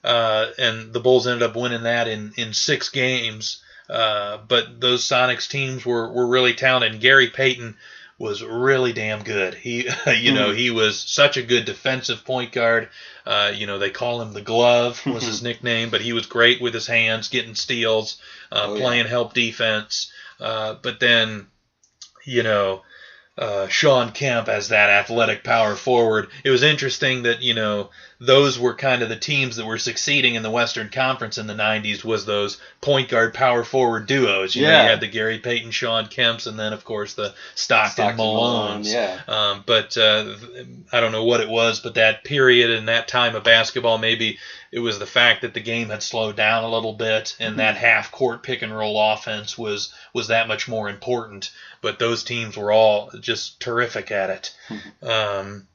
Uh, 0.04 0.48
and 0.58 0.94
the 0.94 1.00
Bulls 1.00 1.28
ended 1.28 1.44
up 1.44 1.56
winning 1.56 1.84
that 1.84 2.08
in, 2.08 2.34
in 2.38 2.54
six 2.54 2.90
games. 2.90 3.62
Uh, 3.90 4.38
but 4.48 4.80
those 4.80 5.04
Sonics 5.04 5.50
teams 5.50 5.86
were, 5.86 6.08
were 6.12 6.28
really 6.28 6.54
talented. 6.54 6.92
And 6.94 7.02
Gary 7.02 7.28
Payton 7.28 7.76
was 8.18 8.44
really 8.44 8.94
damn 8.94 9.24
good. 9.24 9.54
He, 9.56 9.88
you 10.18 10.32
know, 10.34 10.50
Mhm. 10.52 10.58
he 10.58 10.70
was 10.70 11.00
such 11.00 11.38
a 11.38 11.42
good 11.42 11.66
defensive 11.66 12.24
point 12.26 12.52
guard. 12.52 12.90
Uh, 13.26 13.52
you 13.54 13.66
know, 13.66 13.80
they 13.80 13.90
call 13.90 14.22
him 14.22 14.34
the 14.34 14.42
glove 14.42 15.04
was 15.08 15.24
his 15.24 15.42
nickname, 15.42 15.90
but 15.90 16.02
he 16.02 16.14
was 16.14 16.26
great 16.28 16.62
with 16.62 16.74
his 16.74 16.88
hands, 16.88 17.30
getting 17.30 17.56
steals, 17.56 18.18
uh, 18.52 18.66
Oh, 18.68 18.74
yeah. 18.76 18.82
playing 18.82 19.06
help 19.08 19.34
defense. 19.34 20.12
Uh, 20.40 20.76
but 20.82 21.00
then, 21.00 21.48
you 22.26 22.44
know, 22.44 22.84
uh, 23.40 23.68
Shawn 23.70 24.12
Kemp 24.12 24.48
as 24.50 24.70
that 24.70 24.90
athletic 24.90 25.44
power 25.44 25.76
forward. 25.76 26.28
It 26.44 26.50
was 26.52 26.62
interesting 26.62 27.24
that 27.24 27.42
you 27.42 27.54
know 27.54 27.90
those 28.22 28.60
were 28.60 28.76
kind 28.76 29.02
of 29.02 29.08
the 29.08 29.16
teams 29.16 29.56
that 29.56 29.66
were 29.66 29.78
succeeding 29.78 30.36
in 30.36 30.44
the 30.44 30.52
Western 30.52 30.90
Conference 30.90 31.38
in 31.38 31.48
the 31.48 31.54
'90s. 31.54 32.04
Was 32.04 32.26
those 32.26 32.58
point 32.82 33.08
guard 33.10 33.34
power 33.34 33.64
forward 33.64 34.08
duos? 34.08 34.56
You 34.56 34.64
know, 34.64 34.70
Yeah. 34.72 34.84
you 34.84 34.90
had 34.90 35.00
the 35.00 35.08
Gary 35.08 35.40
Payton, 35.40 35.72
Shawn 35.72 36.08
Kemps, 36.08 36.46
and 36.48 36.60
then 36.60 36.74
of 36.74 36.84
course 36.84 37.14
the 37.14 37.34
Stockton, 37.56 37.94
Stockton, 38.16 38.18
Malones. 38.20 38.94
Yeah. 38.94 39.20
Um, 39.28 39.64
but 39.66 39.98
uh, 39.98 40.36
I 40.92 41.00
don't 41.00 41.14
know 41.14 41.24
what 41.24 41.40
it 41.40 41.48
was, 41.50 41.80
but 41.80 41.96
that 41.96 42.26
period 42.26 42.72
and 42.72 42.90
that 42.90 43.08
time 43.08 43.36
of 43.36 43.44
basketball, 43.46 43.98
maybe 43.98 44.38
it 44.72 44.80
was 44.80 45.00
the 45.00 45.06
fact 45.06 45.42
that 45.42 45.54
the 45.54 45.60
game 45.60 45.90
had 45.90 46.04
slowed 46.04 46.36
down 46.36 46.64
a 46.64 46.70
little 46.70 46.94
bit, 46.94 47.36
and 47.40 47.60
that 47.60 47.78
half 47.78 48.12
court 48.12 48.44
pick 48.44 48.62
and 48.62 48.76
roll 48.76 49.14
offense 49.14 49.58
was 49.58 49.94
was 50.14 50.28
that 50.28 50.48
much 50.48 50.68
more 50.68 50.90
important. 50.90 51.52
But 51.82 52.00
those 52.00 52.24
teams 52.24 52.56
were 52.58 52.72
all 52.72 53.12
just 53.20 53.60
terrific 53.60 54.12
at 54.12 54.30
it. 54.30 54.56
Um, 55.02 55.68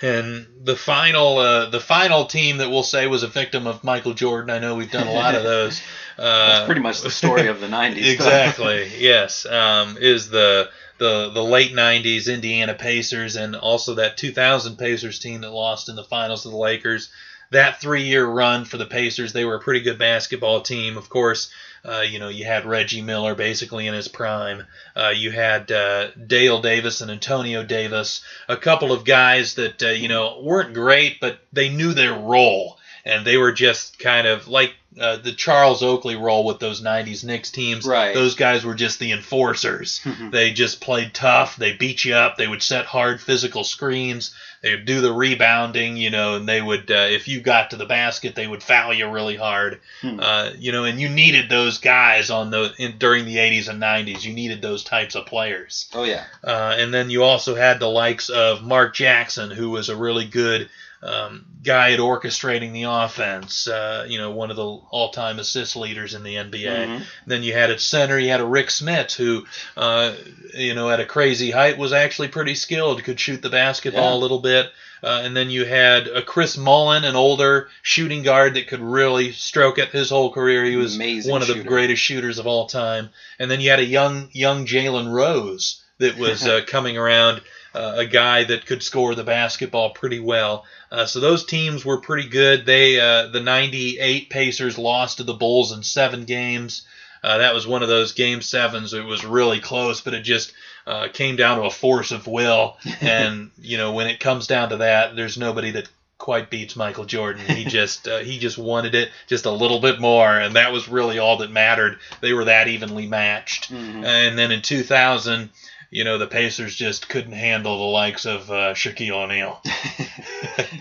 and 0.00 0.46
the 0.64 0.76
final 0.76 1.38
uh, 1.38 1.66
the 1.70 1.80
final 1.80 2.26
team 2.26 2.58
that 2.58 2.70
we'll 2.70 2.82
say 2.82 3.06
was 3.06 3.22
a 3.22 3.28
victim 3.28 3.66
of 3.66 3.84
Michael 3.84 4.14
Jordan. 4.14 4.50
I 4.50 4.58
know 4.58 4.74
we've 4.74 4.90
done 4.90 5.06
a 5.06 5.12
lot 5.12 5.34
of 5.34 5.42
those. 5.42 5.80
Uh, 6.18 6.46
That's 6.46 6.66
pretty 6.66 6.82
much 6.82 7.00
the 7.00 7.10
story 7.10 7.46
of 7.46 7.60
the 7.62 7.66
'90s. 7.68 8.12
exactly. 8.12 8.86
yes. 8.98 9.46
Um, 9.46 9.96
is 9.98 10.28
the 10.28 10.68
the 10.98 11.30
the 11.30 11.42
late 11.42 11.72
'90s 11.72 12.32
Indiana 12.32 12.74
Pacers 12.74 13.34
and 13.36 13.56
also 13.56 13.94
that 13.94 14.18
2000 14.18 14.76
Pacers 14.76 15.18
team 15.18 15.40
that 15.40 15.50
lost 15.50 15.88
in 15.88 15.96
the 15.96 16.04
finals 16.04 16.42
to 16.42 16.50
the 16.50 16.56
Lakers. 16.56 17.10
That 17.52 17.80
three-year 17.80 18.26
run 18.26 18.64
for 18.64 18.76
the 18.76 18.86
Pacers, 18.86 19.32
they 19.32 19.44
were 19.44 19.54
a 19.54 19.60
pretty 19.60 19.80
good 19.80 19.98
basketball 19.98 20.62
team. 20.62 20.96
Of 20.96 21.08
course, 21.08 21.50
uh, 21.84 22.00
you 22.00 22.18
know 22.18 22.28
you 22.28 22.44
had 22.44 22.66
Reggie 22.66 23.02
Miller 23.02 23.34
basically 23.34 23.86
in 23.86 23.94
his 23.94 24.08
prime. 24.08 24.64
Uh, 24.96 25.12
you 25.14 25.30
had 25.30 25.70
uh, 25.70 26.10
Dale 26.12 26.60
Davis 26.60 27.00
and 27.00 27.10
Antonio 27.10 27.62
Davis, 27.62 28.24
a 28.48 28.56
couple 28.56 28.92
of 28.92 29.04
guys 29.04 29.54
that 29.54 29.82
uh, 29.82 29.88
you 29.88 30.08
know 30.08 30.40
weren't 30.42 30.74
great, 30.74 31.20
but 31.20 31.38
they 31.52 31.68
knew 31.68 31.92
their 31.92 32.14
role 32.14 32.78
and 33.04 33.26
they 33.26 33.36
were 33.36 33.52
just 33.52 33.98
kind 33.98 34.26
of 34.26 34.48
like 34.48 34.74
uh, 35.00 35.16
the 35.16 35.32
Charles 35.32 35.82
Oakley 35.82 36.16
role 36.16 36.44
with 36.44 36.58
those 36.58 36.82
'90s 36.82 37.24
Knicks 37.24 37.50
teams. 37.50 37.86
Right. 37.86 38.14
Those 38.14 38.34
guys 38.34 38.64
were 38.64 38.74
just 38.74 38.98
the 38.98 39.12
enforcers. 39.12 40.00
they 40.32 40.52
just 40.52 40.80
played 40.80 41.14
tough. 41.14 41.56
They 41.56 41.72
beat 41.72 42.04
you 42.04 42.14
up. 42.14 42.36
They 42.36 42.48
would 42.48 42.62
set 42.62 42.86
hard 42.86 43.20
physical 43.20 43.64
screens. 43.64 44.34
They 44.62 44.70
would 44.70 44.84
do 44.84 45.00
the 45.00 45.12
rebounding, 45.12 45.96
you 45.96 46.10
know, 46.10 46.36
and 46.36 46.48
they 46.48 46.62
would, 46.62 46.88
uh, 46.88 47.08
if 47.10 47.26
you 47.26 47.40
got 47.40 47.70
to 47.70 47.76
the 47.76 47.84
basket, 47.84 48.36
they 48.36 48.46
would 48.46 48.62
foul 48.62 48.94
you 48.94 49.10
really 49.10 49.34
hard, 49.34 49.80
uh, 50.04 50.50
you 50.56 50.70
know, 50.70 50.84
and 50.84 51.00
you 51.00 51.08
needed 51.08 51.48
those 51.48 51.78
guys 51.78 52.30
on 52.30 52.50
the 52.50 52.72
in, 52.78 52.96
during 52.96 53.24
the 53.24 53.36
80s 53.36 53.68
and 53.68 53.82
90s. 53.82 54.22
You 54.22 54.32
needed 54.32 54.62
those 54.62 54.84
types 54.84 55.16
of 55.16 55.26
players. 55.26 55.88
Oh 55.92 56.04
yeah. 56.04 56.24
Uh, 56.44 56.76
and 56.78 56.94
then 56.94 57.10
you 57.10 57.24
also 57.24 57.56
had 57.56 57.80
the 57.80 57.88
likes 57.88 58.28
of 58.28 58.62
Mark 58.62 58.94
Jackson, 58.94 59.50
who 59.50 59.70
was 59.70 59.88
a 59.88 59.96
really 59.96 60.26
good 60.26 60.70
um, 61.02 61.46
guy 61.64 61.92
at 61.92 61.98
orchestrating 61.98 62.72
the 62.72 62.84
offense. 62.84 63.66
Uh, 63.68 64.06
you 64.08 64.18
know, 64.18 64.30
one 64.30 64.50
of 64.50 64.56
the 64.56 64.64
all-time 64.64 65.38
assist 65.38 65.76
leaders 65.76 66.14
in 66.14 66.22
the 66.22 66.36
NBA. 66.36 67.02
Then 67.26 67.42
you 67.42 67.52
had 67.52 67.70
at 67.70 67.80
center, 67.80 68.18
you 68.18 68.30
had 68.30 68.40
a 68.40 68.46
Rik 68.46 68.68
Smits, 68.68 69.14
who, 69.14 69.44
uh, 69.76 70.14
you 70.54 70.74
know, 70.74 70.90
at 70.90 71.00
a 71.00 71.06
crazy 71.06 71.50
height 71.50 71.78
was 71.78 71.92
actually 71.92 72.28
pretty 72.28 72.54
skilled, 72.54 73.02
could 73.04 73.18
shoot 73.18 73.42
the 73.42 73.50
basketball 73.50 74.10
Yeah. 74.10 74.16
a 74.16 74.22
little 74.22 74.40
bit. 74.40 74.70
Uh, 75.04 75.22
and 75.24 75.36
then 75.36 75.50
you 75.50 75.64
had 75.64 76.06
a 76.06 76.22
Chris 76.22 76.56
Mullin, 76.56 77.02
an 77.02 77.16
older 77.16 77.68
shooting 77.82 78.22
guard 78.22 78.54
that 78.54 78.68
could 78.68 78.78
really 78.78 79.32
stroke 79.32 79.78
it 79.78 79.88
his 79.88 80.10
whole 80.10 80.32
career. 80.32 80.64
He 80.64 80.76
was 80.76 80.94
Amazing 80.94 81.32
one 81.32 81.42
of 81.42 81.48
the 81.48 81.64
greatest 81.64 82.00
shooters 82.00 82.38
of 82.38 82.46
all 82.46 82.66
time. 82.66 83.10
And 83.40 83.50
then 83.50 83.60
you 83.60 83.70
had 83.70 83.80
a 83.80 83.84
young 83.84 84.28
young 84.30 84.64
Jalen 84.64 85.12
Rose 85.12 85.81
that 86.02 86.18
was 86.18 86.46
uh, 86.46 86.60
coming 86.66 86.96
around, 86.96 87.42
uh, 87.74 87.94
a 87.96 88.06
guy 88.06 88.44
that 88.44 88.66
could 88.66 88.82
score 88.82 89.14
the 89.14 89.24
basketball 89.24 89.90
pretty 89.90 90.20
well. 90.20 90.64
Uh, 90.90 91.06
so 91.06 91.20
those 91.20 91.44
teams 91.46 91.84
were 91.84 92.00
pretty 92.00 92.28
good. 92.28 92.66
They 92.66 93.00
uh, 93.00 93.28
the 93.28 93.40
'98 93.40 94.28
Pacers 94.28 94.78
lost 94.78 95.16
to 95.16 95.24
the 95.24 95.34
Bulls 95.34 95.72
in 95.72 95.82
seven 95.82 96.24
games. 96.24 96.86
Uh, 97.22 97.38
that 97.38 97.54
was 97.54 97.66
one 97.66 97.82
of 97.82 97.88
those 97.88 98.12
game 98.12 98.42
sevens. 98.42 98.92
It 98.92 99.04
was 99.04 99.24
really 99.24 99.60
close, 99.60 100.00
but 100.00 100.12
it 100.12 100.22
just 100.22 100.52
uh, 100.86 101.08
came 101.12 101.36
down 101.36 101.58
to 101.58 101.64
a 101.64 101.70
force 101.70 102.10
of 102.10 102.26
will. 102.26 102.76
And 103.00 103.50
you 103.58 103.78
know, 103.78 103.92
when 103.92 104.06
it 104.06 104.20
comes 104.20 104.46
down 104.46 104.70
to 104.70 104.78
that, 104.78 105.16
there's 105.16 105.38
nobody 105.38 105.70
that 105.72 105.88
quite 106.18 106.50
beats 106.50 106.76
Michael 106.76 107.04
Jordan. 107.04 107.44
He 107.44 107.64
just 107.78 108.06
uh, 108.08 108.18
he 108.18 108.38
just 108.38 108.58
wanted 108.58 108.94
it 108.94 109.10
just 109.28 109.46
a 109.46 109.50
little 109.50 109.80
bit 109.80 110.00
more, 110.00 110.28
and 110.28 110.56
that 110.56 110.72
was 110.72 110.88
really 110.88 111.18
all 111.18 111.38
that 111.38 111.50
mattered. 111.50 111.98
They 112.20 112.32
were 112.32 112.44
that 112.44 112.68
evenly 112.68 113.06
matched. 113.06 113.70
And 114.04 114.38
then 114.38 114.50
in 114.52 114.62
2000, 114.62 115.50
you 115.92 116.04
know, 116.04 116.16
the 116.16 116.26
Pacers 116.26 116.74
just 116.74 117.06
couldn't 117.10 117.34
handle 117.34 117.76
the 117.76 117.84
likes 117.84 118.24
of 118.24 118.50
uh, 118.50 118.72
Shaquille 118.72 119.24
O'Neal. 119.24 119.60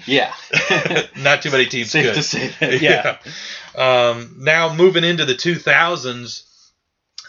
Yeah. 0.08 0.34
Not 1.18 1.44
too 1.44 1.52
many 1.52 1.68
teams 1.68 1.92
Safe 1.92 2.06
could. 2.06 2.16
to 2.16 2.24
say 2.24 2.48
that. 2.60 2.82
Yeah. 2.82 3.18
Um, 3.76 4.38
now 4.40 4.74
moving 4.74 5.04
into 5.04 5.26
the 5.26 5.36
2000s, 5.36 6.44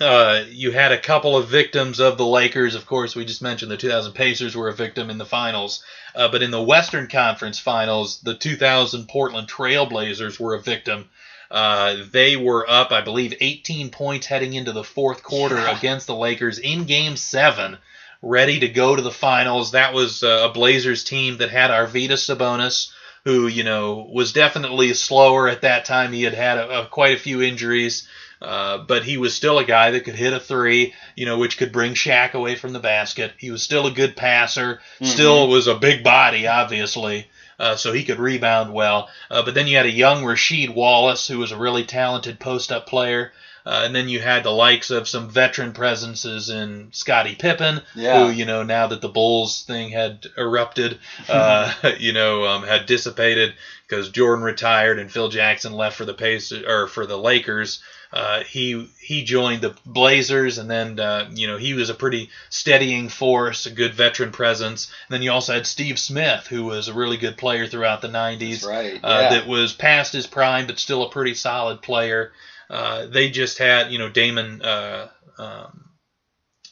uh, 0.01 0.45
you 0.49 0.71
had 0.71 0.91
a 0.91 0.99
couple 0.99 1.37
of 1.37 1.49
victims 1.49 2.01
of 2.01 2.17
the 2.17 2.27
Lakers. 2.27 2.75
Of 2.75 2.87
course, 2.87 3.15
we 3.15 3.27
just 3.27 3.43
mentioned 3.43 3.71
the 3.71 3.77
2000 3.77 4.15
Pacers 4.15 4.57
were 4.57 4.69
a 4.69 4.75
victim 4.75 5.11
in 5.11 5.19
the 5.19 5.27
finals. 5.27 5.85
Uh, 6.15 6.29
but 6.29 6.43
in 6.43 6.51
the 6.51 6.63
Western 6.63 7.09
Conference 7.09 7.59
Finals, 7.59 8.21
the 8.23 8.35
2000 8.35 9.07
Portland 9.07 9.49
Trailblazers 9.49 10.41
were 10.41 10.55
a 10.55 10.61
victim. 10.63 11.11
Uh, 11.53 11.97
they 12.11 12.35
were 12.35 12.69
up, 12.69 12.93
I 12.93 13.03
believe, 13.03 13.35
18 13.39 13.91
points 13.91 14.27
heading 14.27 14.55
into 14.55 14.73
the 14.73 14.83
fourth 14.83 15.23
quarter 15.23 15.57
Yeah. 15.57 15.77
against 15.77 16.07
the 16.07 16.15
Lakers 16.15 16.59
in 16.59 16.85
Game 16.85 17.15
Seven, 17.17 17.77
ready 18.23 18.61
to 18.61 18.69
go 18.69 18.97
to 18.97 19.03
the 19.03 19.11
finals. 19.11 19.73
That 19.73 19.93
was 19.93 20.25
uh, 20.25 20.49
a 20.49 20.53
Blazers 20.53 21.05
team 21.05 21.37
that 21.39 21.51
had 21.51 21.71
Arvydas 21.71 22.25
Sabonis, 22.25 22.91
who 23.25 23.49
you 23.49 23.65
know 23.65 24.09
was 24.11 24.33
definitely 24.33 24.95
slower 24.95 25.47
at 25.47 25.61
that 25.61 25.85
time. 25.85 26.13
He 26.13 26.23
had 26.23 26.33
had 26.33 26.57
a, 26.57 26.81
a, 26.83 26.87
quite 26.87 27.15
a 27.15 27.21
few 27.21 27.43
injuries. 27.43 28.09
Uh, 28.41 28.79
but 28.79 29.05
he 29.05 29.19
was 29.19 29.37
still 29.37 29.61
a 29.61 29.65
guy 29.65 29.93
that 29.93 30.01
could 30.05 30.17
hit 30.17 30.33
a 30.33 30.41
three, 30.41 30.93
you 31.15 31.27
know, 31.27 31.39
which 31.39 31.57
could 31.59 31.71
bring 31.71 31.95
Shaq 31.95 32.33
away 32.35 32.57
from 32.57 32.73
the 32.73 32.81
basket. 32.81 33.31
He 33.39 33.53
was 33.53 33.63
still 33.63 33.87
a 33.87 33.93
good 33.93 34.17
passer, 34.17 34.81
still 35.01 35.47
was 35.47 35.69
a 35.69 35.77
big 35.77 36.03
body, 36.03 36.49
obviously, 36.49 37.29
uh, 37.59 37.77
so 37.77 37.93
he 37.93 38.05
could 38.05 38.19
rebound 38.19 38.73
well. 38.73 39.09
Uh, 39.31 39.43
but 39.43 39.55
then 39.55 39.67
you 39.67 39.77
had 39.77 39.87
a 39.87 39.91
young 39.91 40.23
Rasheed 40.25 40.75
Wallace, 40.75 41.27
who 41.29 41.39
was 41.39 41.53
a 41.53 41.59
really 41.59 41.85
talented 41.85 42.39
post-up 42.41 42.87
player. 42.87 43.33
Uh, 43.65 43.83
and 43.85 43.95
then 43.95 44.09
you 44.09 44.19
had 44.19 44.43
the 44.43 44.51
likes 44.51 44.91
of 44.91 45.07
some 45.07 45.31
veteran 45.31 45.73
presences 45.73 46.51
in 46.51 46.89
Scottie 46.91 47.37
Pippen, 47.37 47.81
Yeah. 47.95 48.27
who, 48.27 48.33
you 48.33 48.45
know, 48.45 48.65
now 48.65 48.89
that 48.89 49.01
the 49.01 49.09
Bulls 49.09 49.63
thing 49.63 49.91
had 49.91 50.27
erupted, 50.37 50.99
uh, 51.29 51.73
you 52.01 52.13
know, 52.13 52.45
um, 52.45 52.65
had 52.65 52.87
dissipated 52.87 53.55
because 53.87 54.09
Jordan 54.09 54.43
retired 54.45 54.99
and 54.99 55.13
Phil 55.13 55.29
Jackson 55.29 55.75
left 55.75 55.97
for 55.97 56.05
the 56.05 56.15
Pacers 56.15 56.65
or 56.67 56.89
for 56.89 57.07
the 57.07 57.17
Lakers. 57.19 57.81
Uh, 58.13 58.45
he 58.45 58.89
he 59.01 59.25
joined 59.25 59.63
the 59.63 59.75
Blazers, 59.87 60.59
and 60.59 60.71
then 60.71 61.01
uh, 61.01 61.31
you 61.33 61.47
know 61.47 61.57
he 61.57 61.73
was 61.73 61.89
a 61.89 61.95
pretty 61.95 62.29
steadying 62.51 63.09
force, 63.09 63.65
a 63.65 63.71
good 63.71 63.95
veteran 63.95 64.33
presence. 64.33 64.93
And 65.09 65.15
then 65.15 65.23
you 65.23 65.33
also 65.33 65.55
had 65.55 65.67
Steve 65.67 65.99
Smith, 65.99 66.47
who 66.47 66.65
was 66.65 66.89
a 66.89 66.95
really 66.95 67.17
good 67.17 67.39
player 67.39 67.67
throughout 67.67 68.03
the 68.03 68.09
'90s. 68.09 68.51
That's 68.51 68.65
right, 68.67 69.01
Uh. 69.03 69.31
That 69.31 69.47
was 69.47 69.73
past 69.73 70.13
his 70.13 70.27
prime, 70.27 70.67
but 70.67 70.79
still 70.79 71.03
a 71.03 71.11
pretty 71.11 71.35
solid 71.35 71.81
player. 71.81 72.33
Uh, 72.69 73.07
they 73.07 73.31
just 73.31 73.59
had 73.59 73.91
you 73.91 73.99
know 73.99 74.09
Damon. 74.11 74.61
Uh, 74.63 75.09
um, 75.39 75.89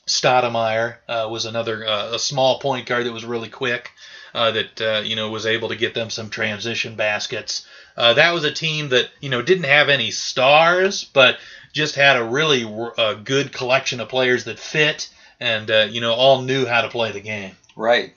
Stoudamire 0.07 0.97
uh, 1.09 1.29
was 1.31 1.45
another 1.45 1.87
uh, 1.87 2.15
a 2.15 2.19
small 2.19 2.59
point 2.59 2.87
guard 2.87 3.07
that 3.07 3.13
was 3.13 3.25
really 3.25 3.49
quick 3.49 3.93
uh, 4.35 4.51
that 4.51 4.81
uh, 4.81 5.03
you 5.05 5.17
know 5.17 5.31
was 5.31 5.47
able 5.47 5.69
to 5.69 5.77
get 5.77 5.95
them 5.95 6.11
some 6.11 6.31
transition 6.31 6.97
baskets. 6.97 7.67
Uh, 7.97 8.15
that 8.15 8.33
was 8.33 8.45
a 8.45 8.53
team 8.53 8.91
that 8.91 9.11
you 9.21 9.29
know 9.29 9.43
didn't 9.43 9.65
have 9.65 9.89
any 9.89 10.11
stars, 10.11 11.05
but 11.05 11.39
just 11.73 11.95
had 11.95 12.17
a 12.17 12.25
really 12.25 12.65
uh, 12.97 13.15
good 13.15 13.53
collection 13.53 14.01
of 14.01 14.09
players 14.09 14.45
that 14.45 14.59
fit 14.59 15.09
and 15.41 15.71
uh, 15.71 15.87
you 15.91 16.01
know 16.01 16.13
all 16.13 16.43
knew 16.43 16.67
how 16.67 16.83
to 16.83 16.89
play 16.89 17.13
the 17.13 17.21
game. 17.21 17.57
Right. 17.75 18.13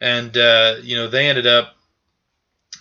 And 0.00 0.36
uh, 0.36 0.76
you 0.82 0.96
know 0.96 1.08
they 1.08 1.28
ended 1.28 1.46
up, 1.46 1.74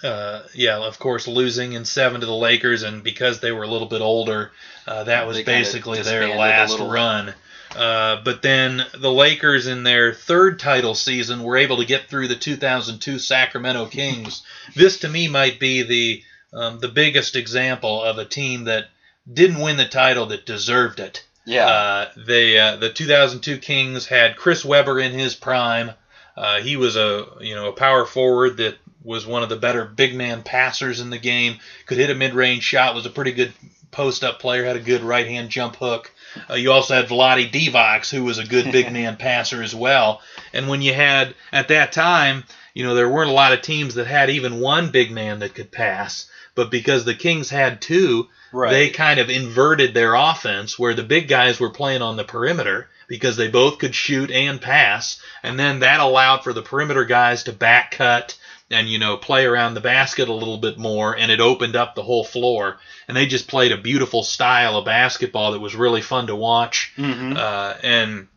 uh, 0.04 0.44
yeah, 0.54 0.78
of 0.78 1.00
course, 1.00 1.28
losing 1.28 1.74
in 1.74 1.86
seven 1.86 2.22
to 2.22 2.28
the 2.28 2.36
Lakers, 2.36 2.84
and 2.84 3.04
because 3.04 3.40
they 3.40 3.52
were 3.52 3.64
a 3.64 3.68
little 3.68 3.88
bit 3.88 4.02
older, 4.02 4.52
uh, 4.88 5.04
that 5.06 5.28
was 5.28 5.42
basically 5.44 6.02
their 6.02 6.36
last 6.36 6.80
run. 6.80 7.34
Uh, 7.78 8.22
but 8.24 8.42
then 8.42 8.84
the 8.98 9.12
Lakers, 9.12 9.68
in 9.68 9.84
their 9.84 10.14
third 10.14 10.58
title 10.60 10.96
season, 10.96 11.44
were 11.44 11.58
able 11.58 11.78
to 11.78 11.86
get 11.86 12.10
through 12.10 12.28
the 12.28 12.36
2002 12.36 13.20
Sacramento 13.20 13.86
Kings. 13.86 14.44
this, 14.76 15.00
to 15.00 15.08
me, 15.08 15.28
might 15.28 15.60
be 15.60 15.84
the 15.84 16.24
um, 16.54 16.80
the 16.80 16.88
biggest 16.88 17.36
example 17.36 18.02
of 18.02 18.18
a 18.18 18.26
team 18.26 18.64
that 18.64 18.86
didn't 19.32 19.62
win 19.62 19.78
the 19.78 19.88
title 19.88 20.28
that 20.28 20.46
deserved 20.46 21.00
it. 21.00 21.24
Yeah. 21.46 21.68
Uh, 21.68 22.10
they 22.18 22.58
uh, 22.58 22.76
the 22.78 22.90
2002 22.90 23.60
Kings 23.60 24.08
had 24.08 24.36
Chris 24.36 24.66
Webber 24.66 25.00
in 25.00 25.14
his 25.14 25.36
prime. 25.36 25.92
Uh, 26.36 26.62
he 26.62 26.78
was 26.78 26.96
a 26.96 27.26
you 27.42 27.56
know 27.56 27.70
a 27.70 27.74
power 27.74 28.06
forward 28.06 28.58
that 28.58 28.78
was 29.04 29.26
one 29.26 29.44
of 29.44 29.50
the 29.50 29.56
better 29.56 29.86
big 29.86 30.16
man 30.16 30.44
passers 30.44 31.00
in 31.00 31.10
the 31.10 31.18
game. 31.18 31.60
Could 31.86 31.98
hit 31.98 32.10
a 32.10 32.16
mid 32.16 32.34
range 32.34 32.64
shot. 32.64 32.96
Was 32.96 33.06
a 33.06 33.12
pretty 33.12 33.32
good 33.32 33.54
post 33.92 34.24
up 34.24 34.40
player. 34.40 34.66
Had 34.66 34.76
a 34.76 34.82
good 34.82 35.02
right 35.02 35.28
hand 35.28 35.50
jump 35.50 35.78
hook. 35.78 36.12
Uh, 36.50 36.56
you 36.56 36.72
also 36.72 36.96
had 36.96 37.08
Vlade 37.08 37.52
Divac, 37.52 38.10
who 38.10 38.24
was 38.24 38.38
a 38.38 38.46
good 38.46 38.72
big 38.72 38.92
man 38.94 39.16
passer 39.18 39.62
as 39.64 39.74
well. 39.76 40.22
And 40.54 40.68
when 40.68 40.82
you 40.82 40.94
had 40.94 41.36
at 41.52 41.68
that 41.70 41.92
time, 41.92 42.44
you 42.74 42.84
know 42.84 42.96
there 42.96 43.10
weren't 43.10 43.30
a 43.30 43.34
lot 43.34 43.54
of 43.54 43.62
teams 43.62 43.96
that 43.96 44.08
had 44.08 44.30
even 44.30 44.60
one 44.60 44.92
big 44.92 45.12
man 45.12 45.40
that 45.40 45.56
could 45.56 45.72
pass. 45.72 46.30
But 46.56 46.72
because 46.72 47.06
the 47.06 47.16
Kings 47.16 47.50
had 47.50 47.82
two, 47.82 48.28
Right. 48.54 48.72
they 48.72 48.90
kind 48.90 49.20
of 49.20 49.30
inverted 49.30 49.94
their 49.94 50.16
offense 50.16 50.80
where 50.80 50.94
the 50.94 51.04
big 51.04 51.28
guys 51.28 51.60
were 51.60 51.70
playing 51.70 52.02
on 52.02 52.16
the 52.16 52.24
perimeter 52.24 52.90
because 53.08 53.36
they 53.36 53.50
both 53.50 53.78
could 53.78 53.94
shoot 53.94 54.32
and 54.32 54.62
pass, 54.62 55.22
and 55.44 55.60
then 55.60 55.80
that 55.80 56.00
allowed 56.00 56.44
for 56.44 56.54
the 56.54 56.62
perimeter 56.62 57.04
guys 57.06 57.44
to 57.44 57.52
back 57.54 57.92
cut 57.92 58.38
and 58.70 58.90
you 58.90 58.98
know 59.00 59.18
play 59.18 59.46
around 59.46 59.74
the 59.74 59.80
basket 59.82 60.28
a 60.28 60.34
little 60.34 60.58
bit 60.58 60.78
more, 60.78 61.16
and 61.16 61.32
it 61.32 61.40
opened 61.40 61.76
up 61.76 61.96
the 61.96 62.04
whole 62.04 62.24
floor. 62.24 62.78
And 63.08 63.16
they 63.16 63.26
just 63.26 63.48
played 63.48 63.72
a 63.72 63.78
beautiful 63.78 64.24
style 64.24 64.76
of 64.78 64.86
basketball 64.86 65.52
that 65.52 65.60
was 65.60 65.76
really 65.76 66.02
fun 66.02 66.28
to 66.28 66.36
watch, 66.36 66.92
Mhm. 66.98 67.38
uh, 67.38 67.76
and 67.84 68.28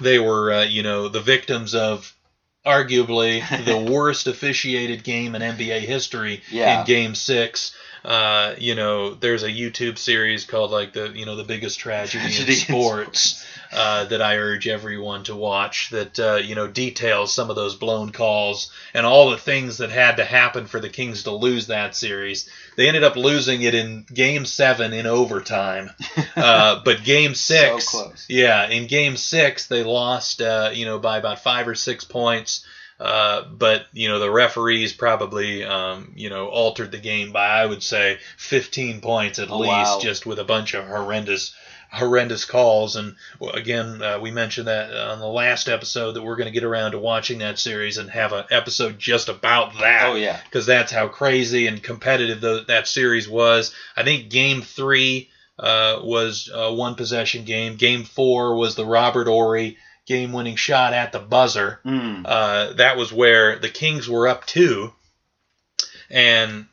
they 0.00 0.18
were 0.18 0.52
uh, 0.52 0.64
you 0.64 0.82
know 0.82 1.08
the 1.08 1.20
victims 1.20 1.74
of 1.74 2.12
arguably 2.66 3.42
the 3.64 3.76
worst 3.92 4.26
officiated 4.26 5.02
game 5.04 5.34
in 5.34 5.42
NBA 5.42 5.80
history 5.80 6.42
Yeah. 6.50 6.80
in 6.80 6.86
Game 6.86 7.14
Six. 7.14 7.72
Uh, 8.04 8.54
you 8.58 8.74
know, 8.74 9.14
there's 9.14 9.44
a 9.44 9.48
YouTube 9.48 9.96
series 9.96 10.44
called 10.44 10.70
like 10.72 10.92
the 10.92 11.10
you 11.14 11.24
know 11.24 11.36
the 11.36 11.44
biggest 11.44 11.78
tragedy, 11.78 12.24
Tragedy 12.24 12.52
in 12.52 12.58
sports 12.58 13.44
uh, 13.72 14.04
that 14.04 14.20
I 14.22 14.36
urge 14.36 14.68
everyone 14.68 15.24
to 15.24 15.34
watch. 15.36 15.90
That 15.90 16.18
uh, 16.18 16.36
you 16.36 16.54
know 16.54 16.66
details 16.68 17.32
some 17.32 17.50
of 17.50 17.56
those 17.56 17.74
blown 17.74 18.12
calls 18.12 18.70
and 18.94 19.06
all 19.06 19.30
the 19.30 19.36
things 19.38 19.78
that 19.78 19.90
had 19.90 20.16
to 20.16 20.24
happen 20.24 20.66
for 20.66 20.80
the 20.80 20.88
Kings 20.88 21.22
to 21.24 21.30
lose 21.30 21.68
that 21.68 21.94
series. 21.96 22.48
They 22.76 22.88
ended 22.88 23.04
up 23.04 23.16
losing 23.16 23.62
it 23.62 23.74
in 23.74 24.04
Game 24.12 24.44
Seven 24.44 24.92
in 24.92 25.06
overtime, 25.06 25.90
uh, 26.36 26.80
but 26.84 27.04
Game 27.04 27.34
Six, 27.34 27.90
close. 27.90 28.26
yeah, 28.28 28.68
in 28.68 28.86
Game 28.86 29.16
Six 29.16 29.66
they 29.66 29.82
lost 29.82 30.40
uh, 30.42 30.70
you 30.72 30.84
know 30.84 30.98
by 30.98 31.18
about 31.18 31.40
five 31.40 31.66
or 31.68 31.74
six 31.74 32.04
points. 32.04 32.64
Uh, 33.00 33.42
but 33.50 33.86
you 33.92 34.06
know 34.08 34.20
the 34.20 34.30
referees 34.30 34.92
probably 34.92 35.64
um, 35.64 36.12
you 36.14 36.30
know 36.30 36.46
altered 36.46 36.92
the 36.92 36.98
game 37.00 37.32
by 37.32 37.46
I 37.48 37.66
would 37.66 37.82
say 37.82 38.18
15 38.36 39.00
points 39.00 39.40
at 39.40 39.50
Oh, 39.50 39.58
least, 39.58 39.72
wow. 39.72 39.98
just 40.00 40.24
with 40.24 40.38
a 40.38 40.44
bunch 40.44 40.74
of 40.74 40.86
horrendous 40.86 41.52
horrendous 41.92 42.44
calls. 42.46 42.96
And 42.96 43.16
again, 43.52 44.00
uh, 44.02 44.18
we 44.18 44.30
mentioned 44.30 44.66
that 44.68 44.94
on 44.94 45.18
the 45.18 45.26
last 45.26 45.68
episode 45.68 46.12
that 46.12 46.22
we're 46.22 46.36
going 46.36 46.46
to 46.46 46.52
get 46.52 46.64
around 46.64 46.92
to 46.92 46.98
watching 46.98 47.40
that 47.40 47.58
series 47.58 47.98
and 47.98 48.08
have 48.10 48.32
an 48.32 48.44
episode 48.50 48.98
just 48.98 49.28
about 49.28 49.74
that 49.80 50.06
Oh 50.08 50.14
yeah. 50.14 50.40
because 50.44 50.64
that's 50.64 50.90
how 50.90 51.08
crazy 51.08 51.66
and 51.66 51.82
competitive 51.82 52.40
the, 52.40 52.64
that 52.68 52.88
series 52.88 53.28
was. 53.28 53.74
I 53.96 54.04
think 54.04 54.30
Game 54.30 54.62
Three 54.62 55.28
uh, 55.58 56.00
was 56.02 56.50
a 56.52 56.72
one 56.72 56.94
possession 56.94 57.44
game. 57.44 57.76
Game 57.76 58.04
Four 58.04 58.56
was 58.56 58.74
the 58.74 58.86
Robert 58.86 59.26
Horry 59.26 59.76
game 60.06 60.32
winning 60.32 60.56
shot 60.56 60.94
at 60.94 61.12
the 61.12 61.18
buzzer. 61.20 61.78
Mm. 61.84 62.22
Uh, 62.24 62.72
that 62.72 62.96
was 62.96 63.12
where 63.12 63.58
the 63.58 63.68
Kings 63.68 64.08
were 64.08 64.26
up 64.28 64.46
two, 64.46 64.92
and 66.10 66.66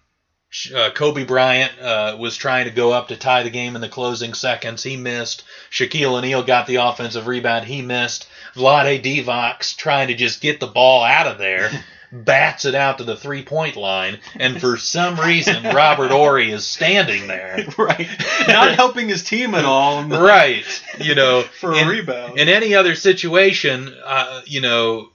uh, 0.76 0.90
Kobe 0.92 1.24
Bryant 1.26 1.72
uh, 1.80 2.18
was 2.20 2.36
trying 2.36 2.66
to 2.66 2.72
go 2.72 2.92
up 2.92 3.10
to 3.10 3.16
tie 3.16 3.44
the 3.44 3.50
game 3.50 3.76
in 3.76 3.82
the 3.82 3.90
closing 3.90 4.34
seconds. 4.34 4.84
He 4.84 4.98
missed. 4.98 5.44
Shaquille 5.72 6.18
O'Neal 6.18 6.44
got 6.44 6.68
the 6.68 6.78
offensive 6.78 7.28
rebound. 7.28 7.66
He 7.66 7.82
missed. 7.82 8.28
Vlade 8.56 9.04
Divac 9.04 9.78
trying 9.78 10.08
to 10.08 10.16
just 10.16 10.42
get 10.42 10.60
the 10.60 10.68
ball 10.68 11.04
out 11.04 11.28
of 11.28 11.38
there. 11.38 11.70
Bats 12.12 12.66
it 12.66 12.74
out 12.74 12.98
to 12.98 13.04
the 13.04 13.16
three 13.16 13.44
point 13.44 13.76
line, 13.76 14.18
and 14.36 14.60
for 14.60 14.78
some 14.78 15.20
reason, 15.20 15.62
Robert 15.64 16.10
Horry 16.10 16.50
is 16.50 16.66
standing 16.66 17.28
there. 17.28 17.68
right. 17.78 18.10
Not 18.48 18.74
helping 18.74 19.08
his 19.08 19.24
team 19.24 19.54
at 19.54 19.64
all. 19.64 20.04
Right. 20.10 20.66
You 21.00 21.14
know, 21.14 21.44
For 21.44 21.72
a 21.72 21.78
in- 21.78 21.88
rebound. 21.88 22.40
In 22.40 22.50
any 22.50 22.74
other 22.74 22.96
situation, 22.96 23.94
uh, 24.04 24.42
you 24.48 24.62
know, 24.62 25.10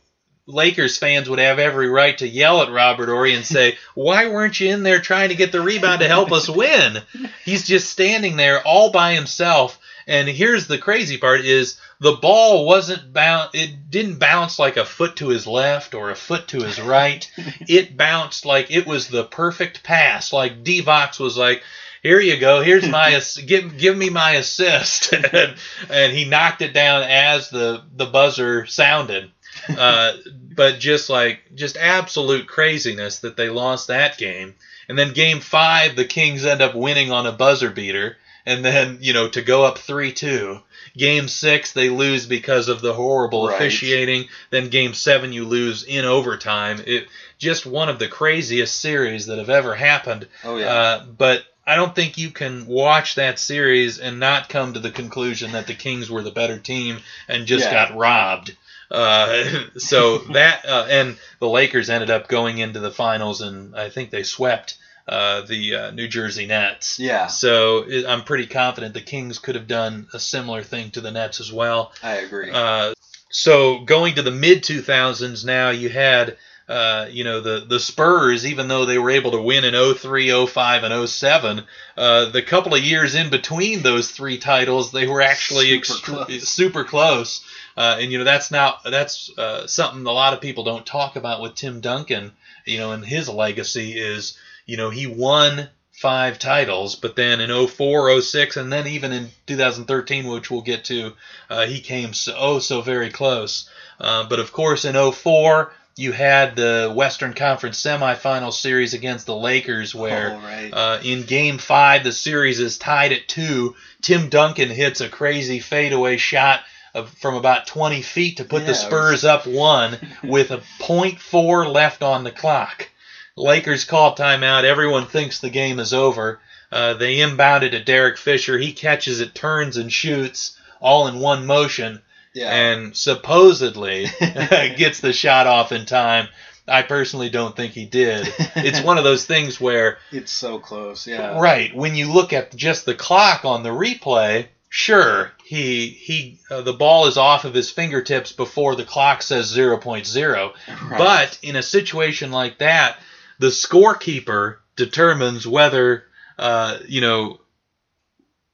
Lakers 0.47 0.99
fans 0.99 1.31
would 1.31 1.39
have 1.39 1.59
every 1.59 1.89
right 1.89 2.19
to 2.19 2.29
yell 2.29 2.61
at 2.61 2.71
Robert 2.71 3.09
Horry 3.09 3.35
and 3.35 3.47
say, 3.47 3.79
"Why 3.95 4.27
weren't 4.27 4.61
you 4.61 4.71
in 4.71 4.83
there 4.83 5.01
trying 5.01 5.31
to 5.31 5.35
get 5.35 5.53
the 5.53 5.63
rebound 5.63 6.01
to 6.01 6.09
help 6.09 6.33
us 6.33 6.51
win?" 6.51 7.01
He's 7.45 7.67
just 7.67 7.89
standing 7.89 8.37
there 8.37 8.61
all 8.63 8.91
by 8.91 9.15
himself. 9.15 9.79
And 10.07 10.29
here's 10.29 10.67
the 10.67 10.77
crazy 10.77 11.17
part: 11.17 11.41
is 11.41 11.79
the 11.99 12.13
ball 12.13 12.67
wasn't 12.67 13.15
bound. 13.15 13.51
It 13.55 13.91
didn't 13.91 14.19
bounce 14.19 14.59
like 14.59 14.77
a 14.77 14.85
foot 14.85 15.17
to 15.17 15.29
his 15.29 15.47
left 15.47 15.95
or 15.95 16.11
a 16.11 16.17
foot 16.17 16.49
to 16.49 16.63
his 16.63 16.79
right. 16.79 17.27
it 17.67 17.97
bounced 17.97 18.45
like 18.45 18.71
it 18.71 18.87
was 18.87 19.09
the 19.09 19.25
perfect 19.25 19.83
pass. 19.83 20.31
Like 20.31 20.63
Divac 20.63 21.19
was 21.19 21.39
like, 21.39 21.63
"Here 22.03 22.21
you 22.21 22.37
go. 22.37 22.61
Here's 22.61 22.87
my 22.87 23.19
give 23.47 23.79
give 23.79 23.97
me 23.97 24.11
my 24.11 24.33
assist," 24.33 25.13
and, 25.15 25.55
and 25.89 26.13
he 26.13 26.27
knocked 26.27 26.61
it 26.61 26.75
down 26.75 27.03
as 27.03 27.49
the 27.49 27.83
the 27.97 28.05
buzzer 28.05 28.67
sounded. 28.67 29.31
Uh, 29.69 30.12
but 30.55 30.79
just 30.79 31.09
like 31.09 31.41
just 31.55 31.77
absolute 31.77 32.47
craziness 32.47 33.21
that 33.21 33.37
they 33.37 33.49
lost 33.49 33.89
that 33.89 34.19
game, 34.19 34.55
and 34.89 34.99
then 34.99 35.12
game 35.12 35.41
five 35.41 35.97
the 35.97 36.05
Kings 36.05 36.45
end 36.45 36.61
up 36.62 36.75
winning 36.75 37.11
on 37.11 37.27
a 37.27 37.33
buzzer 37.33 37.71
beater, 37.71 38.17
and 38.47 38.65
then 38.65 38.99
you 39.01 39.12
know 39.12 39.29
to 39.29 39.43
go 39.43 39.65
up 39.65 39.79
three 39.79 40.12
two. 40.12 40.61
Game 40.97 41.27
six 41.29 41.73
they 41.73 41.89
lose 41.89 42.27
because 42.27 42.69
of 42.69 42.81
the 42.81 42.93
horrible 42.93 43.49
Right. 43.49 43.55
officiating. 43.57 44.29
Then 44.51 44.69
game 44.69 44.95
seven 44.95 45.33
you 45.33 45.45
lose 45.45 45.83
in 45.83 46.05
overtime. 46.05 46.83
It 46.87 47.09
just 47.39 47.67
one 47.67 47.89
of 47.89 47.99
the 47.99 48.07
craziest 48.07 48.81
series 48.81 49.27
that 49.27 49.39
have 49.39 49.51
ever 49.51 49.75
happened. 49.75 50.29
Oh 50.45 50.57
yeah. 50.57 50.73
Uh, 50.73 51.05
but 51.07 51.43
I 51.67 51.77
don't 51.77 51.95
think 51.95 52.19
you 52.19 52.31
can 52.31 52.67
watch 52.67 53.15
that 53.15 53.39
series 53.39 53.99
and 53.99 54.21
not 54.21 54.51
come 54.51 54.75
to 54.75 54.81
the 54.81 54.91
conclusion 54.91 55.53
that 55.53 55.67
the 55.67 55.75
Kings 55.75 56.11
were 56.11 56.23
the 56.23 56.31
better 56.31 56.59
team 56.59 56.99
and 57.27 57.47
just 57.47 57.65
Yeah. 57.65 57.89
got 57.89 57.97
robbed. 57.97 58.55
Uh, 58.91 59.45
so 59.76 60.18
that 60.32 60.64
uh, 60.66 60.87
and 60.89 61.16
the 61.41 61.49
Lakers 61.49 61.91
ended 61.91 62.11
up 62.11 62.28
going 62.28 62.59
into 62.59 62.80
the 62.80 62.91
finals 62.91 63.41
and 63.41 63.76
I 63.76 63.91
think 63.91 64.11
they 64.11 64.22
swept 64.22 64.76
uh, 65.07 65.43
the 65.43 65.74
uh, 65.74 65.91
New 65.91 66.09
Jersey 66.09 66.47
Nets. 66.47 66.99
yeah. 66.99 67.26
So 67.26 67.85
it, 67.87 68.07
I'm 68.07 68.22
pretty 68.22 68.47
confident 68.47 68.95
the 68.95 69.01
Kings 69.03 69.39
could 69.39 69.55
have 69.55 69.66
done 69.66 70.07
a 70.14 70.18
similar 70.18 70.62
thing 70.62 70.91
to 70.93 71.01
the 71.01 71.11
Nets 71.11 71.41
as 71.41 71.53
well. 71.53 71.93
I 72.03 72.14
agree. 72.14 72.51
Uh, 72.51 72.95
so 73.30 73.80
going 73.80 74.14
to 74.14 74.22
the 74.22 74.30
mid 74.30 74.62
2000s 74.62 75.45
now, 75.45 75.70
you 75.70 75.89
had 75.89 76.37
uh, 76.68 77.07
you 77.11 77.24
know 77.24 77.41
the 77.43 77.66
the 77.68 77.78
Spurs, 77.80 78.47
even 78.47 78.68
though 78.68 78.87
they 78.87 78.99
were 78.99 79.11
able 79.11 79.32
to 79.32 79.43
win 79.43 79.64
in 79.64 79.74
03, 79.95 80.47
05, 80.47 80.85
and 80.85 81.09
07, 81.09 81.64
uh, 81.99 82.30
the 82.30 82.41
couple 82.41 82.74
of 82.74 82.82
years 82.82 83.14
in 83.14 83.28
between 83.28 83.82
those 83.82 84.11
three 84.11 84.39
titles, 84.39 84.91
they 84.91 85.07
were 85.07 85.20
actually 85.20 85.82
Super 85.82 86.01
extre- 86.01 86.26
close. 86.26 86.49
super 86.49 86.85
close. 86.85 87.45
Uh, 87.77 87.99
and 88.01 88.12
you 88.12 88.18
know 88.18 88.25
that's 88.25 88.51
now 88.51 88.77
that's 88.85 89.37
uh, 89.39 89.66
something 89.66 90.07
a 90.07 90.12
lot 90.12 90.33
of 90.33 90.41
people 90.41 90.64
don't 90.64 90.87
talk 90.87 91.16
about 91.16 91.41
with 91.41 91.55
Tim 91.55 91.81
Duncan. 91.81 92.33
You 92.64 92.79
know, 92.79 92.93
and 92.93 93.05
his 93.05 93.29
legacy 93.29 93.93
is 93.99 94.39
you 94.66 94.77
know 94.77 94.91
he 94.91 95.07
won 95.07 95.68
five 95.93 96.39
titles, 96.39 96.97
but 96.97 97.16
then 97.16 97.41
in 97.41 97.66
04, 97.66 98.20
06, 98.20 98.57
and 98.57 98.72
then 98.72 98.87
even 98.87 99.12
in 99.12 99.29
2013, 99.47 100.27
which 100.27 100.51
we'll 100.51 100.61
get 100.61 100.85
to, 100.85 101.12
uh, 101.49 101.66
he 101.66 101.81
came 101.81 102.12
so 102.12 102.35
oh 102.37 102.59
so 102.59 102.81
very 102.81 103.11
close. 103.11 103.68
Uh, 104.01 104.29
but 104.29 104.41
of 104.41 104.53
course, 104.53 104.85
in 104.85 105.12
04, 105.12 105.72
you 105.97 106.11
had 106.11 106.57
the 106.57 106.93
Western 106.95 107.35
Conference 107.35 107.81
semifinal 107.81 108.53
series 108.53 108.95
against 108.95 109.27
the 109.27 109.37
Lakers, 109.37 109.95
where 109.95 110.33
oh, 110.33 110.45
right. 110.45 110.70
uh, 110.72 110.99
in 111.05 111.22
Game 111.22 111.59
Five 111.59 112.03
the 112.03 112.12
series 112.12 112.59
is 112.59 112.79
tied 112.79 113.12
at 113.12 113.29
two. 113.29 113.77
Tim 114.03 114.29
Duncan 114.29 114.70
hits 114.70 115.01
a 115.01 115.09
crazy 115.09 115.61
fadeaway 115.61 116.16
shot. 116.16 116.61
From 117.03 117.35
about 117.35 117.67
20 117.67 118.03
feet 118.03 118.37
to 118.37 118.45
put 118.45 118.63
Yeah, 118.63 118.67
the 118.67 118.73
it 118.73 118.77
was- 118.77 118.81
Spurs 118.81 119.25
up 119.25 119.47
one 119.47 119.99
with 120.23 120.51
a 120.53 120.59
.4 120.81 121.67
left 121.73 122.03
on 122.03 122.25
the 122.25 122.31
clock. 122.31 122.89
Lakers 123.37 123.85
call 123.85 124.15
timeout. 124.15 124.63
Everyone 124.65 125.07
thinks 125.07 125.41
the 125.41 125.51
game 125.51 125.81
is 125.81 125.93
over. 125.93 126.41
Uh, 126.71 126.95
they 126.95 127.21
inbound 127.21 127.65
it 127.65 127.71
to 127.71 127.83
Derek 127.83 128.17
Fisher. 128.17 128.59
He 128.59 128.73
catches 128.73 129.21
it, 129.21 129.35
turns 129.35 129.77
and 129.77 129.93
shoots 129.93 130.57
all 130.81 131.07
in 131.09 131.19
one 131.19 131.47
motion, 131.47 132.01
yeah. 132.33 132.53
and 132.55 132.97
supposedly 132.97 134.07
gets 134.21 135.01
the 135.01 135.13
shot 135.13 135.47
off 135.47 135.73
in 135.73 135.87
time. 135.87 136.29
I 136.67 136.83
personally 136.83 137.29
don't 137.29 137.55
think 137.55 137.73
he 137.73 137.85
did. 137.87 138.33
It's 138.57 138.81
one 138.83 138.99
of 138.99 139.05
those 139.05 139.27
things 139.27 139.61
where, 139.61 139.99
it's 140.13 140.33
so 140.33 140.59
close. 140.59 141.07
Yeah. 141.07 141.39
right, 141.39 141.75
when 141.75 141.95
you 141.95 142.13
look 142.13 142.33
at 142.33 142.55
just 142.57 142.87
the 142.87 142.95
clock 142.95 143.45
on 143.45 143.63
the 143.63 143.71
replay, 143.71 144.47
sure, 144.75 145.31
he 145.45 145.87
he 145.87 146.41
uh, 146.51 146.61
the 146.61 146.72
ball 146.72 147.07
is 147.07 147.16
off 147.16 147.45
of 147.45 147.55
his 147.55 147.70
fingertips 147.70 148.33
before 148.33 148.75
the 148.75 148.85
clock 148.85 149.22
says 149.22 149.57
0.0. 149.57 150.53
Right. 150.66 150.99
But 150.99 151.39
in 151.43 151.55
a 151.55 151.62
situation 151.62 152.33
like 152.33 152.59
that, 152.59 152.99
the 153.39 153.49
scorekeeper 153.49 154.57
determines 154.75 155.47
whether, 155.47 156.07
uh, 156.41 156.79
you 156.89 157.01
know, 157.01 157.39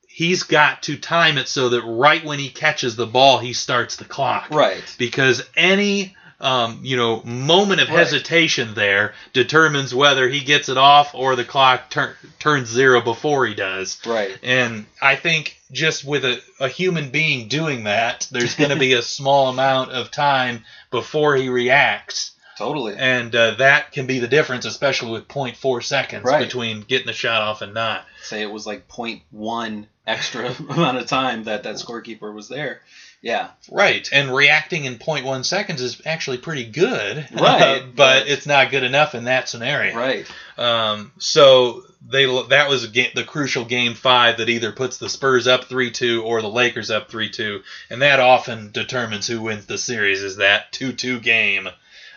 he's 0.06 0.42
got 0.42 0.82
to 0.82 0.98
time 0.98 1.38
it 1.38 1.48
so 1.48 1.70
that 1.70 1.82
right 1.84 2.22
when 2.22 2.38
he 2.38 2.50
catches 2.50 2.96
the 2.96 3.06
ball, 3.06 3.38
he 3.38 3.54
starts 3.54 3.96
the 3.96 4.04
clock. 4.04 4.50
Right. 4.50 4.84
Because 4.98 5.42
any, 5.56 6.14
um, 6.41 6.80
you 6.82 6.97
know, 6.97 7.22
moment 7.24 7.80
of 7.80 7.88
Right. 7.88 7.99
hesitation 7.99 8.74
there 8.74 9.14
determines 9.32 9.95
whether 9.95 10.28
he 10.28 10.41
gets 10.41 10.68
it 10.68 10.76
off 10.78 11.14
or 11.14 11.36
the 11.36 11.45
clock 11.45 11.91
tur- 11.91 12.16
turns 12.38 12.68
zero 12.68 13.01
before 13.01 13.47
he 13.47 13.55
does. 13.55 13.99
Right. 14.07 14.36
And 14.43 14.86
I 15.03 15.16
think 15.16 15.59
just 15.70 16.05
with 16.05 16.24
a, 16.24 16.41
a 16.59 16.68
human 16.68 17.11
being 17.11 17.49
doing 17.49 17.84
that, 17.84 18.26
there's 18.30 18.55
going 18.55 18.70
to 18.70 18.78
be 18.78 18.95
a 18.95 19.03
small 19.18 19.49
amount 19.51 19.93
of 19.93 20.11
time 20.11 20.64
before 20.91 21.36
he 21.36 21.49
reacts. 21.49 22.32
Totally. 22.59 22.95
And 22.97 23.34
uh, 23.34 23.53
that 23.53 23.93
can 23.93 24.07
be 24.07 24.18
the 24.18 24.28
difference, 24.28 24.66
especially 24.66 25.12
with 25.12 25.28
0.4 25.28 25.82
seconds 25.82 26.24
Right. 26.24 26.45
between 26.45 26.82
getting 26.82 27.07
the 27.07 27.12
shot 27.14 27.41
off 27.41 27.62
and 27.62 27.72
not. 27.72 28.05
Say 28.22 28.43
it 28.43 28.51
was 28.51 28.66
like 28.66 28.86
0.1 28.88 29.86
extra 30.07 30.55
amount 30.68 30.99
of 30.99 31.07
time 31.07 31.45
that 31.45 31.62
that 31.62 31.76
scorekeeper 31.76 32.34
was 32.34 32.49
there. 32.49 32.80
Yeah. 33.22 33.50
Right. 33.70 34.08
And 34.12 34.34
reacting 34.34 34.86
in 34.86 34.98
0.1 34.98 35.44
seconds 35.44 35.82
is 35.82 36.00
actually 36.06 36.38
pretty 36.38 36.64
good. 36.64 37.28
Right. 37.40 37.84
but 37.94 38.28
it's 38.28 38.46
not 38.46 38.70
good 38.70 38.82
enough 38.82 39.14
in 39.14 39.24
that 39.24 39.48
scenario. 39.48 39.94
Right. 39.96 40.26
Um, 40.56 41.12
so 41.18 41.82
they 42.08 42.24
that 42.48 42.68
was 42.68 42.90
the 42.90 43.24
crucial 43.26 43.64
game 43.64 43.94
five 43.94 44.38
that 44.38 44.48
either 44.48 44.72
puts 44.72 44.98
the 44.98 45.08
Spurs 45.08 45.46
up 45.46 45.64
three 45.64 45.90
two 45.90 46.22
or 46.22 46.40
the 46.40 46.48
Lakers 46.48 46.90
up 46.90 47.10
three 47.10 47.30
two, 47.30 47.62
and 47.90 48.02
that 48.02 48.20
often 48.20 48.70
determines 48.72 49.26
who 49.26 49.42
wins 49.42 49.66
the 49.66 49.78
series. 49.78 50.22
Is 50.22 50.36
that 50.36 50.72
two 50.72 50.92
two 50.92 51.20
game? 51.20 51.68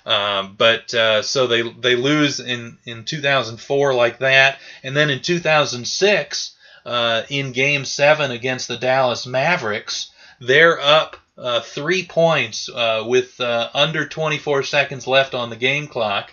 Um, 0.06 0.56
but 0.58 0.93
uh, 0.93 1.22
so 1.22 1.47
they 1.47 1.62
they 1.62 1.95
lose 1.95 2.39
in 2.39 2.78
in 2.86 3.06
2004 3.06 3.93
like 3.93 4.20
that, 4.20 4.60
and 4.84 4.95
then 4.95 5.10
in 5.10 5.22
2006 5.22 6.56
uh, 6.86 7.24
in 7.30 7.51
Game 7.51 7.86
Seven 7.86 8.32
against 8.32 8.68
the 8.68 8.78
Dallas 8.78 9.26
Mavericks, 9.26 10.12
they're 10.46 10.80
up 10.80 11.18
uh, 11.38 11.62
three 11.62 12.06
points 12.06 12.70
uh, 12.70 13.04
with 13.06 13.39
uh, 13.39 13.70
under 13.74 14.08
24 14.08 14.64
seconds 14.64 15.08
left 15.08 15.34
on 15.34 15.50
the 15.50 15.56
game 15.56 15.88
clock. 15.88 16.32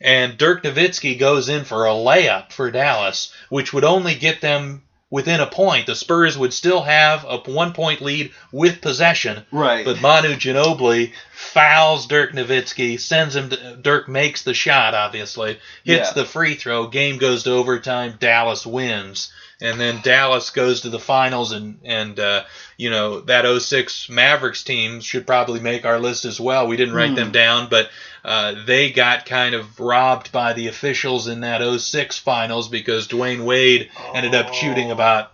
And 0.00 0.38
Dirk 0.38 0.64
Nowitzki 0.64 1.18
goes 1.18 1.48
in 1.48 1.64
for 1.64 1.86
a 1.86 1.90
layup 1.90 2.52
for 2.52 2.70
Dallas, 2.70 3.32
which 3.50 3.72
would 3.72 3.84
only 3.84 4.14
get 4.14 4.40
them 4.40 4.82
within 5.10 5.40
a 5.40 5.46
point. 5.46 5.86
The 5.86 5.94
Spurs 5.94 6.38
would 6.38 6.54
still 6.54 6.82
have 6.82 7.24
a 7.28 7.38
one 7.38 7.72
point 7.74 8.00
lead 8.00 8.32
with 8.50 8.80
possession. 8.80 9.44
Right. 9.50 9.84
But 9.84 10.00
Manu 10.00 10.34
Ginobili 10.34 11.12
fouls 11.40 12.06
Dirk 12.06 12.32
Nowitzki, 12.32 13.00
sends 13.00 13.34
him. 13.34 13.48
To, 13.50 13.76
Dirk 13.76 14.08
makes 14.08 14.42
the 14.42 14.54
shot, 14.54 14.94
obviously, 14.94 15.58
hits 15.84 16.08
Yeah. 16.08 16.12
the 16.12 16.24
free 16.26 16.54
throw. 16.54 16.86
Game 16.86 17.16
goes 17.16 17.44
to 17.44 17.52
overtime. 17.52 18.16
Dallas 18.20 18.66
wins. 18.66 19.32
And 19.62 19.78
then 19.78 20.00
Dallas 20.02 20.48
goes 20.50 20.82
to 20.82 20.88
the 20.90 20.98
finals, 20.98 21.52
and 21.52 21.80
and 21.84 22.18
uh, 22.18 22.44
you 22.78 22.88
know 22.88 23.20
that 23.22 23.44
06 23.60 24.08
Mavericks 24.08 24.62
team 24.64 25.00
should 25.00 25.26
probably 25.26 25.60
make 25.60 25.84
our 25.84 25.98
list 25.98 26.24
as 26.24 26.40
well. 26.40 26.66
We 26.66 26.78
didn't 26.78 26.94
write 26.94 27.14
them 27.14 27.30
down, 27.30 27.68
but 27.68 27.90
uh, 28.24 28.54
they 28.64 28.90
got 28.90 29.26
kind 29.26 29.54
of 29.54 29.78
robbed 29.78 30.32
by 30.32 30.54
the 30.54 30.68
officials 30.68 31.28
in 31.28 31.40
that 31.40 31.60
06 31.80 32.18
finals 32.18 32.68
because 32.68 33.06
Dwyane 33.06 33.44
Wade 33.44 33.90
ended 34.14 34.34
up 34.34 34.54
shooting 34.54 34.90
about. 34.90 35.30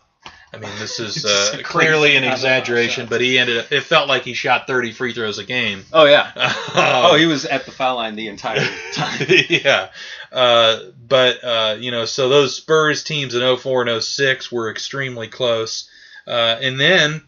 I 0.57 0.59
mean, 0.59 0.79
this 0.79 0.99
is 1.01 1.25
uh, 1.55 1.59
clearly 1.63 2.17
an 2.17 2.25
exaggeration, 2.25 3.07
but 3.09 3.21
he 3.21 3.39
ended 3.39 3.59
up. 3.59 3.73
It 3.73 3.83
felt 3.83 4.09
like 4.09 4.23
he 4.23 4.33
shot 4.35 4.67
30 4.67 4.93
free 4.93 5.13
throws 5.13 5.39
a 5.39 5.45
game. 5.45 5.85
oh 5.93 6.07
yeah. 6.07 6.33
oh, 6.35 7.11
Oh, 7.13 7.17
he 7.17 7.27
was 7.27 7.45
at 7.45 7.67
the 7.67 7.73
foul 7.73 7.97
line 7.97 8.17
the 8.17 8.29
entire 8.29 8.67
time. 8.93 9.27
yeah. 9.49 9.91
Uh, 10.33 10.81
but, 11.07 11.45
uh, 11.45 11.77
you 11.79 11.91
know, 11.91 12.05
so 12.05 12.29
those 12.29 12.57
Spurs 12.57 13.05
teams 13.05 13.35
in 13.35 13.57
04 13.57 13.87
and 13.87 14.03
06 14.03 14.51
were 14.51 14.71
extremely 14.71 15.29
close. 15.29 15.89
Uh, 16.27 16.57
and 16.61 16.81
then 16.81 17.23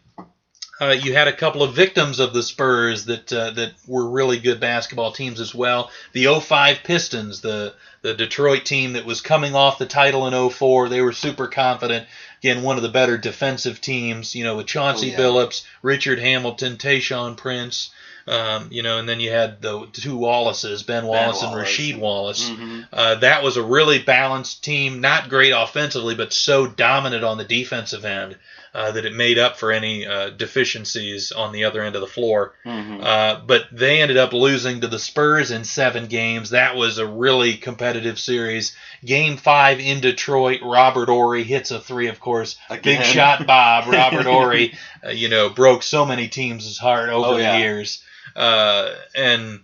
uh, 0.81 0.95
you 1.01 1.13
had 1.13 1.29
a 1.29 1.33
couple 1.33 1.63
of 1.63 1.75
victims 1.75 2.21
of 2.21 2.33
the 2.33 2.43
Spurs 2.43 3.07
that 3.07 3.33
uh, 3.33 3.51
that 3.53 3.73
were 3.87 4.09
really 4.09 4.39
good 4.39 4.61
basketball 4.61 5.13
teams 5.13 5.41
as 5.41 5.55
well. 5.55 5.91
The 6.13 6.27
05 6.41 6.79
Pistons, 6.85 7.41
the 7.41 7.75
the 8.03 8.15
Detroit 8.15 8.65
team 8.65 8.93
that 8.93 9.05
was 9.05 9.21
coming 9.21 9.55
off 9.57 9.79
the 9.79 9.87
title 9.87 10.29
in 10.29 10.51
04, 10.51 10.89
they 10.89 11.03
were 11.03 11.13
super 11.13 11.49
confident. 11.49 12.07
Again, 12.41 12.63
one 12.63 12.77
of 12.77 12.85
the 12.85 12.89
better 12.89 13.19
defensive 13.19 13.81
teams, 13.81 14.37
you 14.37 14.45
know, 14.45 14.57
with 14.57 14.67
Chauncey 14.69 15.09
Oh, 15.09 15.11
yeah. 15.13 15.19
Billups, 15.19 15.65
Richard 15.83 16.21
Hamilton, 16.21 16.77
Tayshaun 16.77 17.37
Prince, 17.37 17.91
um, 18.29 18.69
you 18.71 18.85
know, 18.85 18.99
and 19.01 19.09
then 19.09 19.19
you 19.19 19.33
had 19.33 19.61
the 19.61 19.89
two 19.93 20.17
Wallaces, 20.17 20.85
Ben 20.85 21.07
Wallace 21.07 21.43
and 21.43 21.51
Wallace. 21.51 21.69
Rasheed 21.69 21.99
Wallace. 21.99 22.49
Mhm. 22.49 22.87
Uh, 22.93 23.15
that 23.17 23.43
was 23.43 23.57
a 23.57 23.63
really 23.65 23.99
balanced 23.99 24.63
team, 24.63 25.01
not 25.01 25.29
great 25.29 25.51
offensively, 25.51 26.15
but 26.15 26.33
so 26.33 26.69
dominant 26.69 27.25
on 27.25 27.37
the 27.39 27.45
defensive 27.45 28.05
end 28.05 28.37
uh, 28.75 28.93
that 28.93 29.05
it 29.05 29.13
made 29.15 29.39
up 29.39 29.57
for 29.57 29.73
any 29.73 30.07
uh, 30.07 30.31
deficiencies 30.31 31.33
on 31.33 31.53
the 31.53 31.65
other 31.65 31.83
end 31.83 31.95
of 31.95 32.01
the 32.01 32.07
floor. 32.07 32.55
Mhm. 32.65 33.03
Uh, 33.03 33.41
but 33.47 33.65
they 33.73 34.01
ended 34.03 34.17
up 34.17 34.33
losing 34.33 34.81
to 34.81 34.89
the 34.89 34.99
Spurs 34.99 35.51
in 35.51 35.65
seven 35.65 36.07
games. 36.07 36.51
That 36.51 36.77
was 36.77 36.99
a 36.99 37.07
really 37.07 37.55
competitive 37.57 38.19
series. 38.19 38.77
Game 39.05 39.37
five 39.37 39.81
in 39.81 40.01
Detroit, 40.01 40.61
Robert 40.63 41.09
Horry 41.09 41.45
hits 41.45 41.71
a 41.71 41.81
three, 41.81 42.09
of 42.09 42.21
course. 42.21 42.57
Again. 42.69 42.99
Big 42.99 43.05
shot 43.05 43.47
Bob, 43.47 43.87
Robert 43.93 44.27
Horry, 44.27 44.75
uh, 45.05 45.11
you 45.11 45.29
know, 45.29 45.49
broke 45.49 45.83
so 45.83 46.05
many 46.05 46.29
teams' 46.29 46.79
heart 46.79 47.09
over 47.11 47.35
Oh, 47.35 47.39
the 47.39 47.59
years. 47.59 48.03
Uh, 48.37 48.95
and 49.15 49.61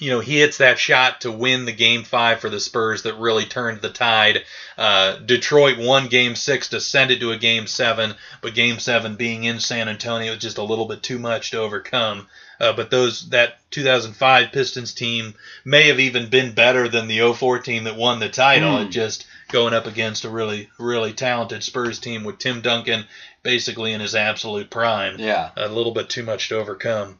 you 0.00 0.10
know, 0.10 0.20
he 0.20 0.40
hits 0.40 0.58
that 0.58 0.78
shot 0.78 1.20
to 1.20 1.30
win 1.30 1.64
the 1.66 1.72
game 1.72 2.02
five 2.04 2.40
for 2.40 2.48
the 2.50 2.58
Spurs 2.60 3.02
that 3.02 3.14
really 3.18 3.44
turned 3.44 3.80
the 3.80 3.90
tide. 3.90 4.42
Uh, 4.76 5.16
Detroit 5.18 5.78
won 5.78 6.08
game 6.08 6.34
six 6.34 6.68
to 6.68 6.80
send 6.80 7.10
it 7.10 7.20
to 7.20 7.32
a 7.32 7.36
game 7.38 7.66
seven, 7.66 8.14
but 8.40 8.54
game 8.54 8.78
seven 8.78 9.16
being 9.16 9.44
in 9.44 9.60
San 9.60 9.88
Antonio 9.88 10.32
was 10.32 10.40
just 10.42 10.58
a 10.58 10.62
little 10.64 10.86
bit 10.86 11.02
too 11.02 11.18
much 11.18 11.50
to 11.52 11.58
overcome. 11.60 12.26
Uh, 12.58 12.72
but 12.74 12.90
those 12.90 13.30
that 13.30 13.54
2005 13.70 14.52
Pistons 14.52 14.92
team 14.92 15.34
may 15.64 15.86
have 15.88 15.98
even 16.00 16.28
been 16.28 16.52
better 16.52 16.88
than 16.88 17.06
the 17.08 17.32
04 17.32 17.58
team 17.60 17.84
that 17.84 17.96
won 17.96 18.18
the 18.20 18.28
title. 18.28 18.78
It 18.78 18.90
just 18.90 19.26
going 19.50 19.72
up 19.74 19.86
against 19.86 20.24
a 20.24 20.30
really 20.30 20.68
really 20.78 21.12
talented 21.14 21.62
Spurs 21.62 21.98
team 21.98 22.22
with 22.24 22.38
Tim 22.38 22.60
Duncan 22.60 23.04
basically 23.42 23.92
in 23.94 24.00
his 24.00 24.14
absolute 24.14 24.68
prime 24.70 25.18
Yeah. 25.18 25.50
a 25.56 25.68
little 25.68 25.92
bit 25.92 26.08
too 26.10 26.22
much 26.22 26.48
to 26.50 26.58
overcome. 26.58 27.18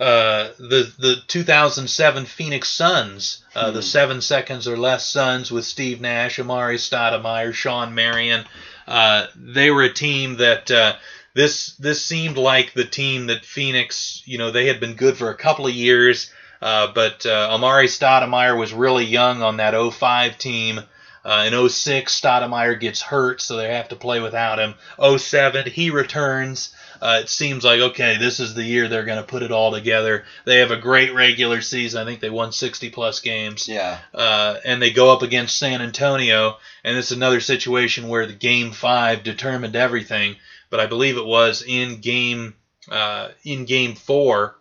Uh, 0.00 0.50
the 0.58 0.92
the 0.98 1.16
2007 1.26 2.24
Phoenix 2.24 2.68
Suns, 2.68 3.44
uh, 3.56 3.72
the 3.72 3.82
seven 3.82 4.20
seconds 4.20 4.68
or 4.68 4.76
less 4.76 5.04
Suns 5.04 5.50
with 5.50 5.64
Steve 5.64 6.00
Nash, 6.00 6.38
Amar'e 6.38 6.76
Stoudemire, 6.76 7.52
Shawn 7.52 7.94
Marion, 7.94 8.44
uh, 8.86 9.26
they 9.34 9.70
were 9.70 9.82
a 9.82 9.92
team 9.92 10.36
that 10.36 10.70
uh, 10.70 10.94
this 11.34 11.74
this 11.76 12.04
seemed 12.04 12.36
like 12.36 12.72
the 12.72 12.84
team 12.84 13.26
that 13.26 13.44
Phoenix, 13.44 14.22
you 14.24 14.38
know, 14.38 14.50
they 14.50 14.66
had 14.66 14.80
been 14.80 14.94
good 14.94 15.16
for 15.16 15.30
a 15.30 15.36
couple 15.36 15.66
of 15.66 15.74
years, 15.74 16.32
uh, 16.62 16.92
but 16.94 17.26
uh, 17.26 17.50
Amar'e 17.56 17.86
Stoudemire 17.86 18.58
was 18.58 18.72
really 18.72 19.04
young 19.04 19.42
on 19.42 19.58
that 19.58 19.74
05 19.74 20.38
team. 20.38 20.80
Uh, 21.28 21.44
in 21.44 21.68
06, 21.68 22.18
Stoudemire 22.18 22.80
gets 22.80 23.02
hurt, 23.02 23.42
so 23.42 23.58
they 23.58 23.68
have 23.68 23.88
to 23.88 23.96
play 23.96 24.18
without 24.18 24.58
him. 24.58 24.74
07, 24.98 25.66
he 25.70 25.90
returns. 25.90 26.74
Uh, 27.02 27.20
it 27.22 27.28
seems 27.28 27.64
like, 27.64 27.80
okay, 27.80 28.16
this 28.16 28.40
is 28.40 28.54
the 28.54 28.64
year 28.64 28.88
they're 28.88 29.04
going 29.04 29.20
to 29.20 29.26
put 29.28 29.42
it 29.42 29.52
all 29.52 29.70
together. 29.70 30.24
They 30.46 30.60
have 30.60 30.70
a 30.70 30.78
great 30.78 31.14
regular 31.14 31.60
season. 31.60 32.00
I 32.00 32.06
think 32.06 32.20
they 32.20 32.30
won 32.30 32.52
60 32.52 32.88
plus 32.88 33.20
games. 33.20 33.68
Yeah. 33.68 33.98
Uh, 34.14 34.56
and 34.64 34.80
they 34.80 34.90
go 34.90 35.12
up 35.12 35.20
against 35.20 35.58
San 35.58 35.82
Antonio, 35.82 36.56
and 36.82 36.96
it's 36.96 37.10
another 37.10 37.40
situation 37.40 38.08
where 38.08 38.24
the 38.24 38.32
game 38.32 38.72
five 38.72 39.22
determined 39.22 39.76
everything. 39.76 40.36
But 40.70 40.80
I 40.80 40.86
believe 40.86 41.18
it 41.18 41.26
was 41.26 41.62
in 41.62 42.00
game 42.00 42.54
uh, 42.90 43.28
in 43.44 43.66
game 43.66 43.96
four. 43.96 44.56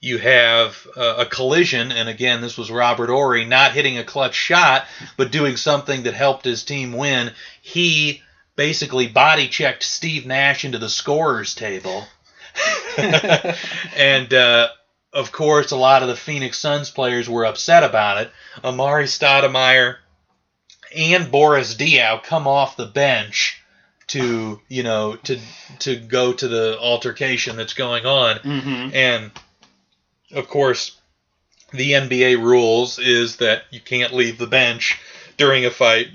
You 0.00 0.18
have 0.18 0.86
uh, 0.96 1.14
a 1.18 1.26
collision, 1.26 1.90
and 1.90 2.08
again, 2.08 2.40
this 2.42 2.58
was 2.58 2.70
Robert 2.70 3.08
Horry 3.08 3.44
not 3.44 3.72
hitting 3.72 3.98
a 3.98 4.04
clutch 4.04 4.34
shot, 4.34 4.86
but 5.16 5.32
doing 5.32 5.56
something 5.56 6.02
that 6.04 6.14
helped 6.14 6.44
his 6.44 6.64
team 6.64 6.92
win. 6.92 7.32
He 7.62 8.22
basically 8.56 9.06
body 9.08 9.48
checked 9.48 9.82
Steve 9.82 10.26
Nash 10.26 10.64
into 10.64 10.78
the 10.78 10.88
scorers 10.90 11.54
table. 11.54 12.04
and 13.96 14.32
uh, 14.32 14.68
of 15.12 15.32
course, 15.32 15.70
a 15.70 15.76
lot 15.76 16.02
of 16.02 16.08
the 16.08 16.16
Phoenix 16.16 16.58
Suns 16.58 16.90
players 16.90 17.28
were 17.28 17.44
upset 17.46 17.82
about 17.84 18.18
it. 18.18 18.30
Amar'e 18.62 19.04
Stoudemire 19.04 19.96
and 20.96 21.30
Boris 21.30 21.74
Diaw 21.74 22.22
come 22.22 22.46
off 22.46 22.76
the 22.76 22.86
bench 22.86 23.62
to 24.08 24.60
you 24.68 24.82
know 24.84 25.16
to 25.16 25.38
to 25.80 25.96
go 25.96 26.32
to 26.32 26.46
the 26.48 26.78
altercation 26.78 27.56
that's 27.56 27.74
going 27.74 28.06
on, 28.06 28.36
Mm-hmm. 28.38 28.94
and 28.94 29.30
of 30.32 30.48
course, 30.48 30.96
the 31.72 31.92
NBA 31.92 32.42
rules 32.42 32.98
is 32.98 33.36
that 33.36 33.64
you 33.70 33.80
can't 33.80 34.14
leave 34.14 34.38
the 34.38 34.46
bench 34.46 34.98
during 35.36 35.64
a 35.64 35.70
fight. 35.70 36.08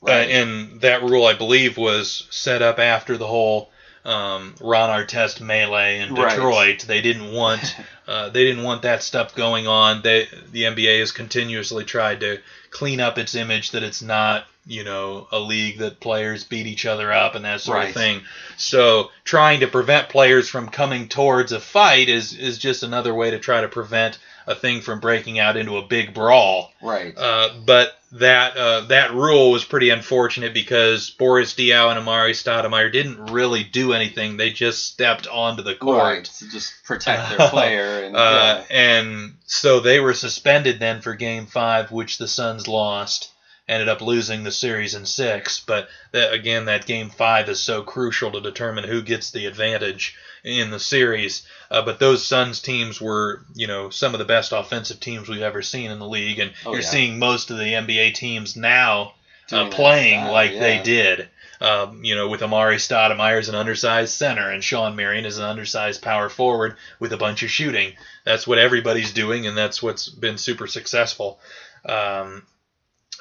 Right. 0.00 0.26
Uh, 0.26 0.30
and 0.30 0.80
that 0.80 1.02
rule, 1.02 1.24
I 1.26 1.34
believe, 1.34 1.76
was 1.76 2.26
set 2.30 2.60
up 2.60 2.78
after 2.78 3.16
the 3.16 3.26
whole 3.26 3.70
um, 4.04 4.56
Ron 4.60 4.90
Artest 4.90 5.40
melee 5.40 6.00
in 6.00 6.14
Right. 6.14 6.30
Detroit. 6.30 6.84
They 6.88 7.00
didn't 7.00 7.32
want 7.32 7.76
uh, 8.08 8.30
they 8.30 8.44
didn't 8.44 8.64
want 8.64 8.82
that 8.82 9.02
stuff 9.02 9.34
going 9.34 9.66
on. 9.68 10.02
They 10.02 10.26
the 10.50 10.64
NBA 10.64 10.98
has 11.00 11.12
continuously 11.12 11.84
tried 11.84 12.20
to 12.20 12.40
clean 12.70 13.00
up 13.00 13.16
its 13.18 13.34
image 13.34 13.70
that 13.70 13.84
it's 13.84 14.02
not 14.02 14.46
you 14.66 14.84
know 14.84 15.26
a 15.32 15.38
league 15.40 15.78
that 15.78 15.98
players 16.00 16.44
beat 16.44 16.66
each 16.66 16.86
other 16.86 17.12
up 17.12 17.34
and 17.34 17.44
that 17.44 17.60
sort 17.60 17.78
Right. 17.78 17.88
of 17.88 17.94
thing. 17.94 18.22
So 18.56 19.10
trying 19.24 19.60
to 19.60 19.66
prevent 19.66 20.08
players 20.08 20.48
from 20.48 20.68
coming 20.68 21.08
towards 21.08 21.52
a 21.52 21.60
fight 21.60 22.08
is 22.08 22.32
is 22.34 22.58
just 22.58 22.82
another 22.82 23.14
way 23.14 23.30
to 23.32 23.38
try 23.38 23.60
to 23.60 23.68
prevent 23.68 24.18
a 24.46 24.54
thing 24.56 24.80
from 24.80 24.98
breaking 24.98 25.38
out 25.38 25.56
into 25.56 25.76
a 25.76 25.82
big 25.86 26.12
brawl. 26.14 26.72
Right. 26.82 27.16
Uh, 27.16 27.50
but 27.64 27.92
that 28.12 28.56
uh, 28.56 28.80
that 28.82 29.14
rule 29.14 29.50
was 29.52 29.64
pretty 29.64 29.90
unfortunate 29.90 30.52
because 30.52 31.10
Boris 31.10 31.54
Diaw 31.54 31.90
and 31.96 31.98
Amar'e 32.06 32.30
Stoudemire 32.32 32.92
didn't 32.92 33.26
really 33.32 33.64
do 33.64 33.92
anything. 33.94 34.36
They 34.36 34.50
just 34.50 34.84
stepped 34.84 35.26
onto 35.26 35.62
the 35.62 35.74
court. 35.76 36.02
Right. 36.02 36.24
To 36.24 36.48
just 36.50 36.84
protect 36.84 37.30
their 37.36 37.48
player 37.48 38.04
and 38.04 38.16
Uh, 38.16 38.64
yeah. 38.70 38.76
and 38.76 39.34
so 39.46 39.80
they 39.80 39.98
were 40.00 40.14
suspended 40.14 40.78
then 40.78 41.00
for 41.00 41.14
Game 41.14 41.46
Five, 41.46 41.90
which 41.90 42.18
the 42.18 42.28
Suns 42.28 42.68
lost. 42.68 43.30
Ended 43.72 43.88
up 43.88 44.02
losing 44.02 44.44
the 44.44 44.52
series 44.52 44.94
in 44.94 45.06
six, 45.06 45.60
but 45.60 45.88
that, 46.10 46.34
again, 46.34 46.66
that 46.66 46.84
Game 46.84 47.08
Five 47.08 47.48
is 47.48 47.58
so 47.58 47.82
crucial 47.82 48.30
to 48.32 48.40
determine 48.42 48.84
who 48.84 49.00
gets 49.00 49.30
the 49.30 49.46
advantage 49.46 50.14
in 50.44 50.70
the 50.70 50.78
series. 50.78 51.46
Uh, 51.70 51.80
but 51.80 51.98
those 51.98 52.22
Suns 52.22 52.60
teams 52.60 53.00
were, 53.00 53.46
you 53.54 53.66
know, 53.66 53.88
some 53.88 54.12
of 54.14 54.18
the 54.18 54.26
best 54.26 54.52
offensive 54.52 55.00
teams 55.00 55.26
we've 55.26 55.40
ever 55.40 55.62
seen 55.62 55.90
in 55.90 55.98
the 56.00 56.06
league, 56.06 56.38
and 56.38 56.52
Oh, 56.66 56.72
you're 56.72 56.80
yeah. 56.82 56.86
seeing 56.86 57.18
most 57.18 57.50
of 57.50 57.56
the 57.56 57.64
NBA 57.72 58.12
teams 58.12 58.56
now 58.56 59.14
uh, 59.50 59.64
that 59.64 59.72
playing 59.72 60.22
like 60.26 60.52
yeah. 60.52 60.60
they 60.60 60.82
did. 60.82 61.28
Um, 61.62 62.04
you 62.04 62.16
know, 62.16 62.28
with 62.28 62.40
Amar'e 62.40 62.74
Stoudemire 62.74 63.38
as 63.38 63.48
an 63.48 63.54
undersized 63.54 64.12
center 64.12 64.50
and 64.50 64.62
Shawn 64.64 64.96
Marion 64.96 65.24
as 65.24 65.38
an 65.38 65.44
undersized 65.44 66.02
power 66.02 66.28
forward 66.28 66.76
with 66.98 67.12
a 67.12 67.16
bunch 67.16 67.44
of 67.44 67.50
shooting. 67.50 67.94
That's 68.24 68.46
what 68.48 68.58
everybody's 68.58 69.12
doing, 69.12 69.46
and 69.46 69.56
that's 69.56 69.80
what's 69.82 70.08
been 70.08 70.38
super 70.38 70.66
successful. 70.66 71.38
Um, 71.86 72.42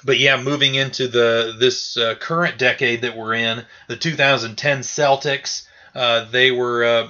but 0.03 0.17
yeah, 0.19 0.41
moving 0.41 0.75
into 0.75 1.07
the 1.07 1.55
this 1.57 1.97
uh, 1.97 2.15
current 2.15 2.57
decade 2.57 3.01
that 3.01 3.15
we're 3.15 3.33
in, 3.35 3.63
the 3.87 3.95
2010 3.95 4.79
Celtics, 4.79 5.67
uh, 5.95 6.25
they 6.25 6.51
were, 6.51 6.83
uh, 6.83 7.07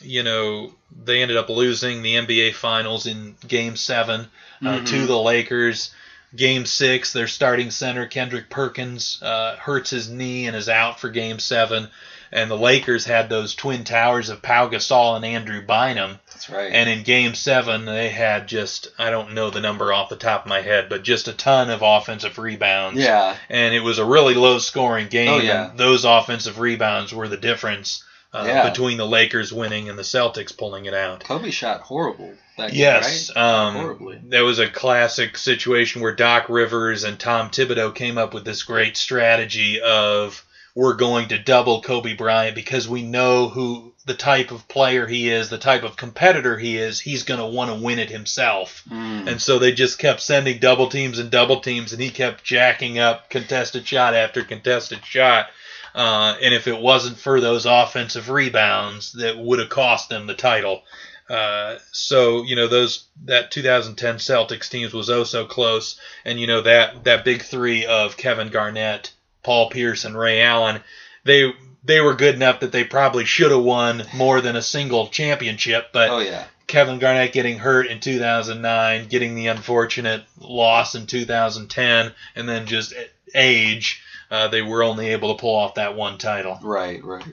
you 0.00 0.22
know, 0.22 0.72
they 1.04 1.22
ended 1.22 1.36
up 1.36 1.48
losing 1.48 2.02
the 2.02 2.14
NBA 2.16 2.54
Finals 2.54 3.06
in 3.06 3.34
Game 3.46 3.76
Seven 3.76 4.28
uh, 4.62 4.78
Mhm. 4.80 4.86
to 4.86 5.06
the 5.06 5.18
Lakers. 5.18 5.90
Game 6.36 6.66
six, 6.66 7.12
their 7.12 7.28
starting 7.28 7.70
center 7.70 8.06
Kendrick 8.06 8.50
Perkins 8.50 9.22
uh, 9.22 9.54
hurts 9.56 9.90
his 9.90 10.08
knee 10.10 10.46
and 10.48 10.56
is 10.56 10.68
out 10.68 10.98
for 10.98 11.08
Game 11.08 11.38
seven. 11.38 11.88
And 12.34 12.50
the 12.50 12.56
Lakers 12.58 13.04
had 13.06 13.28
those 13.28 13.54
twin 13.54 13.84
towers 13.84 14.28
of 14.28 14.42
Pau 14.42 14.68
Gasol 14.68 15.14
and 15.16 15.24
Andrew 15.24 15.62
Bynum. 15.64 16.18
That's 16.32 16.50
right. 16.50 16.72
And 16.72 16.90
in 16.90 17.04
Game 17.04 17.34
seven, 17.36 17.84
they 17.84 18.08
had 18.10 18.48
just 18.48 18.88
I 18.98 19.10
don't 19.10 19.34
know 19.34 19.50
the 19.50 19.60
number 19.60 19.92
off 19.92 20.08
the 20.08 20.16
top 20.16 20.42
of 20.42 20.48
my 20.48 20.60
head, 20.60 20.88
but 20.88 21.04
just 21.04 21.28
a 21.28 21.32
ton 21.32 21.70
of 21.70 21.82
offensive 21.82 22.36
rebounds. 22.36 22.98
yeah. 23.00 23.36
And 23.48 23.72
it 23.72 23.80
was 23.84 23.98
a 24.00 24.04
really 24.04 24.34
low 24.34 24.58
scoring 24.58 25.06
game. 25.06 25.28
Oh, 25.28 25.38
yeah. 25.38 25.70
And 25.70 25.78
those 25.78 26.04
offensive 26.04 26.58
rebounds 26.58 27.14
were 27.14 27.28
the 27.28 27.36
difference 27.36 28.02
uh, 28.32 28.42
Yeah. 28.48 28.68
between 28.68 28.96
the 28.98 29.06
Lakers 29.06 29.52
winning 29.52 29.88
and 29.88 29.96
the 29.96 30.02
Celtics 30.02 30.56
pulling 30.56 30.86
it 30.86 30.94
out. 30.94 31.22
Kobe 31.22 31.52
shot 31.52 31.82
horrible 31.82 32.34
that 32.58 32.70
game, 32.72 32.80
Yes, 32.80 33.30
right? 33.36 33.40
um, 33.40 33.74
Horribly. 33.74 34.20
That 34.30 34.40
was 34.42 34.58
a 34.58 34.68
classic 34.68 35.38
situation 35.38 36.02
where 36.02 36.16
Doc 36.16 36.48
Rivers 36.48 37.04
and 37.04 37.16
Tom 37.16 37.50
Thibodeau 37.50 37.94
came 37.94 38.18
up 38.18 38.34
with 38.34 38.44
this 38.44 38.64
great 38.64 38.96
strategy 38.96 39.80
of 39.80 40.44
we're 40.74 40.94
going 40.94 41.28
to 41.28 41.38
double 41.38 41.82
Kobe 41.82 42.14
Bryant 42.14 42.54
because 42.54 42.88
we 42.88 43.02
know 43.02 43.48
who 43.48 43.92
the 44.06 44.14
type 44.14 44.50
of 44.50 44.68
player 44.68 45.06
he 45.06 45.30
is, 45.30 45.48
the 45.48 45.58
type 45.58 45.82
of 45.82 45.96
competitor 45.96 46.58
he 46.58 46.76
is. 46.76 47.00
He's 47.00 47.22
going 47.22 47.40
to 47.40 47.46
want 47.46 47.70
to 47.70 47.82
win 47.82 47.98
it 47.98 48.10
himself. 48.10 48.82
Mm. 48.90 49.28
And 49.28 49.42
so 49.42 49.58
they 49.58 49.72
just 49.72 49.98
kept 49.98 50.20
sending 50.20 50.58
double 50.58 50.88
teams 50.88 51.18
and 51.18 51.30
double 51.30 51.60
teams, 51.60 51.92
and 51.92 52.02
he 52.02 52.10
kept 52.10 52.44
jacking 52.44 52.98
up 52.98 53.30
contested 53.30 53.86
shot 53.86 54.14
after 54.14 54.44
contested 54.44 55.04
shot. 55.04 55.46
Uh, 55.94 56.36
and 56.42 56.52
if 56.52 56.66
it 56.66 56.78
wasn't 56.78 57.18
for 57.18 57.40
those 57.40 57.66
offensive 57.66 58.28
rebounds, 58.28 59.12
that 59.12 59.38
would 59.38 59.60
have 59.60 59.68
cost 59.68 60.08
them 60.08 60.26
the 60.26 60.34
title. 60.34 60.82
Uh, 61.30 61.78
so 61.90 62.42
you 62.42 62.54
know 62.54 62.68
those 62.68 63.06
that 63.24 63.50
2010 63.50 64.16
Celtics 64.16 64.68
teams 64.68 64.92
was 64.92 65.08
oh 65.08 65.24
so 65.24 65.46
close, 65.46 65.98
and 66.24 66.38
you 66.38 66.46
know 66.46 66.60
that 66.60 67.04
that 67.04 67.24
big 67.24 67.42
three 67.42 67.86
of 67.86 68.16
Kevin 68.18 68.48
Garnett, 68.48 69.12
Paul 69.44 69.70
Pierce, 69.70 70.04
and 70.04 70.18
Ray 70.18 70.42
Allen, 70.42 70.80
they 71.24 71.52
they 71.84 72.00
were 72.00 72.14
good 72.14 72.34
enough 72.34 72.60
that 72.60 72.72
they 72.72 72.84
probably 72.84 73.24
should 73.24 73.50
have 73.50 73.62
won 73.62 74.04
more 74.14 74.40
than 74.40 74.56
a 74.56 74.62
single 74.62 75.08
championship, 75.08 75.90
but 75.92 76.10
Oh 76.10 76.18
yeah. 76.18 76.44
Kevin 76.66 76.98
Garnett 76.98 77.32
getting 77.32 77.58
hurt 77.58 77.86
in 77.86 78.00
2009, 78.00 79.08
getting 79.08 79.34
the 79.34 79.48
unfortunate 79.48 80.24
loss 80.40 80.94
in 80.94 81.06
2010, 81.06 82.12
and 82.34 82.48
then 82.48 82.66
just 82.66 82.94
age, 83.34 84.02
uh, 84.30 84.48
they 84.48 84.62
were 84.62 84.82
only 84.82 85.08
able 85.10 85.34
to 85.34 85.40
pull 85.40 85.54
off 85.54 85.74
that 85.74 85.94
one 85.94 86.16
title. 86.16 86.58
Right. 86.62 87.04
Right. 87.04 87.26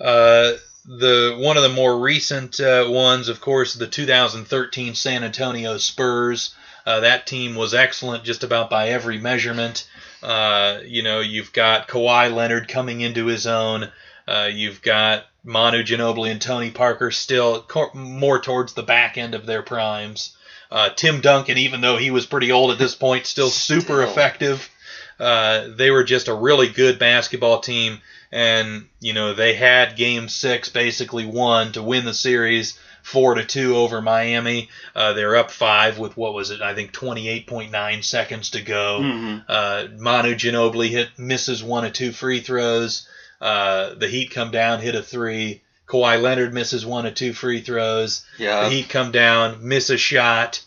Uh, 0.00 0.54
the 0.84 1.36
one 1.38 1.56
of 1.56 1.62
the 1.62 1.68
more 1.68 1.98
recent 1.98 2.60
uh, 2.60 2.86
ones, 2.88 3.28
of 3.28 3.40
course, 3.40 3.74
the 3.74 3.86
2013 3.86 4.94
San 4.94 5.24
Antonio 5.24 5.78
Spurs. 5.78 6.54
Uh, 6.84 7.00
that 7.00 7.26
team 7.26 7.56
was 7.56 7.74
excellent 7.74 8.22
just 8.24 8.44
about 8.44 8.70
by 8.70 8.88
every 8.88 9.18
measurement. 9.18 9.88
Uh, 10.22 10.78
you 10.84 11.02
know, 11.02 11.20
you've 11.20 11.52
got 11.52 11.88
Kawhi 11.88 12.32
Leonard 12.34 12.68
coming 12.68 13.00
into 13.00 13.26
his 13.26 13.46
own. 13.46 13.90
Uh, 14.26 14.48
you've 14.52 14.82
got 14.82 15.24
Manu 15.44 15.82
Ginobili 15.82 16.30
and 16.30 16.40
Tony 16.40 16.70
Parker 16.70 17.10
still 17.10 17.62
co- 17.62 17.92
more 17.94 18.40
towards 18.40 18.72
the 18.74 18.82
back 18.82 19.16
end 19.18 19.34
of 19.34 19.46
their 19.46 19.62
primes. 19.62 20.36
Uh, 20.70 20.88
Tim 20.90 21.20
Duncan, 21.20 21.58
even 21.58 21.80
though 21.80 21.96
he 21.96 22.10
was 22.10 22.26
pretty 22.26 22.50
old 22.50 22.72
at 22.72 22.78
this 22.78 22.94
point, 22.96 23.26
still 23.26 23.50
super 23.50 24.00
Still. 24.02 24.10
effective. 24.10 24.68
Uh, 25.20 25.68
they 25.76 25.90
were 25.90 26.04
just 26.04 26.28
a 26.28 26.34
really 26.34 26.68
good 26.68 26.98
basketball 26.98 27.60
team, 27.60 28.00
and 28.32 28.86
you 29.00 29.12
know 29.14 29.32
they 29.32 29.54
had 29.54 29.96
Game 29.96 30.28
Six 30.28 30.68
basically 30.68 31.24
won 31.24 31.72
to 31.72 31.82
win 31.82 32.04
the 32.04 32.12
series, 32.12 32.78
four 33.06 33.34
to 33.36 33.44
two 33.44 33.76
over 33.76 34.02
Miami. 34.02 34.68
Uh, 34.94 35.12
they're 35.12 35.36
up 35.36 35.52
five 35.52 35.96
with 35.96 36.16
what 36.16 36.34
was 36.34 36.50
it? 36.50 36.60
I 36.60 36.74
think 36.74 36.92
28.9 36.92 38.02
seconds 38.02 38.50
to 38.50 38.60
go. 38.62 38.98
Mhm. 39.00 39.44
Uh, 39.48 39.84
Manu 39.96 40.34
Ginobili 40.34 40.88
hit 40.88 41.10
misses 41.16 41.62
one 41.62 41.84
of 41.84 41.92
two 41.92 42.10
free 42.10 42.40
throws. 42.40 43.06
Uh, 43.40 43.94
the 43.94 44.08
Heat 44.08 44.32
come 44.32 44.50
down, 44.50 44.80
hit 44.80 44.96
a 44.96 45.02
three. 45.02 45.62
Kawhi 45.86 46.20
Leonard 46.20 46.52
misses 46.52 46.84
one 46.84 47.06
of 47.06 47.14
two 47.14 47.32
free 47.32 47.60
throws. 47.60 48.24
Yeah. 48.38 48.62
The 48.64 48.70
Heat 48.70 48.88
come 48.88 49.12
down, 49.12 49.58
miss 49.68 49.88
a 49.88 49.96
shot. 49.96 50.60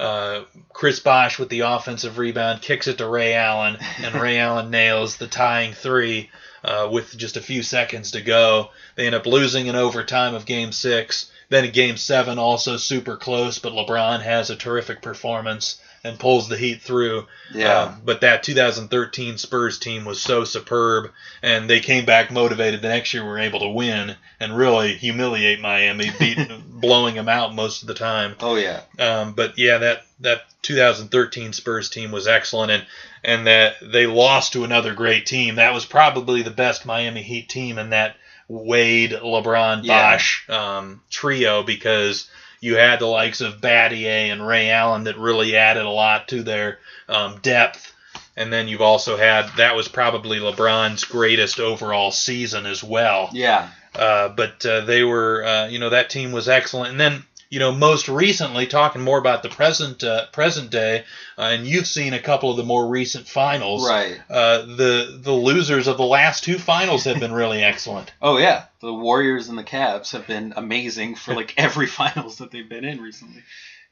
Uh, 0.00 0.40
Chris 0.72 0.98
Bosh 0.98 1.38
with 1.38 1.48
the 1.48 1.60
offensive 1.60 2.18
rebound 2.18 2.60
kicks 2.60 2.88
it 2.88 2.98
to 2.98 3.06
Ray 3.06 3.34
Allen, 3.34 3.78
and 4.02 4.16
Ray 4.16 4.38
Allen 4.40 4.70
nails 4.72 5.16
the 5.18 5.28
tying 5.28 5.72
three 5.74 6.28
uh, 6.64 6.88
with 6.90 7.16
just 7.16 7.36
a 7.36 7.40
few 7.40 7.62
seconds 7.62 8.10
to 8.10 8.20
go. 8.20 8.70
They 8.96 9.06
end 9.06 9.14
up 9.14 9.26
losing 9.26 9.68
in 9.68 9.76
overtime 9.76 10.34
of 10.34 10.44
Game 10.46 10.72
Six. 10.72 11.30
Then 11.48 11.64
in 11.64 11.72
Game 11.72 11.96
Seven, 11.96 12.38
also 12.38 12.76
super 12.76 13.16
close, 13.16 13.58
but 13.58 13.72
LeBron 13.72 14.20
has 14.22 14.50
a 14.50 14.56
terrific 14.56 15.02
performance 15.02 15.80
and 16.04 16.18
pulls 16.18 16.48
the 16.48 16.56
Heat 16.56 16.82
through. 16.82 17.26
Yeah. 17.52 17.80
Um, 17.80 18.02
but 18.04 18.20
that 18.20 18.42
2013 18.42 19.38
Spurs 19.38 19.78
team 19.78 20.04
was 20.04 20.20
so 20.20 20.44
superb, 20.44 21.10
and 21.42 21.68
they 21.68 21.80
came 21.80 22.04
back 22.04 22.30
motivated. 22.30 22.82
The 22.82 22.88
next 22.88 23.14
year, 23.14 23.24
were 23.24 23.38
able 23.38 23.60
to 23.60 23.68
win 23.68 24.14
and 24.38 24.56
really 24.56 24.94
humiliate 24.94 25.60
Miami, 25.60 26.10
beat, 26.18 26.38
blowing 26.68 27.14
them 27.14 27.28
out 27.28 27.54
most 27.54 27.82
of 27.82 27.88
the 27.88 27.94
time. 27.94 28.36
oh 28.40 28.56
yeah. 28.56 28.82
Um, 28.98 29.32
but 29.32 29.58
yeah, 29.58 29.78
that 29.78 30.02
that 30.20 30.42
2013 30.62 31.54
Spurs 31.54 31.88
team 31.88 32.12
was 32.12 32.28
excellent, 32.28 32.70
and 32.70 32.86
and 33.24 33.46
that 33.46 33.76
they 33.80 34.06
lost 34.06 34.52
to 34.52 34.64
another 34.64 34.94
great 34.94 35.24
team. 35.24 35.56
That 35.56 35.72
was 35.72 35.86
probably 35.86 36.42
the 36.42 36.50
best 36.50 36.84
Miami 36.84 37.22
Heat 37.22 37.48
team 37.48 37.78
in 37.78 37.90
that 37.90 38.16
Wade, 38.48 39.12
LeBron, 39.12 39.84
Yeah. 39.84 40.12
Bosh 40.12 40.48
um, 40.48 41.00
trio 41.10 41.62
because 41.62 42.28
you 42.60 42.76
had 42.76 42.98
the 42.98 43.06
likes 43.06 43.40
of 43.40 43.60
Battier 43.60 44.32
and 44.32 44.46
Ray 44.46 44.70
Allen 44.70 45.04
that 45.04 45.18
really 45.18 45.56
added 45.56 45.84
a 45.84 45.90
lot 45.90 46.28
to 46.28 46.42
their 46.42 46.78
um, 47.08 47.38
depth. 47.42 47.92
And 48.36 48.52
then 48.52 48.68
you've 48.68 48.80
also 48.80 49.16
had 49.16 49.48
that 49.58 49.76
was 49.76 49.86
probably 49.86 50.38
LeBron's 50.40 51.04
greatest 51.04 51.60
overall 51.60 52.10
season 52.10 52.66
as 52.66 52.82
well. 52.82 53.30
Yeah. 53.32 53.68
Uh, 53.94 54.28
but 54.30 54.64
uh, 54.66 54.80
they 54.80 55.04
were, 55.04 55.44
uh, 55.44 55.66
you 55.68 55.78
know, 55.78 55.90
that 55.90 56.10
team 56.10 56.32
was 56.32 56.48
excellent. 56.48 56.90
And 56.90 57.00
then, 57.00 57.24
you 57.50 57.58
know, 57.58 57.72
most 57.72 58.08
recently, 58.08 58.66
talking 58.66 59.02
more 59.02 59.18
about 59.18 59.42
the 59.42 59.48
present 59.48 60.02
uh, 60.02 60.26
present 60.32 60.70
day, 60.70 61.04
uh, 61.38 61.42
and 61.42 61.66
you've 61.66 61.86
seen 61.86 62.14
a 62.14 62.20
couple 62.20 62.50
of 62.50 62.56
the 62.56 62.64
more 62.64 62.88
recent 62.88 63.26
finals. 63.26 63.88
Right. 63.88 64.20
Uh, 64.28 64.62
the 64.62 65.18
the 65.22 65.32
losers 65.32 65.86
of 65.86 65.96
the 65.96 66.04
last 66.04 66.44
two 66.44 66.58
finals 66.58 67.04
have 67.04 67.20
been 67.20 67.32
really 67.32 67.62
excellent. 67.62 68.12
Oh 68.20 68.38
yeah. 68.38 68.64
The 68.80 68.92
Warriors 68.92 69.48
and 69.48 69.56
the 69.56 69.64
Cavs 69.64 70.12
have 70.12 70.26
been 70.26 70.52
amazing 70.56 71.14
for 71.14 71.34
like 71.34 71.54
every 71.58 71.86
finals 71.86 72.38
that 72.38 72.50
they've 72.50 72.68
been 72.68 72.84
in 72.84 73.00
recently. 73.00 73.42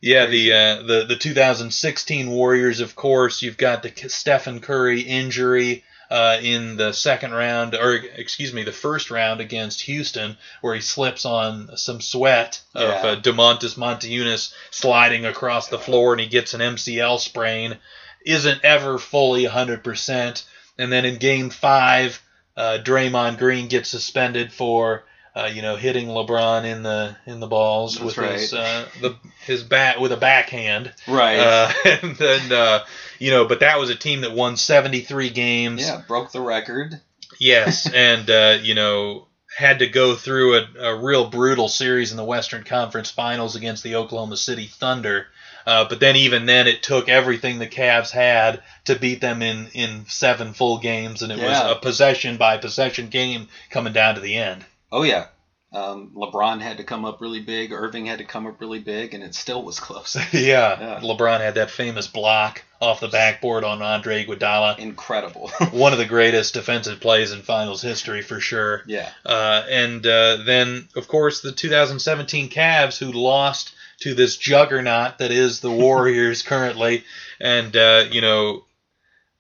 Yeah, 0.01 0.27
the 0.27 0.53
uh, 0.53 0.83
the 0.83 1.05
the 1.09 1.17
2016 1.17 2.29
Warriors, 2.31 2.81
of 2.81 2.97
course. 2.97 3.43
You've 3.43 3.57
got 3.57 3.83
the 3.83 3.93
Stephen 4.09 4.61
Curry 4.61 5.03
injury 5.03 5.85
uh, 6.13 6.37
in 6.43 6.77
the 6.77 6.93
second 6.93 7.33
round, 7.33 7.75
or 7.75 7.95
excuse 7.95 8.53
me, 8.53 8.63
the 8.65 8.71
first 8.73 9.11
round 9.11 9.41
against 9.41 9.81
Houston, 9.83 10.37
where 10.61 10.75
he 10.75 10.83
slips 10.83 11.25
on 11.25 11.75
some 11.79 12.03
sweat 12.03 12.61
of 12.75 12.89
Yeah. 12.89 13.11
uh, 13.13 13.17
Donatas 13.21 13.77
Motiejunas 13.79 14.53
sliding 14.71 15.25
across 15.25 15.69
the 15.69 15.79
floor, 15.79 16.13
and 16.13 16.21
he 16.21 16.27
gets 16.27 16.53
an 16.53 16.61
MCL 16.61 17.19
sprain. 17.19 17.79
Isn't 18.27 18.63
ever 18.63 18.99
fully 18.99 19.45
100%. 19.47 20.45
And 20.79 20.93
then 20.93 21.05
in 21.07 21.17
Game 21.17 21.49
Five, 21.51 22.21
uh, 22.59 22.79
Draymond 22.83 23.39
Green 23.39 23.69
gets 23.69 23.89
suspended 23.89 24.53
for. 24.53 25.05
Uh, 25.35 25.49
you 25.53 25.63
know, 25.63 25.77
hitting 25.77 26.09
LeBron 26.09 26.65
in 26.65 26.83
the 26.83 27.17
in 27.25 27.41
the 27.41 27.47
balls 27.47 27.95
That's 27.95 28.05
with 28.05 28.19
right. 28.19 28.33
his 28.39 28.53
uh, 28.53 28.87
the 29.01 29.17
his 29.47 29.63
bat 29.63 29.99
with 29.99 30.13
a 30.13 30.17
backhand. 30.19 30.93
Right. 31.09 31.39
Uh, 31.39 31.73
and 32.03 32.17
then 32.17 32.53
uh, 32.53 32.85
you 33.19 33.31
know, 33.31 33.47
but 33.47 33.61
that 33.61 33.79
was 33.79 33.89
a 33.89 33.95
team 33.95 34.21
that 34.23 34.33
won 34.33 34.59
73 34.59 35.31
games. 35.31 35.81
yeah. 35.81 36.03
Broke 36.07 36.33
the 36.33 36.43
record. 36.43 37.01
Yes, 37.41 37.91
and 37.95 38.29
uh, 38.29 38.59
you 38.63 38.75
know 38.75 39.27
had 39.57 39.79
to 39.81 39.87
go 39.87 40.15
through 40.15 40.57
a, 40.57 40.67
a 40.81 41.01
real 41.03 41.29
brutal 41.31 41.69
series 41.69 42.11
in 42.11 42.17
the 42.19 42.25
Western 42.25 42.65
Conference 42.65 43.11
Finals 43.11 43.57
against 43.57 43.83
the 43.83 43.95
Oklahoma 43.97 44.37
City 44.37 44.67
Thunder. 44.67 45.27
Uh, 45.67 45.87
but 45.89 46.01
then 46.01 46.17
even 46.17 46.45
then, 46.47 46.67
it 46.67 46.83
took 46.83 47.09
everything 47.09 47.59
the 47.59 47.67
Cavs 47.69 48.11
had 48.11 48.63
to 48.87 48.97
beat 48.97 49.21
them 49.21 49.43
in, 49.43 49.69
in 49.75 50.05
seven 50.09 50.53
full 50.55 50.79
games, 50.79 51.23
and 51.23 51.31
it 51.31 51.39
Yeah. 51.39 51.69
was 51.69 51.77
a 51.77 51.81
possession 51.81 52.37
by 52.37 52.57
possession 52.59 53.09
game 53.09 53.49
coming 53.71 53.93
down 53.93 54.17
to 54.17 54.21
the 54.21 54.37
end. 54.37 54.65
Oh 54.93 55.03
yeah. 55.03 55.27
Um, 55.75 56.13
LeBron 56.15 56.61
had 56.61 56.77
to 56.77 56.85
come 56.85 57.07
up 57.07 57.23
really 57.23 57.41
big. 57.41 57.73
Irving 57.73 58.05
had 58.05 58.19
to 58.19 58.25
come 58.25 58.47
up 58.47 58.61
really 58.61 58.79
big, 58.79 59.15
and 59.15 59.25
it 59.25 59.35
still 59.35 59.63
was 59.63 59.81
close. 59.81 60.15
yeah, 60.35 60.79
Yeah. 60.79 61.01
LeBron 61.03 61.41
had 61.41 61.55
that 61.55 61.71
famous 61.71 62.07
block 62.07 62.63
off 62.79 63.01
the 63.01 63.09
backboard 63.09 63.65
on 63.65 63.81
Andre 63.81 64.23
Iguodala. 64.23 64.79
Incredible. 64.79 65.49
One 65.71 65.95
of 65.95 65.99
the 65.99 66.05
greatest 66.05 66.53
defensive 66.53 67.01
plays 67.01 67.33
in 67.33 67.41
finals 67.41 67.81
history 67.81 68.21
for 68.21 68.39
sure. 68.39 68.83
yeah. 68.87 69.09
Uh, 69.25 69.65
and 69.71 70.07
uh, 70.07 70.39
then, 70.45 70.89
of 70.95 71.09
course, 71.09 71.41
the 71.41 71.53
2017 71.53 72.51
Cavs, 72.51 72.99
who 72.99 73.11
lost 73.11 73.75
to 74.01 74.15
this 74.15 74.37
juggernaut 74.37 75.19
that 75.19 75.31
is 75.31 75.61
the 75.61 75.71
Warriors 75.87 76.43
currently. 76.43 77.05
And, 77.41 77.75
uh, 77.75 78.05
you 78.11 78.21
know, 78.21 78.67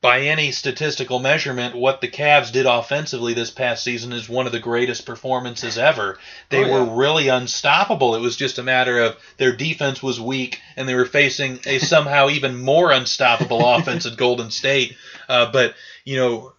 by 0.02 0.22
any 0.22 0.50
statistical 0.50 1.20
measurement, 1.20 1.76
what 1.76 2.00
the 2.00 2.08
Cavs 2.08 2.50
did 2.52 2.66
offensively 2.66 3.32
this 3.34 3.52
past 3.52 3.84
season 3.84 4.12
is 4.12 4.28
one 4.28 4.46
of 4.46 4.52
the 4.52 4.58
greatest 4.58 5.06
performances 5.06 5.78
ever. 5.78 6.18
They 6.50 6.58
Oh, 6.64 6.66
yeah. 6.66 6.72
were 6.72 6.96
really 6.96 7.28
unstoppable. 7.28 8.16
It 8.16 8.20
was 8.20 8.36
just 8.36 8.58
a 8.58 8.64
matter 8.64 8.98
of 8.98 9.16
their 9.36 9.54
defense 9.54 10.02
was 10.02 10.20
weak, 10.20 10.60
and 10.76 10.88
they 10.88 10.96
were 10.96 11.06
facing 11.06 11.60
a 11.66 11.78
somehow 11.78 12.28
even 12.30 12.60
more 12.60 12.90
unstoppable 12.90 13.64
offense 13.64 14.04
at 14.04 14.16
Golden 14.16 14.50
State. 14.50 14.96
Uh, 15.28 15.50
but 15.52 15.74
you 16.04 16.16
know, 16.16 16.52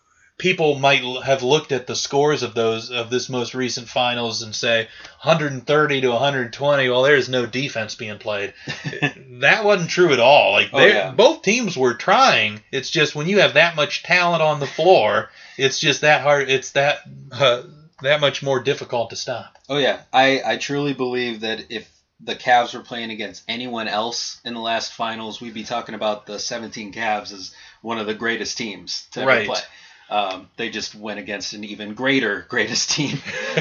people 0.43 0.75
might 0.75 1.01
have 1.23 1.41
looked 1.41 1.71
at 1.71 1.87
the 1.87 1.95
scores 1.95 2.43
of 2.43 2.53
those 2.53 2.91
of 2.91 3.09
this 3.09 3.29
most 3.29 3.53
recent 3.55 3.87
finals 3.87 4.41
and 4.41 4.53
say 4.53 4.85
130 5.21 6.01
to 6.01 6.09
120. 6.09 6.89
Well, 6.89 7.01
there's 7.03 7.29
no 7.29 7.45
defense 7.45 7.95
being 7.95 8.17
played. 8.19 8.51
that 9.39 9.63
wasn't 9.63 9.89
true 9.89 10.11
at 10.11 10.19
all. 10.19 10.51
Like 10.51 10.69
Oh, 10.73 10.85
yeah. 10.85 11.11
both 11.11 11.43
teams 11.43 11.77
were 11.77 11.93
trying. 11.93 12.61
It's 12.73 12.89
just 12.89 13.15
when 13.15 13.27
you 13.27 13.39
have 13.39 13.53
that 13.53 13.77
much 13.77 14.03
talent 14.03 14.41
on 14.41 14.59
the 14.59 14.67
floor, 14.67 15.29
it's 15.57 15.79
just 15.79 16.01
that 16.01 16.19
hard. 16.21 16.49
It's 16.49 16.71
that 16.71 16.97
uh, 17.31 17.61
that 18.01 18.19
much 18.19 18.43
more 18.43 18.59
difficult 18.59 19.11
to 19.11 19.15
stop. 19.15 19.57
Oh 19.69 19.77
yeah, 19.77 20.01
I 20.11 20.41
I 20.45 20.57
truly 20.57 20.93
believe 20.93 21.39
that 21.39 21.63
if 21.69 21.89
the 22.19 22.35
Cavs 22.35 22.73
were 22.73 22.81
playing 22.81 23.11
against 23.11 23.43
anyone 23.47 23.87
else 23.87 24.41
in 24.43 24.53
the 24.53 24.59
last 24.59 24.91
finals, 24.91 25.39
we'd 25.39 25.53
be 25.53 25.63
talking 25.63 25.95
about 25.95 26.25
the 26.25 26.37
17 26.37 26.91
Cavs 26.91 27.31
as 27.31 27.53
one 27.81 27.97
of 27.97 28.07
the 28.07 28.13
greatest 28.13 28.57
teams 28.57 29.07
to 29.11 29.21
ever 29.21 29.29
Right. 29.29 29.45
play. 29.47 29.59
Um, 30.09 30.49
they 30.57 30.69
just 30.69 30.93
went 30.95 31.19
against 31.19 31.53
an 31.53 31.63
even 31.63 31.93
greater 31.93 32.45
greatest 32.49 32.91
team 32.91 33.17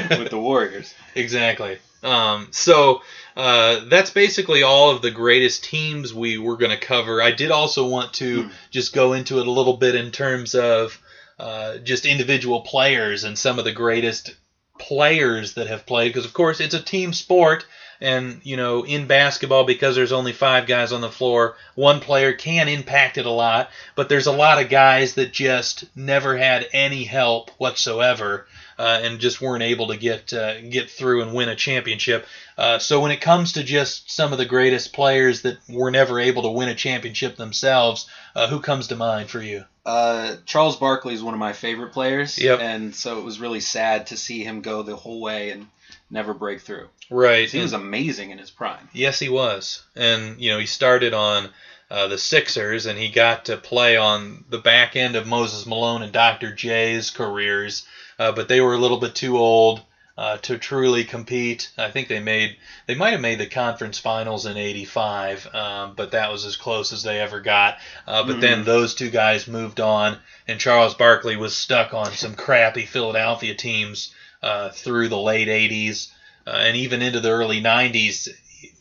with 0.09 0.29
the 0.29 0.39
Warriors. 0.39 0.93
Exactly. 1.15 1.77
Um, 2.03 2.49
so 2.51 3.01
uh, 3.37 3.85
that's 3.85 4.09
basically 4.09 4.61
all 4.61 4.91
of 4.91 5.01
the 5.01 5.09
greatest 5.11 5.63
teams 5.63 6.13
we 6.13 6.37
were 6.37 6.57
going 6.57 6.71
to 6.71 6.77
cover. 6.85 7.21
I 7.21 7.31
did 7.31 7.49
also 7.51 7.87
want 7.87 8.13
to 8.15 8.43
Hmm. 8.43 8.49
just 8.71 8.93
go 8.93 9.13
into 9.13 9.39
it 9.39 9.47
a 9.47 9.51
little 9.51 9.77
bit 9.77 9.95
in 9.95 10.11
terms 10.11 10.53
of 10.53 10.99
uh, 11.39 11.77
just 11.77 12.05
individual 12.05 12.61
players 12.61 13.23
and 13.23 13.37
some 13.37 13.57
of 13.57 13.65
the 13.65 13.71
greatest 13.71 14.35
players 14.79 15.53
that 15.53 15.67
have 15.67 15.85
played, 15.85 16.09
because 16.09 16.25
of 16.25 16.33
course 16.33 16.59
it's 16.59 16.73
a 16.73 16.81
team 16.81 17.13
sport. 17.13 17.65
And 18.01 18.41
you 18.43 18.57
know, 18.57 18.83
in 18.85 19.07
basketball, 19.07 19.63
because 19.63 19.95
there's 19.95 20.11
only 20.11 20.33
five 20.33 20.67
guys 20.67 20.91
on 20.91 21.01
the 21.01 21.09
floor, 21.09 21.55
one 21.75 21.99
player 21.99 22.33
can 22.33 22.67
impact 22.67 23.17
it 23.17 23.25
a 23.25 23.29
lot. 23.31 23.69
But 23.95 24.09
there's 24.09 24.27
a 24.27 24.31
lot 24.31 24.61
of 24.61 24.69
guys 24.69 25.13
that 25.15 25.31
just 25.31 25.85
never 25.95 26.37
had 26.37 26.67
any 26.73 27.03
help 27.03 27.51
whatsoever, 27.57 28.47
uh, 28.77 28.99
and 29.03 29.19
just 29.19 29.41
weren't 29.41 29.63
able 29.63 29.87
to 29.87 29.97
get 29.97 30.33
uh, 30.33 30.59
get 30.61 30.89
through 30.89 31.21
and 31.21 31.33
win 31.33 31.49
a 31.49 31.55
championship. 31.55 32.25
Uh, 32.57 32.79
so 32.79 32.99
when 32.99 33.11
it 33.11 33.21
comes 33.21 33.53
to 33.53 33.63
just 33.63 34.11
some 34.11 34.31
of 34.31 34.37
the 34.37 34.45
greatest 34.45 34.93
players 34.93 35.41
that 35.43 35.57
were 35.69 35.91
never 35.91 36.19
able 36.19 36.43
to 36.43 36.49
win 36.49 36.69
a 36.69 36.75
championship 36.75 37.35
themselves, 37.35 38.07
uh, 38.35 38.47
who 38.47 38.59
comes 38.59 38.87
to 38.87 38.95
mind 38.95 39.29
for 39.29 39.41
you? 39.41 39.63
Uh, 39.85 40.35
Charles 40.45 40.77
Barkley 40.77 41.13
is 41.13 41.21
one 41.23 41.33
of 41.33 41.39
my 41.39 41.51
favorite 41.53 41.91
players, 41.91 42.37
Yep. 42.39 42.59
and 42.61 42.95
so 42.95 43.19
it 43.19 43.23
was 43.25 43.39
really 43.39 43.59
sad 43.59 44.07
to 44.07 44.17
see 44.17 44.43
him 44.43 44.61
go 44.61 44.81
the 44.81 44.95
whole 44.95 45.19
way 45.19 45.49
and 45.49 45.67
never 46.13 46.33
break 46.33 46.61
through. 46.61 46.87
Right. 47.09 47.49
He 47.49 47.59
was 47.59 47.73
amazing 47.73 48.29
in 48.29 48.37
his 48.37 48.51
prime. 48.51 48.87
Yes, 48.93 49.19
he 49.19 49.27
was. 49.27 49.83
And, 49.95 50.39
you 50.39 50.51
know, 50.51 50.59
he 50.59 50.67
started 50.67 51.13
on 51.13 51.49
uh, 51.89 52.07
the 52.07 52.17
Sixers 52.17 52.85
and 52.85 52.97
he 52.97 53.09
got 53.09 53.45
to 53.45 53.57
play 53.57 53.97
on 53.97 54.45
the 54.49 54.59
back 54.59 54.95
end 54.95 55.15
of 55.15 55.27
Moses 55.27 55.65
Malone 55.65 56.03
and 56.03 56.13
Dr. 56.13 56.53
J's 56.53 57.09
careers, 57.09 57.85
uh, 58.19 58.31
but 58.31 58.47
they 58.47 58.61
were 58.61 58.73
a 58.73 58.79
little 58.79 58.99
bit 58.99 59.15
too 59.15 59.37
old. 59.37 59.81
Uh, 60.15 60.37
to 60.37 60.59
truly 60.59 61.03
compete, 61.03 61.71
I 61.75 61.89
think 61.89 62.07
they 62.07 62.19
made 62.19 62.57
they 62.85 62.93
might 62.93 63.13
have 63.13 63.19
made 63.19 63.39
the 63.39 63.47
conference 63.47 63.97
finals 63.97 64.45
in 64.45 64.57
'85, 64.57 65.55
um, 65.55 65.93
but 65.95 66.11
that 66.11 66.31
was 66.31 66.45
as 66.45 66.55
close 66.55 66.93
as 66.93 67.01
they 67.01 67.19
ever 67.19 67.39
got. 67.41 67.79
Uh, 68.05 68.23
but 68.23 68.39
then 68.39 68.63
those 68.63 68.93
two 68.93 69.09
guys 69.09 69.47
moved 69.47 69.79
on, 69.79 70.19
and 70.47 70.59
Charles 70.59 70.93
Barkley 70.93 71.35
was 71.35 71.57
stuck 71.57 71.95
on 71.95 72.11
some 72.11 72.35
crappy 72.35 72.85
Philadelphia 72.85 73.55
teams 73.55 74.13
uh, 74.43 74.69
through 74.69 75.07
the 75.09 75.17
late 75.19 75.47
'80s 75.47 76.11
uh, 76.45 76.51
and 76.51 76.77
even 76.77 77.01
into 77.01 77.19
the 77.21 77.31
early 77.31 77.61
90s 77.61 78.27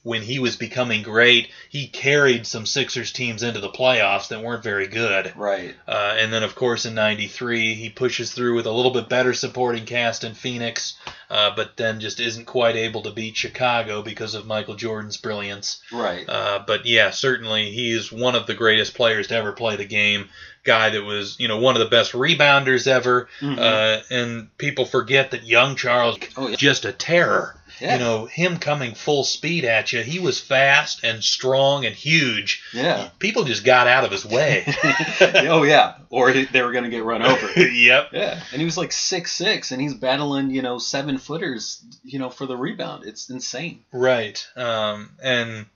when 0.04 0.22
he 0.22 0.38
was 0.40 0.56
becoming 0.56 1.02
great 1.02 1.48
he 1.68 1.86
carried 1.88 2.44
some 2.46 2.66
sixers 2.66 3.12
teams 3.12 3.42
into 3.44 3.60
the 3.60 3.68
playoffs 3.68 4.28
that 4.28 4.42
weren't 4.42 4.62
very 4.62 4.86
good 4.88 5.32
Right. 5.36 5.74
uh, 5.88 6.16
and 6.18 6.32
then 6.32 6.42
of 6.42 6.54
course 6.56 6.86
in 6.86 6.94
93 6.94 7.74
he 7.74 7.88
pushes 7.88 8.32
through 8.32 8.54
with 8.56 8.66
a 8.66 8.70
little 8.72 8.90
bit 8.92 9.08
better 9.08 9.32
supporting 9.34 9.84
cast 9.84 10.22
in 10.24 10.34
phoenix 10.34 10.94
uh, 11.30 11.52
but 11.56 11.76
then 11.76 12.00
just 12.00 12.18
isn't 12.20 12.46
quite 12.46 12.74
able 12.76 13.02
to 13.02 13.10
beat 13.12 13.36
chicago 13.36 14.02
because 14.02 14.34
of 14.34 14.46
michael 14.46 14.74
jordan's 14.76 15.16
brilliance 15.16 15.80
Right. 15.92 16.28
uh, 16.28 16.62
but 16.66 16.84
yeah, 16.86 17.10
certainly 17.10 17.70
he 17.70 17.92
is 17.92 18.10
one 18.12 18.34
of 18.34 18.46
the 18.46 18.54
greatest 18.54 18.94
players 18.94 19.28
to 19.28 19.34
ever 19.36 19.52
play 19.52 19.76
the 19.76 19.84
game. 19.84 20.28
Guy 20.64 20.90
that 20.90 21.02
was, 21.02 21.36
you 21.40 21.48
know, 21.48 21.58
one 21.58 21.74
of 21.76 21.80
the 21.80 21.88
best 21.88 22.12
rebounders 22.12 22.86
ever. 22.86 23.28
Mhm. 23.40 23.58
Uh, 23.58 24.02
and 24.10 24.56
people 24.58 24.84
forget 24.84 25.32
that 25.32 25.44
young 25.44 25.74
Charles 25.76 26.18
Oh, 26.36 26.48
yeah. 26.48 26.56
just 26.56 26.84
a 26.84 26.92
terror. 26.92 27.56
Yeah. 27.80 27.94
You 27.94 27.98
know, 28.00 28.26
him 28.26 28.58
coming 28.58 28.94
full 28.94 29.24
speed 29.24 29.64
at 29.64 29.92
you. 29.92 30.02
He 30.02 30.20
was 30.20 30.38
fast 30.40 31.02
and 31.02 31.24
strong 31.24 31.84
and 31.84 31.96
huge. 31.96 32.62
Yeah. 32.72 33.08
People 33.18 33.42
just 33.42 33.64
got 33.64 33.88
out 33.88 34.04
of 34.04 34.12
his 34.12 34.24
way. 34.24 34.64
oh 35.20 35.64
yeah. 35.64 35.94
Or 36.10 36.30
he- 36.30 36.44
they 36.44 36.62
were 36.62 36.70
gonna 36.70 36.90
get 36.90 37.02
run 37.02 37.22
over. 37.22 37.60
yep. 37.60 38.10
Yeah, 38.12 38.40
and 38.52 38.60
he 38.60 38.64
was 38.64 38.76
like 38.76 38.92
six 38.92 39.32
six, 39.32 39.72
and 39.72 39.80
he's 39.80 39.94
battling 39.94 40.50
you 40.50 40.62
know 40.62 40.78
seven 40.78 41.18
footers, 41.18 41.82
you 42.04 42.20
know, 42.20 42.30
for 42.30 42.46
the 42.46 42.56
rebound. 42.56 43.04
It's 43.06 43.30
insane. 43.30 43.82
Right. 43.90 44.46
Um, 44.54 45.10
and 45.20 45.66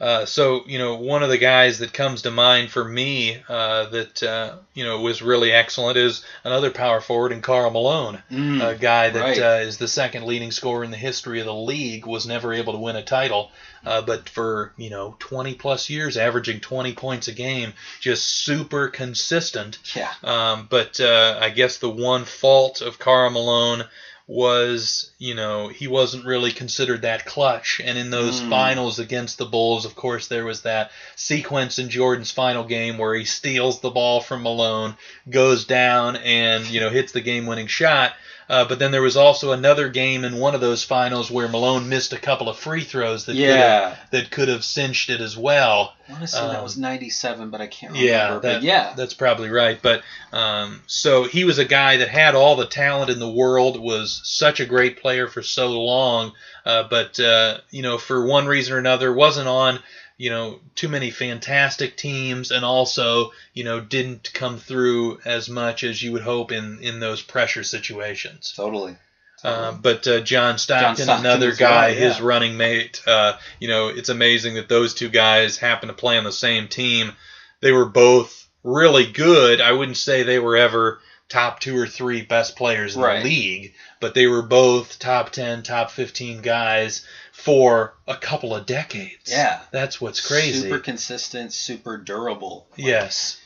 uh, 0.00 0.24
so, 0.24 0.62
you 0.66 0.78
know, 0.78 0.94
one 0.94 1.22
of 1.22 1.28
the 1.28 1.36
guys 1.36 1.80
that 1.80 1.92
comes 1.92 2.22
to 2.22 2.30
mind 2.30 2.70
for 2.70 2.82
me 2.82 3.36
uh, 3.50 3.86
that, 3.90 4.22
uh, 4.22 4.56
you 4.72 4.82
know, 4.82 4.98
was 5.02 5.20
really 5.20 5.52
excellent 5.52 5.98
is 5.98 6.24
another 6.42 6.70
power 6.70 7.02
forward 7.02 7.32
in 7.32 7.42
Karl 7.42 7.70
Malone. 7.70 8.22
Mm, 8.30 8.66
a 8.66 8.78
guy 8.78 9.10
that 9.10 9.20
right. 9.20 9.38
uh, 9.38 9.60
is 9.60 9.76
the 9.76 9.86
second 9.86 10.24
leading 10.24 10.52
scorer 10.52 10.84
in 10.84 10.90
the 10.90 10.96
history 10.96 11.38
of 11.40 11.44
the 11.44 11.54
league, 11.54 12.06
was 12.06 12.26
never 12.26 12.54
able 12.54 12.72
to 12.72 12.78
win 12.78 12.96
a 12.96 13.02
title, 13.02 13.50
uh, 13.84 14.00
but 14.00 14.26
for 14.26 14.72
you 14.78 14.88
know 14.88 15.16
20 15.18 15.54
plus 15.54 15.90
years, 15.90 16.16
averaging 16.16 16.60
20 16.60 16.94
points 16.94 17.28
a 17.28 17.32
game, 17.32 17.74
just 18.00 18.24
super 18.26 18.88
consistent. 18.88 19.78
Yeah. 19.94 20.12
Um, 20.24 20.66
but 20.70 20.98
uh, 20.98 21.38
I 21.42 21.50
guess 21.50 21.76
the 21.76 21.90
one 21.90 22.24
fault 22.24 22.80
of 22.80 22.98
Karl 22.98 23.30
Malone 23.30 23.84
was, 24.32 25.10
you 25.18 25.34
know, 25.34 25.66
he 25.66 25.88
wasn't 25.88 26.24
really 26.24 26.52
considered 26.52 27.02
that 27.02 27.24
clutch. 27.24 27.80
And 27.84 27.98
in 27.98 28.10
those 28.10 28.40
Mm. 28.40 28.48
finals 28.48 29.00
against 29.00 29.38
the 29.38 29.44
Bulls, 29.44 29.84
of 29.84 29.96
course, 29.96 30.28
there 30.28 30.44
was 30.44 30.60
that 30.62 30.92
sequence 31.16 31.80
in 31.80 31.90
Jordan's 31.90 32.30
final 32.30 32.62
game 32.62 32.96
where 32.96 33.12
he 33.16 33.24
steals 33.24 33.80
the 33.80 33.90
ball 33.90 34.20
from 34.20 34.44
Malone, 34.44 34.96
goes 35.28 35.64
down, 35.64 36.14
and, 36.14 36.64
you 36.68 36.78
know, 36.78 36.90
hits 36.90 37.10
the 37.10 37.20
game 37.20 37.46
winning 37.46 37.66
shot. 37.66 38.12
Uh, 38.48 38.64
but 38.64 38.78
then 38.78 38.92
there 38.92 39.02
was 39.02 39.16
also 39.16 39.50
another 39.50 39.88
game 39.88 40.24
in 40.24 40.36
one 40.36 40.54
of 40.54 40.60
those 40.60 40.84
finals 40.84 41.28
where 41.28 41.48
Malone 41.48 41.88
missed 41.88 42.12
a 42.12 42.18
couple 42.18 42.48
of 42.48 42.56
free 42.56 42.84
throws 42.84 43.24
that 43.24 43.32
could 43.32 43.40
Yeah. 43.40 43.88
have, 43.90 44.10
that 44.12 44.30
could 44.30 44.46
have 44.48 44.64
cinched 44.64 45.10
it 45.10 45.20
as 45.20 45.36
well. 45.36 45.92
I 46.10 46.12
want 46.14 46.22
to 46.24 46.28
say 46.28 46.40
that 46.40 46.56
Um, 46.56 46.62
was 46.64 46.76
ninety 46.76 47.08
seven, 47.08 47.50
but 47.50 47.60
I 47.60 47.68
can't 47.68 47.92
remember. 47.92 48.10
Yeah, 48.10 48.30
but 48.34 48.42
that, 48.42 48.62
yeah. 48.62 48.94
that's 48.96 49.14
probably 49.14 49.48
right. 49.48 49.80
But 49.80 50.02
um, 50.32 50.82
so 50.86 51.24
he 51.24 51.44
was 51.44 51.58
a 51.58 51.64
guy 51.64 51.98
that 51.98 52.08
had 52.08 52.34
all 52.34 52.56
the 52.56 52.66
talent 52.66 53.10
in 53.10 53.20
the 53.20 53.30
world, 53.30 53.80
was 53.80 54.20
such 54.24 54.58
a 54.60 54.66
great 54.66 55.00
player 55.00 55.28
for 55.28 55.42
so 55.42 55.80
long, 55.80 56.32
uh, 56.66 56.82
but 56.90 57.20
uh, 57.20 57.58
you 57.70 57.82
know, 57.82 57.96
for 57.96 58.26
one 58.26 58.46
reason 58.46 58.74
or 58.74 58.78
another, 58.78 59.12
wasn't 59.14 59.48
on 59.48 59.78
you 60.16 60.30
know 60.30 60.58
too 60.74 60.88
many 60.88 61.10
fantastic 61.10 61.96
teams, 61.96 62.50
and 62.50 62.64
also 62.64 63.30
you 63.54 63.62
know 63.62 63.80
didn't 63.80 64.32
come 64.34 64.58
through 64.58 65.20
as 65.24 65.48
much 65.48 65.84
as 65.84 66.02
you 66.02 66.12
would 66.12 66.22
hope 66.22 66.50
in 66.50 66.80
in 66.80 66.98
those 66.98 67.22
pressure 67.22 67.62
situations. 67.62 68.52
totally. 68.56 68.96
Uh, 69.42 69.72
but 69.72 70.06
uh, 70.06 70.20
John 70.20 70.58
Stockton, 70.58 71.04
Stockton 71.04 71.26
another 71.26 71.54
guy, 71.54 71.88
well, 71.88 71.94
yeah. 71.94 72.08
his 72.08 72.20
running 72.20 72.56
mate. 72.56 73.02
Uh, 73.06 73.34
you 73.58 73.68
know, 73.68 73.88
it's 73.88 74.08
amazing 74.08 74.54
that 74.54 74.68
those 74.68 74.94
two 74.94 75.08
guys 75.08 75.56
happen 75.56 75.88
to 75.88 75.94
play 75.94 76.18
on 76.18 76.24
the 76.24 76.32
same 76.32 76.68
team. 76.68 77.12
They 77.60 77.72
were 77.72 77.86
both 77.86 78.48
really 78.62 79.06
good. 79.10 79.60
I 79.60 79.72
wouldn't 79.72 79.96
say 79.96 80.22
they 80.22 80.38
were 80.38 80.56
ever 80.56 81.00
top 81.28 81.60
two 81.60 81.78
or 81.78 81.86
three 81.86 82.22
best 82.22 82.56
players 82.56 82.96
in 82.96 83.02
Right. 83.02 83.22
the 83.22 83.28
league, 83.28 83.74
but 84.00 84.14
they 84.14 84.26
were 84.26 84.42
both 84.42 84.98
top 84.98 85.30
ten, 85.30 85.62
top 85.62 85.90
fifteen 85.90 86.42
guys 86.42 87.06
for 87.32 87.94
a 88.06 88.16
couple 88.16 88.54
of 88.54 88.66
decades. 88.66 89.30
Yeah. 89.30 89.60
that's 89.70 90.00
what's 90.00 90.20
crazy. 90.26 90.62
Super 90.62 90.78
consistent, 90.78 91.52
super 91.54 91.96
durable. 91.96 92.66
Like, 92.72 92.86
Yes. 92.86 93.39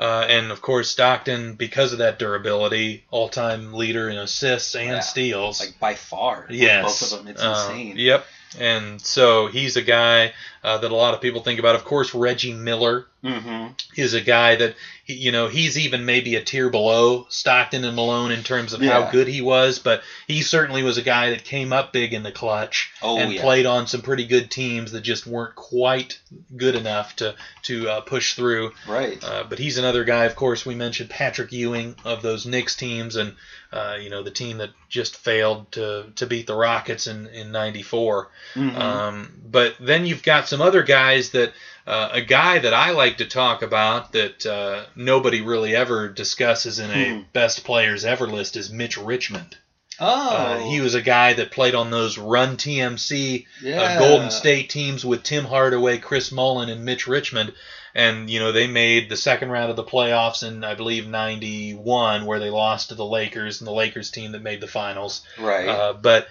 Uh, 0.00 0.24
and 0.30 0.50
of 0.50 0.62
course, 0.62 0.90
Stockton, 0.90 1.52
because 1.54 1.92
of 1.92 1.98
that 1.98 2.18
durability, 2.18 3.04
all-time 3.10 3.74
leader 3.74 4.08
in 4.08 4.16
assists 4.16 4.74
and 4.74 4.88
Yeah. 4.88 5.00
steals. 5.00 5.60
Like 5.60 5.78
by 5.78 5.94
far. 5.94 6.46
Yes. 6.48 6.84
Both 7.00 7.12
of 7.12 7.18
them. 7.18 7.28
It's 7.28 7.42
Uh, 7.42 7.68
insane. 7.68 7.94
Yep. 7.98 8.26
and 8.58 9.00
so 9.00 9.46
he's 9.48 9.76
a 9.76 9.82
guy 9.82 10.32
uh, 10.64 10.78
that 10.78 10.90
a 10.90 10.94
lot 10.96 11.12
of 11.14 11.20
people 11.20 11.42
think 11.42 11.60
about. 11.60 11.74
Of 11.76 11.84
course, 11.84 12.14
Reggie 12.14 12.54
Miller 12.54 13.06
Mm-hmm. 13.22 13.72
is 13.96 14.14
a 14.14 14.20
guy 14.22 14.56
that 14.56 14.74
you 15.04 15.30
know 15.30 15.48
he's 15.48 15.78
even 15.78 16.06
maybe 16.06 16.36
a 16.36 16.42
tier 16.42 16.70
below 16.70 17.26
Stockton 17.28 17.84
and 17.84 17.94
Malone 17.94 18.30
in 18.30 18.42
terms 18.42 18.72
of 18.72 18.80
how 18.80 19.10
good 19.10 19.28
he 19.28 19.42
was, 19.42 19.78
but 19.78 20.02
he 20.26 20.40
certainly 20.40 20.82
was 20.82 20.96
a 20.96 21.02
guy 21.02 21.30
that 21.30 21.44
came 21.44 21.72
up 21.72 21.92
big 21.92 22.14
in 22.14 22.22
the 22.22 22.32
clutch 22.32 22.90
Oh, 23.02 23.18
and 23.18 23.32
yeah. 23.32 23.42
played 23.42 23.66
on 23.66 23.86
some 23.86 24.00
pretty 24.00 24.24
good 24.24 24.50
teams 24.50 24.92
that 24.92 25.02
just 25.02 25.26
weren't 25.26 25.54
quite 25.54 26.18
good 26.56 26.74
enough 26.76 27.14
to 27.16 27.34
to 27.64 27.88
uh, 27.90 28.00
push 28.00 28.34
through. 28.34 28.72
Right. 28.88 29.22
Uh, 29.22 29.44
but 29.48 29.58
he's 29.58 29.76
another 29.76 30.04
guy. 30.04 30.24
Of 30.24 30.34
course, 30.36 30.64
we 30.64 30.74
mentioned 30.74 31.10
Patrick 31.10 31.52
Ewing 31.52 31.96
of 32.06 32.22
those 32.22 32.46
Knicks 32.46 32.74
teams, 32.76 33.16
and 33.16 33.34
uh, 33.72 33.98
you 34.00 34.08
know 34.08 34.22
the 34.22 34.30
team 34.30 34.58
that 34.58 34.70
just 34.88 35.16
failed 35.16 35.70
to 35.72 36.06
to 36.16 36.26
beat 36.26 36.46
the 36.46 36.54
Rockets 36.56 37.06
in 37.06 37.26
in 37.26 37.52
'94. 37.52 38.30
Mhm. 38.54 38.76
Um, 38.78 39.32
but 39.44 39.74
then 39.78 40.06
you've 40.06 40.22
got 40.22 40.48
some 40.48 40.62
other 40.62 40.82
guys 40.82 41.30
that 41.30 41.52
uh, 41.86 42.08
a 42.12 42.20
guy 42.20 42.58
that 42.58 42.74
I 42.74 42.90
like 42.90 43.18
to 43.18 43.26
talk 43.26 43.62
about 43.62 44.12
that 44.12 44.44
uh, 44.46 44.84
nobody 44.94 45.40
really 45.40 45.74
ever 45.74 46.08
discusses 46.08 46.78
in 46.78 46.90
a 46.90 47.10
Hmm. 47.14 47.22
best 47.32 47.64
players 47.64 48.04
ever 48.04 48.26
list 48.26 48.56
is 48.56 48.70
Mitch 48.70 48.96
Richmond. 48.96 49.56
oh, 49.98 50.36
Uh, 50.36 50.58
he 50.60 50.80
was 50.80 50.94
a 50.94 51.02
guy 51.02 51.32
that 51.34 51.50
played 51.50 51.74
on 51.74 51.90
those 51.90 52.16
Run 52.16 52.56
TMC 52.56 53.46
yeah. 53.62 53.82
uh, 53.82 53.98
Golden 53.98 54.30
State 54.30 54.70
teams 54.70 55.04
with 55.04 55.22
Tim 55.22 55.44
Hardaway, 55.44 55.98
Chris 55.98 56.30
Mullin, 56.32 56.68
and 56.70 56.84
Mitch 56.84 57.06
Richmond. 57.06 57.52
And, 57.94 58.30
you 58.30 58.38
know, 58.38 58.52
they 58.52 58.66
made 58.68 59.08
the 59.08 59.16
second 59.16 59.50
round 59.50 59.68
of 59.70 59.76
the 59.76 59.82
playoffs 59.84 60.46
in, 60.46 60.62
I 60.62 60.74
believe, 60.74 61.08
91, 61.08 62.24
where 62.24 62.38
they 62.38 62.50
lost 62.50 62.88
to 62.90 62.94
the 62.94 63.04
Lakers 63.04 63.60
and 63.60 63.66
the 63.66 63.72
Lakers 63.72 64.10
team 64.10 64.32
that 64.32 64.42
made 64.42 64.60
the 64.60 64.68
finals. 64.68 65.22
Right. 65.38 65.68
Uh, 65.68 65.92
but 65.94 66.28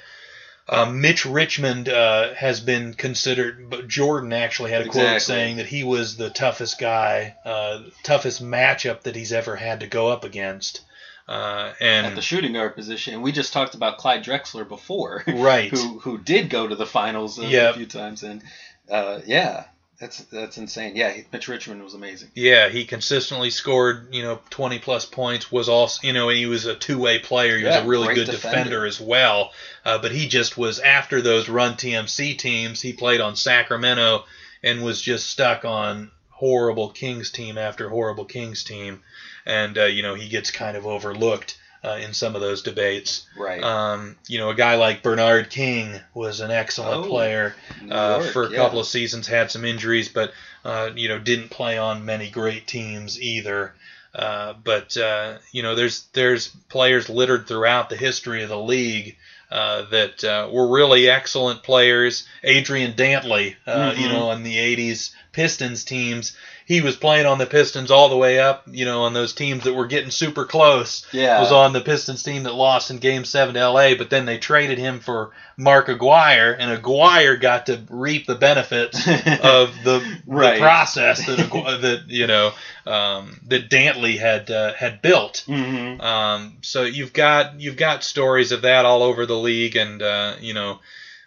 uh, 0.69 0.85
Mitch 0.91 1.25
Richmond 1.25 1.89
uh, 1.89 2.33
has 2.35 2.59
been 2.61 2.93
considered, 2.93 3.69
but 3.69 3.87
Jordan 3.87 4.31
actually 4.33 4.71
had 4.71 4.83
a 4.83 4.89
quote 4.89 5.21
saying 5.21 5.57
that 5.57 5.65
he 5.65 5.83
was 5.83 6.15
the 6.15 6.29
toughest 6.29 6.79
guy, 6.79 7.35
uh, 7.43 7.81
toughest 8.03 8.43
matchup 8.43 9.01
that 9.01 9.15
he's 9.15 9.33
ever 9.33 9.55
had 9.55 9.79
to 9.81 9.87
go 9.87 10.07
up 10.07 10.23
against. 10.23 10.81
Uh, 11.27 11.73
and 11.79 12.07
at 12.07 12.15
the 12.15 12.21
shooting 12.21 12.53
guard 12.53 12.75
position. 12.75 13.13
And 13.13 13.21
we 13.23 13.31
just 13.31 13.53
talked 13.53 13.75
about 13.75 13.97
Clyde 13.99 14.23
Drexler 14.23 14.67
before, 14.67 15.23
right, 15.27 15.69
who 15.69 15.99
who 15.99 16.17
did 16.17 16.49
go 16.49 16.67
to 16.67 16.75
the 16.75 16.87
finals 16.87 17.37
a, 17.37 17.45
Yep. 17.45 17.71
a 17.71 17.77
few 17.77 17.85
times, 17.85 18.23
and 18.23 18.41
uh, 18.89 19.19
yeah, 19.27 19.65
that's 19.99 20.19
that's 20.25 20.57
insane. 20.57 20.95
Yeah, 20.95 21.13
Mitch 21.31 21.47
Richmond 21.47 21.83
was 21.83 21.93
amazing. 21.93 22.29
Yeah, 22.33 22.69
he 22.69 22.85
consistently 22.85 23.49
scored, 23.49 24.13
you 24.13 24.23
know, 24.23 24.39
20 24.49 24.79
plus 24.79 25.05
points. 25.05 25.51
Was 25.51 25.67
also, 25.67 26.07
you 26.07 26.13
know, 26.13 26.29
he 26.29 26.45
was 26.45 26.65
a 26.65 26.75
two 26.75 26.97
way 26.97 27.19
player. 27.19 27.57
He 27.57 27.63
Yeah, 27.63 27.77
was 27.79 27.85
a 27.85 27.89
really 27.89 28.15
good 28.15 28.27
defender. 28.27 28.57
defender. 28.59 28.85
as 28.85 29.01
well. 29.01 29.51
Uh, 29.83 29.97
but 29.97 30.11
he 30.11 30.27
just 30.27 30.57
was 30.57 30.79
after 30.79 31.21
those 31.21 31.49
Run 31.49 31.73
TMC 31.75 32.37
teams. 32.37 32.81
He 32.81 32.93
played 32.93 33.19
on 33.21 33.35
Sacramento 33.35 34.23
and 34.63 34.83
was 34.83 35.01
just 35.01 35.29
stuck 35.29 35.65
on 35.65 36.11
horrible 36.29 36.89
Kings 36.89 37.29
team 37.31 37.57
after 37.57 37.89
horrible 37.89 38.23
Kings 38.25 38.63
team, 38.63 39.01
and 39.45 39.77
uh, 39.77 39.85
you 39.85 40.01
know 40.01 40.15
he 40.15 40.29
gets 40.29 40.51
kind 40.51 40.77
of 40.77 40.85
overlooked 40.85 41.57
uh, 41.83 41.97
in 42.01 42.13
some 42.13 42.35
of 42.35 42.41
those 42.41 42.61
debates. 42.61 43.27
Right. 43.37 43.63
Um, 43.63 44.17
you 44.27 44.37
know, 44.37 44.49
a 44.49 44.55
guy 44.55 44.75
like 44.75 45.03
Bernard 45.03 45.49
King 45.49 45.99
was 46.13 46.39
an 46.39 46.51
excellent 46.51 47.05
Oh, 47.05 47.09
player 47.09 47.55
uh, 47.89 48.19
York, 48.21 48.33
for 48.33 48.43
a 48.43 48.49
yeah. 48.51 48.57
couple 48.57 48.79
of 48.79 48.87
seasons, 48.87 49.27
had 49.27 49.51
some 49.51 49.65
injuries, 49.65 50.09
but 50.09 50.33
uh, 50.65 50.89
you 50.95 51.07
know 51.07 51.19
didn't 51.19 51.49
play 51.49 51.77
on 51.77 52.05
many 52.05 52.29
great 52.29 52.67
teams 52.67 53.21
either. 53.21 53.73
Uh, 54.13 54.53
but 54.63 54.97
uh, 54.97 55.37
you 55.51 55.61
know, 55.61 55.75
there's 55.75 56.07
there's 56.13 56.47
players 56.47 57.09
littered 57.09 57.47
throughout 57.47 57.89
the 57.89 57.95
history 57.95 58.41
of 58.43 58.49
the 58.49 58.59
league 58.59 59.15
uh, 59.51 59.83
that 59.89 60.23
uh, 60.23 60.49
were 60.51 60.67
really 60.67 61.07
excellent 61.09 61.63
players. 61.63 62.27
Adrian 62.43 62.93
Dantley, 62.93 63.55
uh, 63.67 63.93
you 63.97 64.09
know, 64.09 64.31
in 64.31 64.43
the 64.43 64.55
'80s 64.55 65.11
Pistons 65.31 65.83
teams, 65.85 66.35
he 66.69 66.81
was 66.81 66.95
playing 66.95 67.25
on 67.25 67.39
the 67.39 67.47
Pistons 67.47 67.89
all 67.89 68.09
the 68.09 68.15
way 68.15 68.39
up. 68.39 68.61
You 68.69 68.85
know, 68.85 69.01
on 69.01 69.13
those 69.13 69.33
teams 69.33 69.63
that 69.63 69.73
were 69.73 69.87
getting 69.87 70.11
super 70.11 70.45
close 70.45 71.03
Yeah. 71.11 71.41
was 71.41 71.51
on 71.51 71.73
the 71.73 71.81
Pistons 71.81 72.21
team 72.21 72.43
that 72.43 72.53
lost 72.53 72.91
in 72.91 72.99
Game 72.99 73.25
Seven 73.25 73.55
to 73.55 73.67
LA, 73.67 73.95
but 73.95 74.11
then 74.11 74.25
they 74.25 74.37
traded 74.37 74.77
him 74.77 74.99
for 74.99 75.31
Mark 75.57 75.89
Aguirre, 75.89 76.55
and 76.59 76.69
Aguirre 76.71 77.37
got 77.37 77.65
to 77.65 77.81
reap 77.89 78.27
the 78.27 78.35
benefits 78.35 78.95
of 79.41 79.73
the, 79.83 80.19
Right. 80.27 80.53
the 80.53 80.59
process 80.59 81.25
that 81.25 81.37
that 81.81 82.03
you 82.07 82.27
know 82.27 82.51
um, 82.85 83.39
that 83.47 83.67
Dantley 83.71 84.19
had 84.19 84.51
uh, 84.51 84.73
had 84.73 85.01
built. 85.01 85.43
hmm 85.47 85.99
Um, 85.99 86.57
so 86.61 86.83
you've 86.83 87.13
got 87.13 87.59
you've 87.59 87.77
got 87.77 88.03
stories 88.03 88.51
of 88.51 88.61
that 88.61 88.85
all 88.85 89.01
over 89.01 89.25
the 89.25 89.35
league, 89.37 89.75
and 89.75 90.03
uh, 90.03 90.35
you 90.39 90.53
know, 90.53 90.79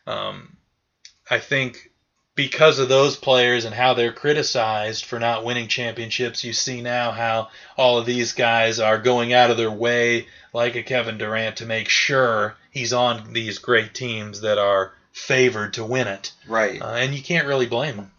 um, 0.07 0.57
I 1.29 1.41
think 1.41 1.91
because 2.35 2.79
of 2.79 2.89
those 2.89 3.17
players 3.17 3.65
and 3.65 3.75
how 3.75 3.95
they're 3.95 4.13
criticized 4.13 5.05
for 5.05 5.19
not 5.19 5.45
winning 5.45 5.69
championships, 5.69 6.45
you 6.45 6.53
see 6.53 6.81
now 6.81 7.11
how 7.13 7.49
all 7.77 7.99
of 7.99 8.07
these 8.07 8.33
guys 8.33 8.81
are 8.81 8.99
going 8.99 9.33
out 9.33 9.51
of 9.51 9.57
their 9.57 9.71
way, 9.71 10.27
like 10.53 10.75
a 10.77 10.83
Kevin 10.83 11.19
Durant, 11.19 11.57
to 11.57 11.67
make 11.67 11.89
sure 11.89 12.55
he's 12.71 12.93
on 12.93 13.33
these 13.33 13.59
great 13.59 13.93
teams 13.95 14.41
that 14.43 14.59
are 14.59 14.93
favored 15.13 15.75
to 15.75 15.85
win 15.85 16.09
it, 16.09 16.33
Right. 16.47 16.81
uh, 16.81 16.87
and 16.95 17.15
you 17.15 17.23
can't 17.23 17.47
really 17.47 17.67
blame 17.67 17.97
them. 17.97 18.11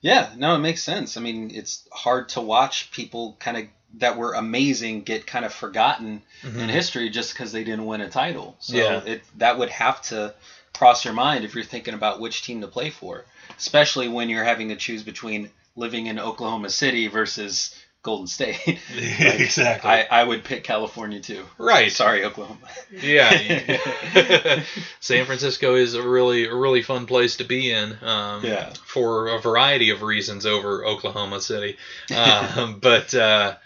Yeah, 0.00 0.28
no, 0.36 0.54
it 0.54 0.58
makes 0.58 0.84
sense. 0.84 1.16
I 1.16 1.20
mean, 1.20 1.50
it's 1.52 1.82
hard 1.90 2.28
to 2.30 2.40
watch 2.40 2.92
people 2.92 3.36
kind 3.40 3.56
of 3.56 3.64
that 3.94 4.16
were 4.16 4.34
amazing 4.34 5.02
get 5.02 5.26
kind 5.26 5.44
of 5.46 5.52
forgotten 5.52 6.22
in 6.44 6.68
history 6.68 7.08
just 7.08 7.32
because 7.32 7.50
they 7.52 7.64
didn't 7.64 7.86
win 7.86 8.02
a 8.02 8.08
title. 8.08 8.54
So 8.60 8.76
Yeah. 8.76 9.00
it 9.04 9.22
that 9.38 9.58
would 9.58 9.70
have 9.70 10.00
to 10.02 10.34
cross 10.78 11.04
your 11.04 11.14
mind 11.14 11.44
if 11.44 11.54
you're 11.54 11.64
thinking 11.64 11.94
about 11.94 12.20
which 12.20 12.42
team 12.42 12.60
to 12.60 12.68
play 12.68 12.90
for, 12.90 13.24
especially 13.58 14.08
when 14.08 14.28
you're 14.28 14.44
having 14.44 14.68
to 14.68 14.76
choose 14.76 15.02
between 15.02 15.50
living 15.76 16.06
in 16.06 16.18
Oklahoma 16.18 16.70
City 16.70 17.08
versus 17.08 17.74
Golden 18.04 18.28
State. 18.28 18.58
Like, 18.94 19.40
exactly. 19.40 19.90
I, 19.90 20.06
I 20.10 20.24
would 20.24 20.44
pick 20.44 20.62
California 20.62 21.20
too. 21.20 21.44
right. 21.58 21.90
Sorry, 21.90 22.24
Oklahoma. 22.24 22.68
Yeah, 22.92 23.30
San 25.00 25.26
Francisco 25.26 25.74
is 25.74 25.94
a 25.94 26.02
really 26.02 26.44
a 26.44 26.54
really 26.54 26.82
fun 26.82 27.06
place 27.06 27.36
to 27.36 27.44
be 27.44 27.72
in. 27.72 27.96
Um, 28.02 28.44
Yeah. 28.44 28.72
For 28.86 29.28
a 29.28 29.40
variety 29.40 29.90
of 29.90 30.02
reasons 30.02 30.46
over 30.46 30.84
Oklahoma 30.86 31.40
City, 31.40 31.76
um, 32.14 32.78
but 32.80 33.12
uh, 33.14 33.56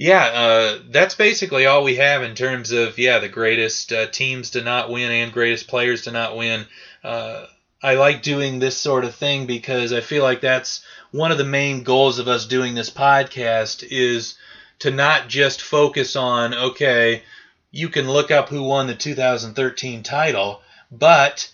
yeah, 0.00 0.24
uh, 0.24 0.78
that's 0.88 1.14
basically 1.14 1.66
all 1.66 1.84
we 1.84 1.96
have 1.96 2.22
in 2.22 2.34
terms 2.34 2.72
of 2.72 2.96
yeah 2.96 3.18
the 3.18 3.28
greatest 3.28 3.92
uh, 3.92 4.06
teams 4.06 4.48
to 4.50 4.62
not 4.62 4.90
win 4.90 5.10
and 5.12 5.30
greatest 5.30 5.68
players 5.68 6.02
to 6.02 6.10
not 6.10 6.34
win. 6.34 6.64
Uh, 7.04 7.44
I 7.82 7.96
like 7.96 8.22
doing 8.22 8.58
this 8.58 8.78
sort 8.78 9.04
of 9.04 9.14
thing 9.14 9.44
because 9.44 9.92
I 9.92 10.00
feel 10.00 10.22
like 10.22 10.40
that's 10.40 10.82
one 11.10 11.32
of 11.32 11.36
the 11.36 11.44
main 11.44 11.82
goals 11.82 12.18
of 12.18 12.28
us 12.28 12.46
doing 12.46 12.74
this 12.74 12.88
podcast 12.88 13.86
is 13.90 14.36
to 14.78 14.90
not 14.90 15.28
just 15.28 15.60
focus 15.60 16.16
on 16.16 16.54
okay 16.54 17.22
you 17.70 17.90
can 17.90 18.08
look 18.08 18.30
up 18.30 18.48
who 18.48 18.62
won 18.62 18.86
the 18.86 18.94
2013 18.94 20.02
title, 20.02 20.62
but 20.90 21.52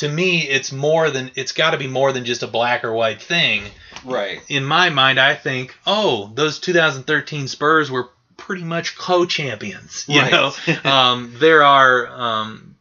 to 0.00 0.08
me, 0.08 0.48
it's 0.48 0.72
more 0.72 1.10
than 1.10 1.30
it's 1.34 1.52
got 1.52 1.70
to 1.70 1.76
be 1.78 1.86
more 1.86 2.12
than 2.12 2.24
just 2.24 2.42
a 2.42 2.46
black 2.46 2.84
or 2.84 2.92
white 2.92 3.20
thing. 3.22 3.62
right. 4.04 4.40
In 4.48 4.64
my 4.64 4.88
mind, 4.88 5.20
I 5.20 5.34
think, 5.34 5.76
oh, 5.86 6.30
those 6.34 6.58
2013 6.58 7.48
Spurs 7.48 7.90
were 7.90 8.08
pretty 8.36 8.64
much 8.64 8.96
co-champions. 8.96 10.04
You 10.08 10.22
Right. 10.22 10.32
know, 10.32 10.52
um, 10.90 11.34
there 11.38 11.62
are. 11.62 12.06
Um, 12.08 12.76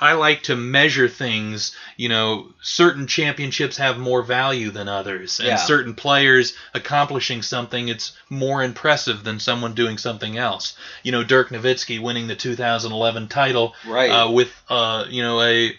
I 0.00 0.14
like 0.14 0.42
to 0.44 0.56
measure 0.56 1.08
things. 1.08 1.70
You 1.96 2.08
know, 2.08 2.48
certain 2.62 3.06
championships 3.06 3.76
have 3.76 3.98
more 3.98 4.22
value 4.22 4.70
than 4.70 4.88
others, 4.88 5.38
and 5.38 5.48
Yeah. 5.48 5.56
certain 5.56 5.94
players 5.94 6.54
accomplishing 6.74 7.42
something 7.42 7.86
it's 7.88 8.12
more 8.30 8.62
impressive 8.64 9.22
than 9.22 9.38
someone 9.38 9.74
doing 9.74 9.98
something 9.98 10.36
else. 10.38 10.74
You 11.04 11.12
know, 11.12 11.22
Dirk 11.22 11.50
Nowitzki 11.50 12.00
winning 12.00 12.26
the 12.26 12.34
2011 12.34 13.28
title 13.28 13.74
Right. 13.86 14.10
uh, 14.10 14.28
with 14.30 14.50
uh, 14.68 15.04
you 15.08 15.22
know 15.22 15.40
a 15.42 15.72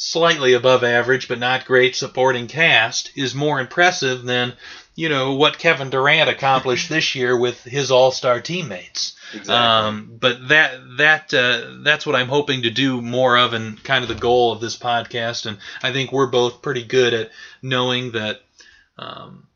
slightly 0.00 0.52
above 0.52 0.84
average 0.84 1.26
but 1.26 1.40
not 1.40 1.64
great 1.64 1.96
supporting 1.96 2.46
cast 2.46 3.10
is 3.16 3.34
more 3.34 3.58
impressive 3.58 4.22
than 4.22 4.52
you 4.94 5.08
know 5.08 5.34
what 5.34 5.58
Kevin 5.58 5.90
Durant 5.90 6.30
accomplished 6.30 6.88
this 6.94 7.14
year 7.16 7.36
with 7.36 7.62
his 7.64 7.90
All-Star 7.90 8.40
teammates. 8.40 9.16
exactly. 9.34 9.54
Um, 9.54 10.16
but 10.20 10.48
that 10.48 10.72
that 10.98 11.34
uh, 11.34 11.82
that's 11.82 12.06
what 12.06 12.14
I'm 12.14 12.28
hoping 12.28 12.62
to 12.62 12.70
do 12.70 13.02
more 13.02 13.36
of, 13.36 13.52
and 13.54 13.82
kind 13.82 14.02
of 14.04 14.08
the 14.08 14.14
goal 14.14 14.52
of 14.52 14.60
this 14.60 14.76
podcast. 14.78 15.46
And 15.46 15.58
I 15.82 15.92
think 15.92 16.12
we're 16.12 16.26
both 16.30 16.62
pretty 16.62 16.84
good 16.84 17.12
at 17.12 17.30
knowing 17.60 18.12
that 18.12 18.40
um, 18.98 19.48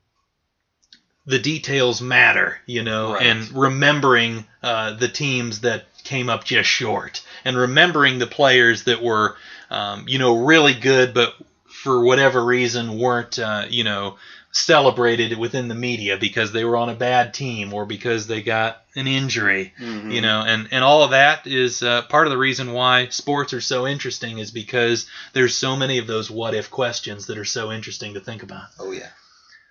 the 1.26 1.38
details 1.38 2.00
matter, 2.02 2.58
you 2.66 2.82
know, 2.82 3.14
Right. 3.14 3.26
and 3.26 3.50
remembering 3.52 4.44
uh, 4.62 4.94
the 4.94 5.08
teams 5.08 5.60
that 5.60 5.84
came 6.04 6.28
up 6.28 6.44
just 6.44 6.68
short, 6.68 7.22
and 7.44 7.56
remembering 7.56 8.18
the 8.18 8.26
players 8.26 8.84
that 8.84 9.02
were, 9.02 9.36
um, 9.72 10.06
you 10.08 10.18
know, 10.18 10.44
really 10.44 10.74
good, 10.74 11.14
but 11.14 11.34
for 11.66 12.04
whatever 12.04 12.44
reason 12.44 12.98
weren't, 12.98 13.38
uh, 13.38 13.64
you 13.68 13.84
know. 13.84 14.16
celebrated 14.54 15.38
within 15.38 15.68
the 15.68 15.74
media 15.74 16.18
because 16.18 16.52
they 16.52 16.62
were 16.62 16.76
on 16.76 16.90
a 16.90 16.94
bad 16.94 17.32
team 17.32 17.72
or 17.72 17.86
because 17.86 18.26
they 18.26 18.42
got 18.42 18.82
an 18.94 19.06
injury, 19.06 19.72
Mm-hmm. 19.80 20.10
you 20.10 20.20
know, 20.20 20.44
and 20.46 20.68
and 20.70 20.84
all 20.84 21.02
of 21.04 21.12
that 21.12 21.46
is 21.46 21.82
uh, 21.82 22.02
part 22.02 22.26
of 22.26 22.32
the 22.32 22.36
reason 22.38 22.74
why 22.74 23.08
sports 23.08 23.54
are 23.54 23.62
so 23.62 23.86
interesting 23.86 24.38
is 24.38 24.50
because 24.50 25.06
there's 25.32 25.54
so 25.56 25.74
many 25.74 25.96
of 25.98 26.06
those 26.06 26.30
what 26.30 26.52
if 26.54 26.70
questions 26.70 27.26
that 27.28 27.38
are 27.38 27.46
so 27.46 27.72
interesting 27.72 28.12
to 28.14 28.20
think 28.20 28.42
about. 28.42 28.66
Oh 28.78 28.92
yeah. 28.92 29.08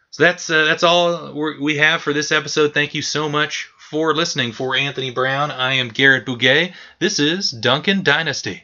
So 0.10 0.24
that's 0.24 0.50
uh, 0.50 0.66
that's 0.66 0.84
all 0.84 1.32
we 1.62 1.78
have 1.78 2.02
for 2.02 2.12
this 2.12 2.32
episode. 2.32 2.74
Thank 2.74 2.96
you 2.96 3.04
so 3.04 3.30
much 3.30 3.70
for 3.78 4.16
listening. 4.16 4.52
For 4.52 4.76
Anthony 4.76 5.12
Brown, 5.12 5.52
I 5.52 5.74
am 5.76 5.90
Garrett 5.90 6.26
Bouguet. 6.26 6.74
This 6.98 7.20
is 7.20 7.52
Duncan 7.52 8.02
Dynasty. 8.02 8.64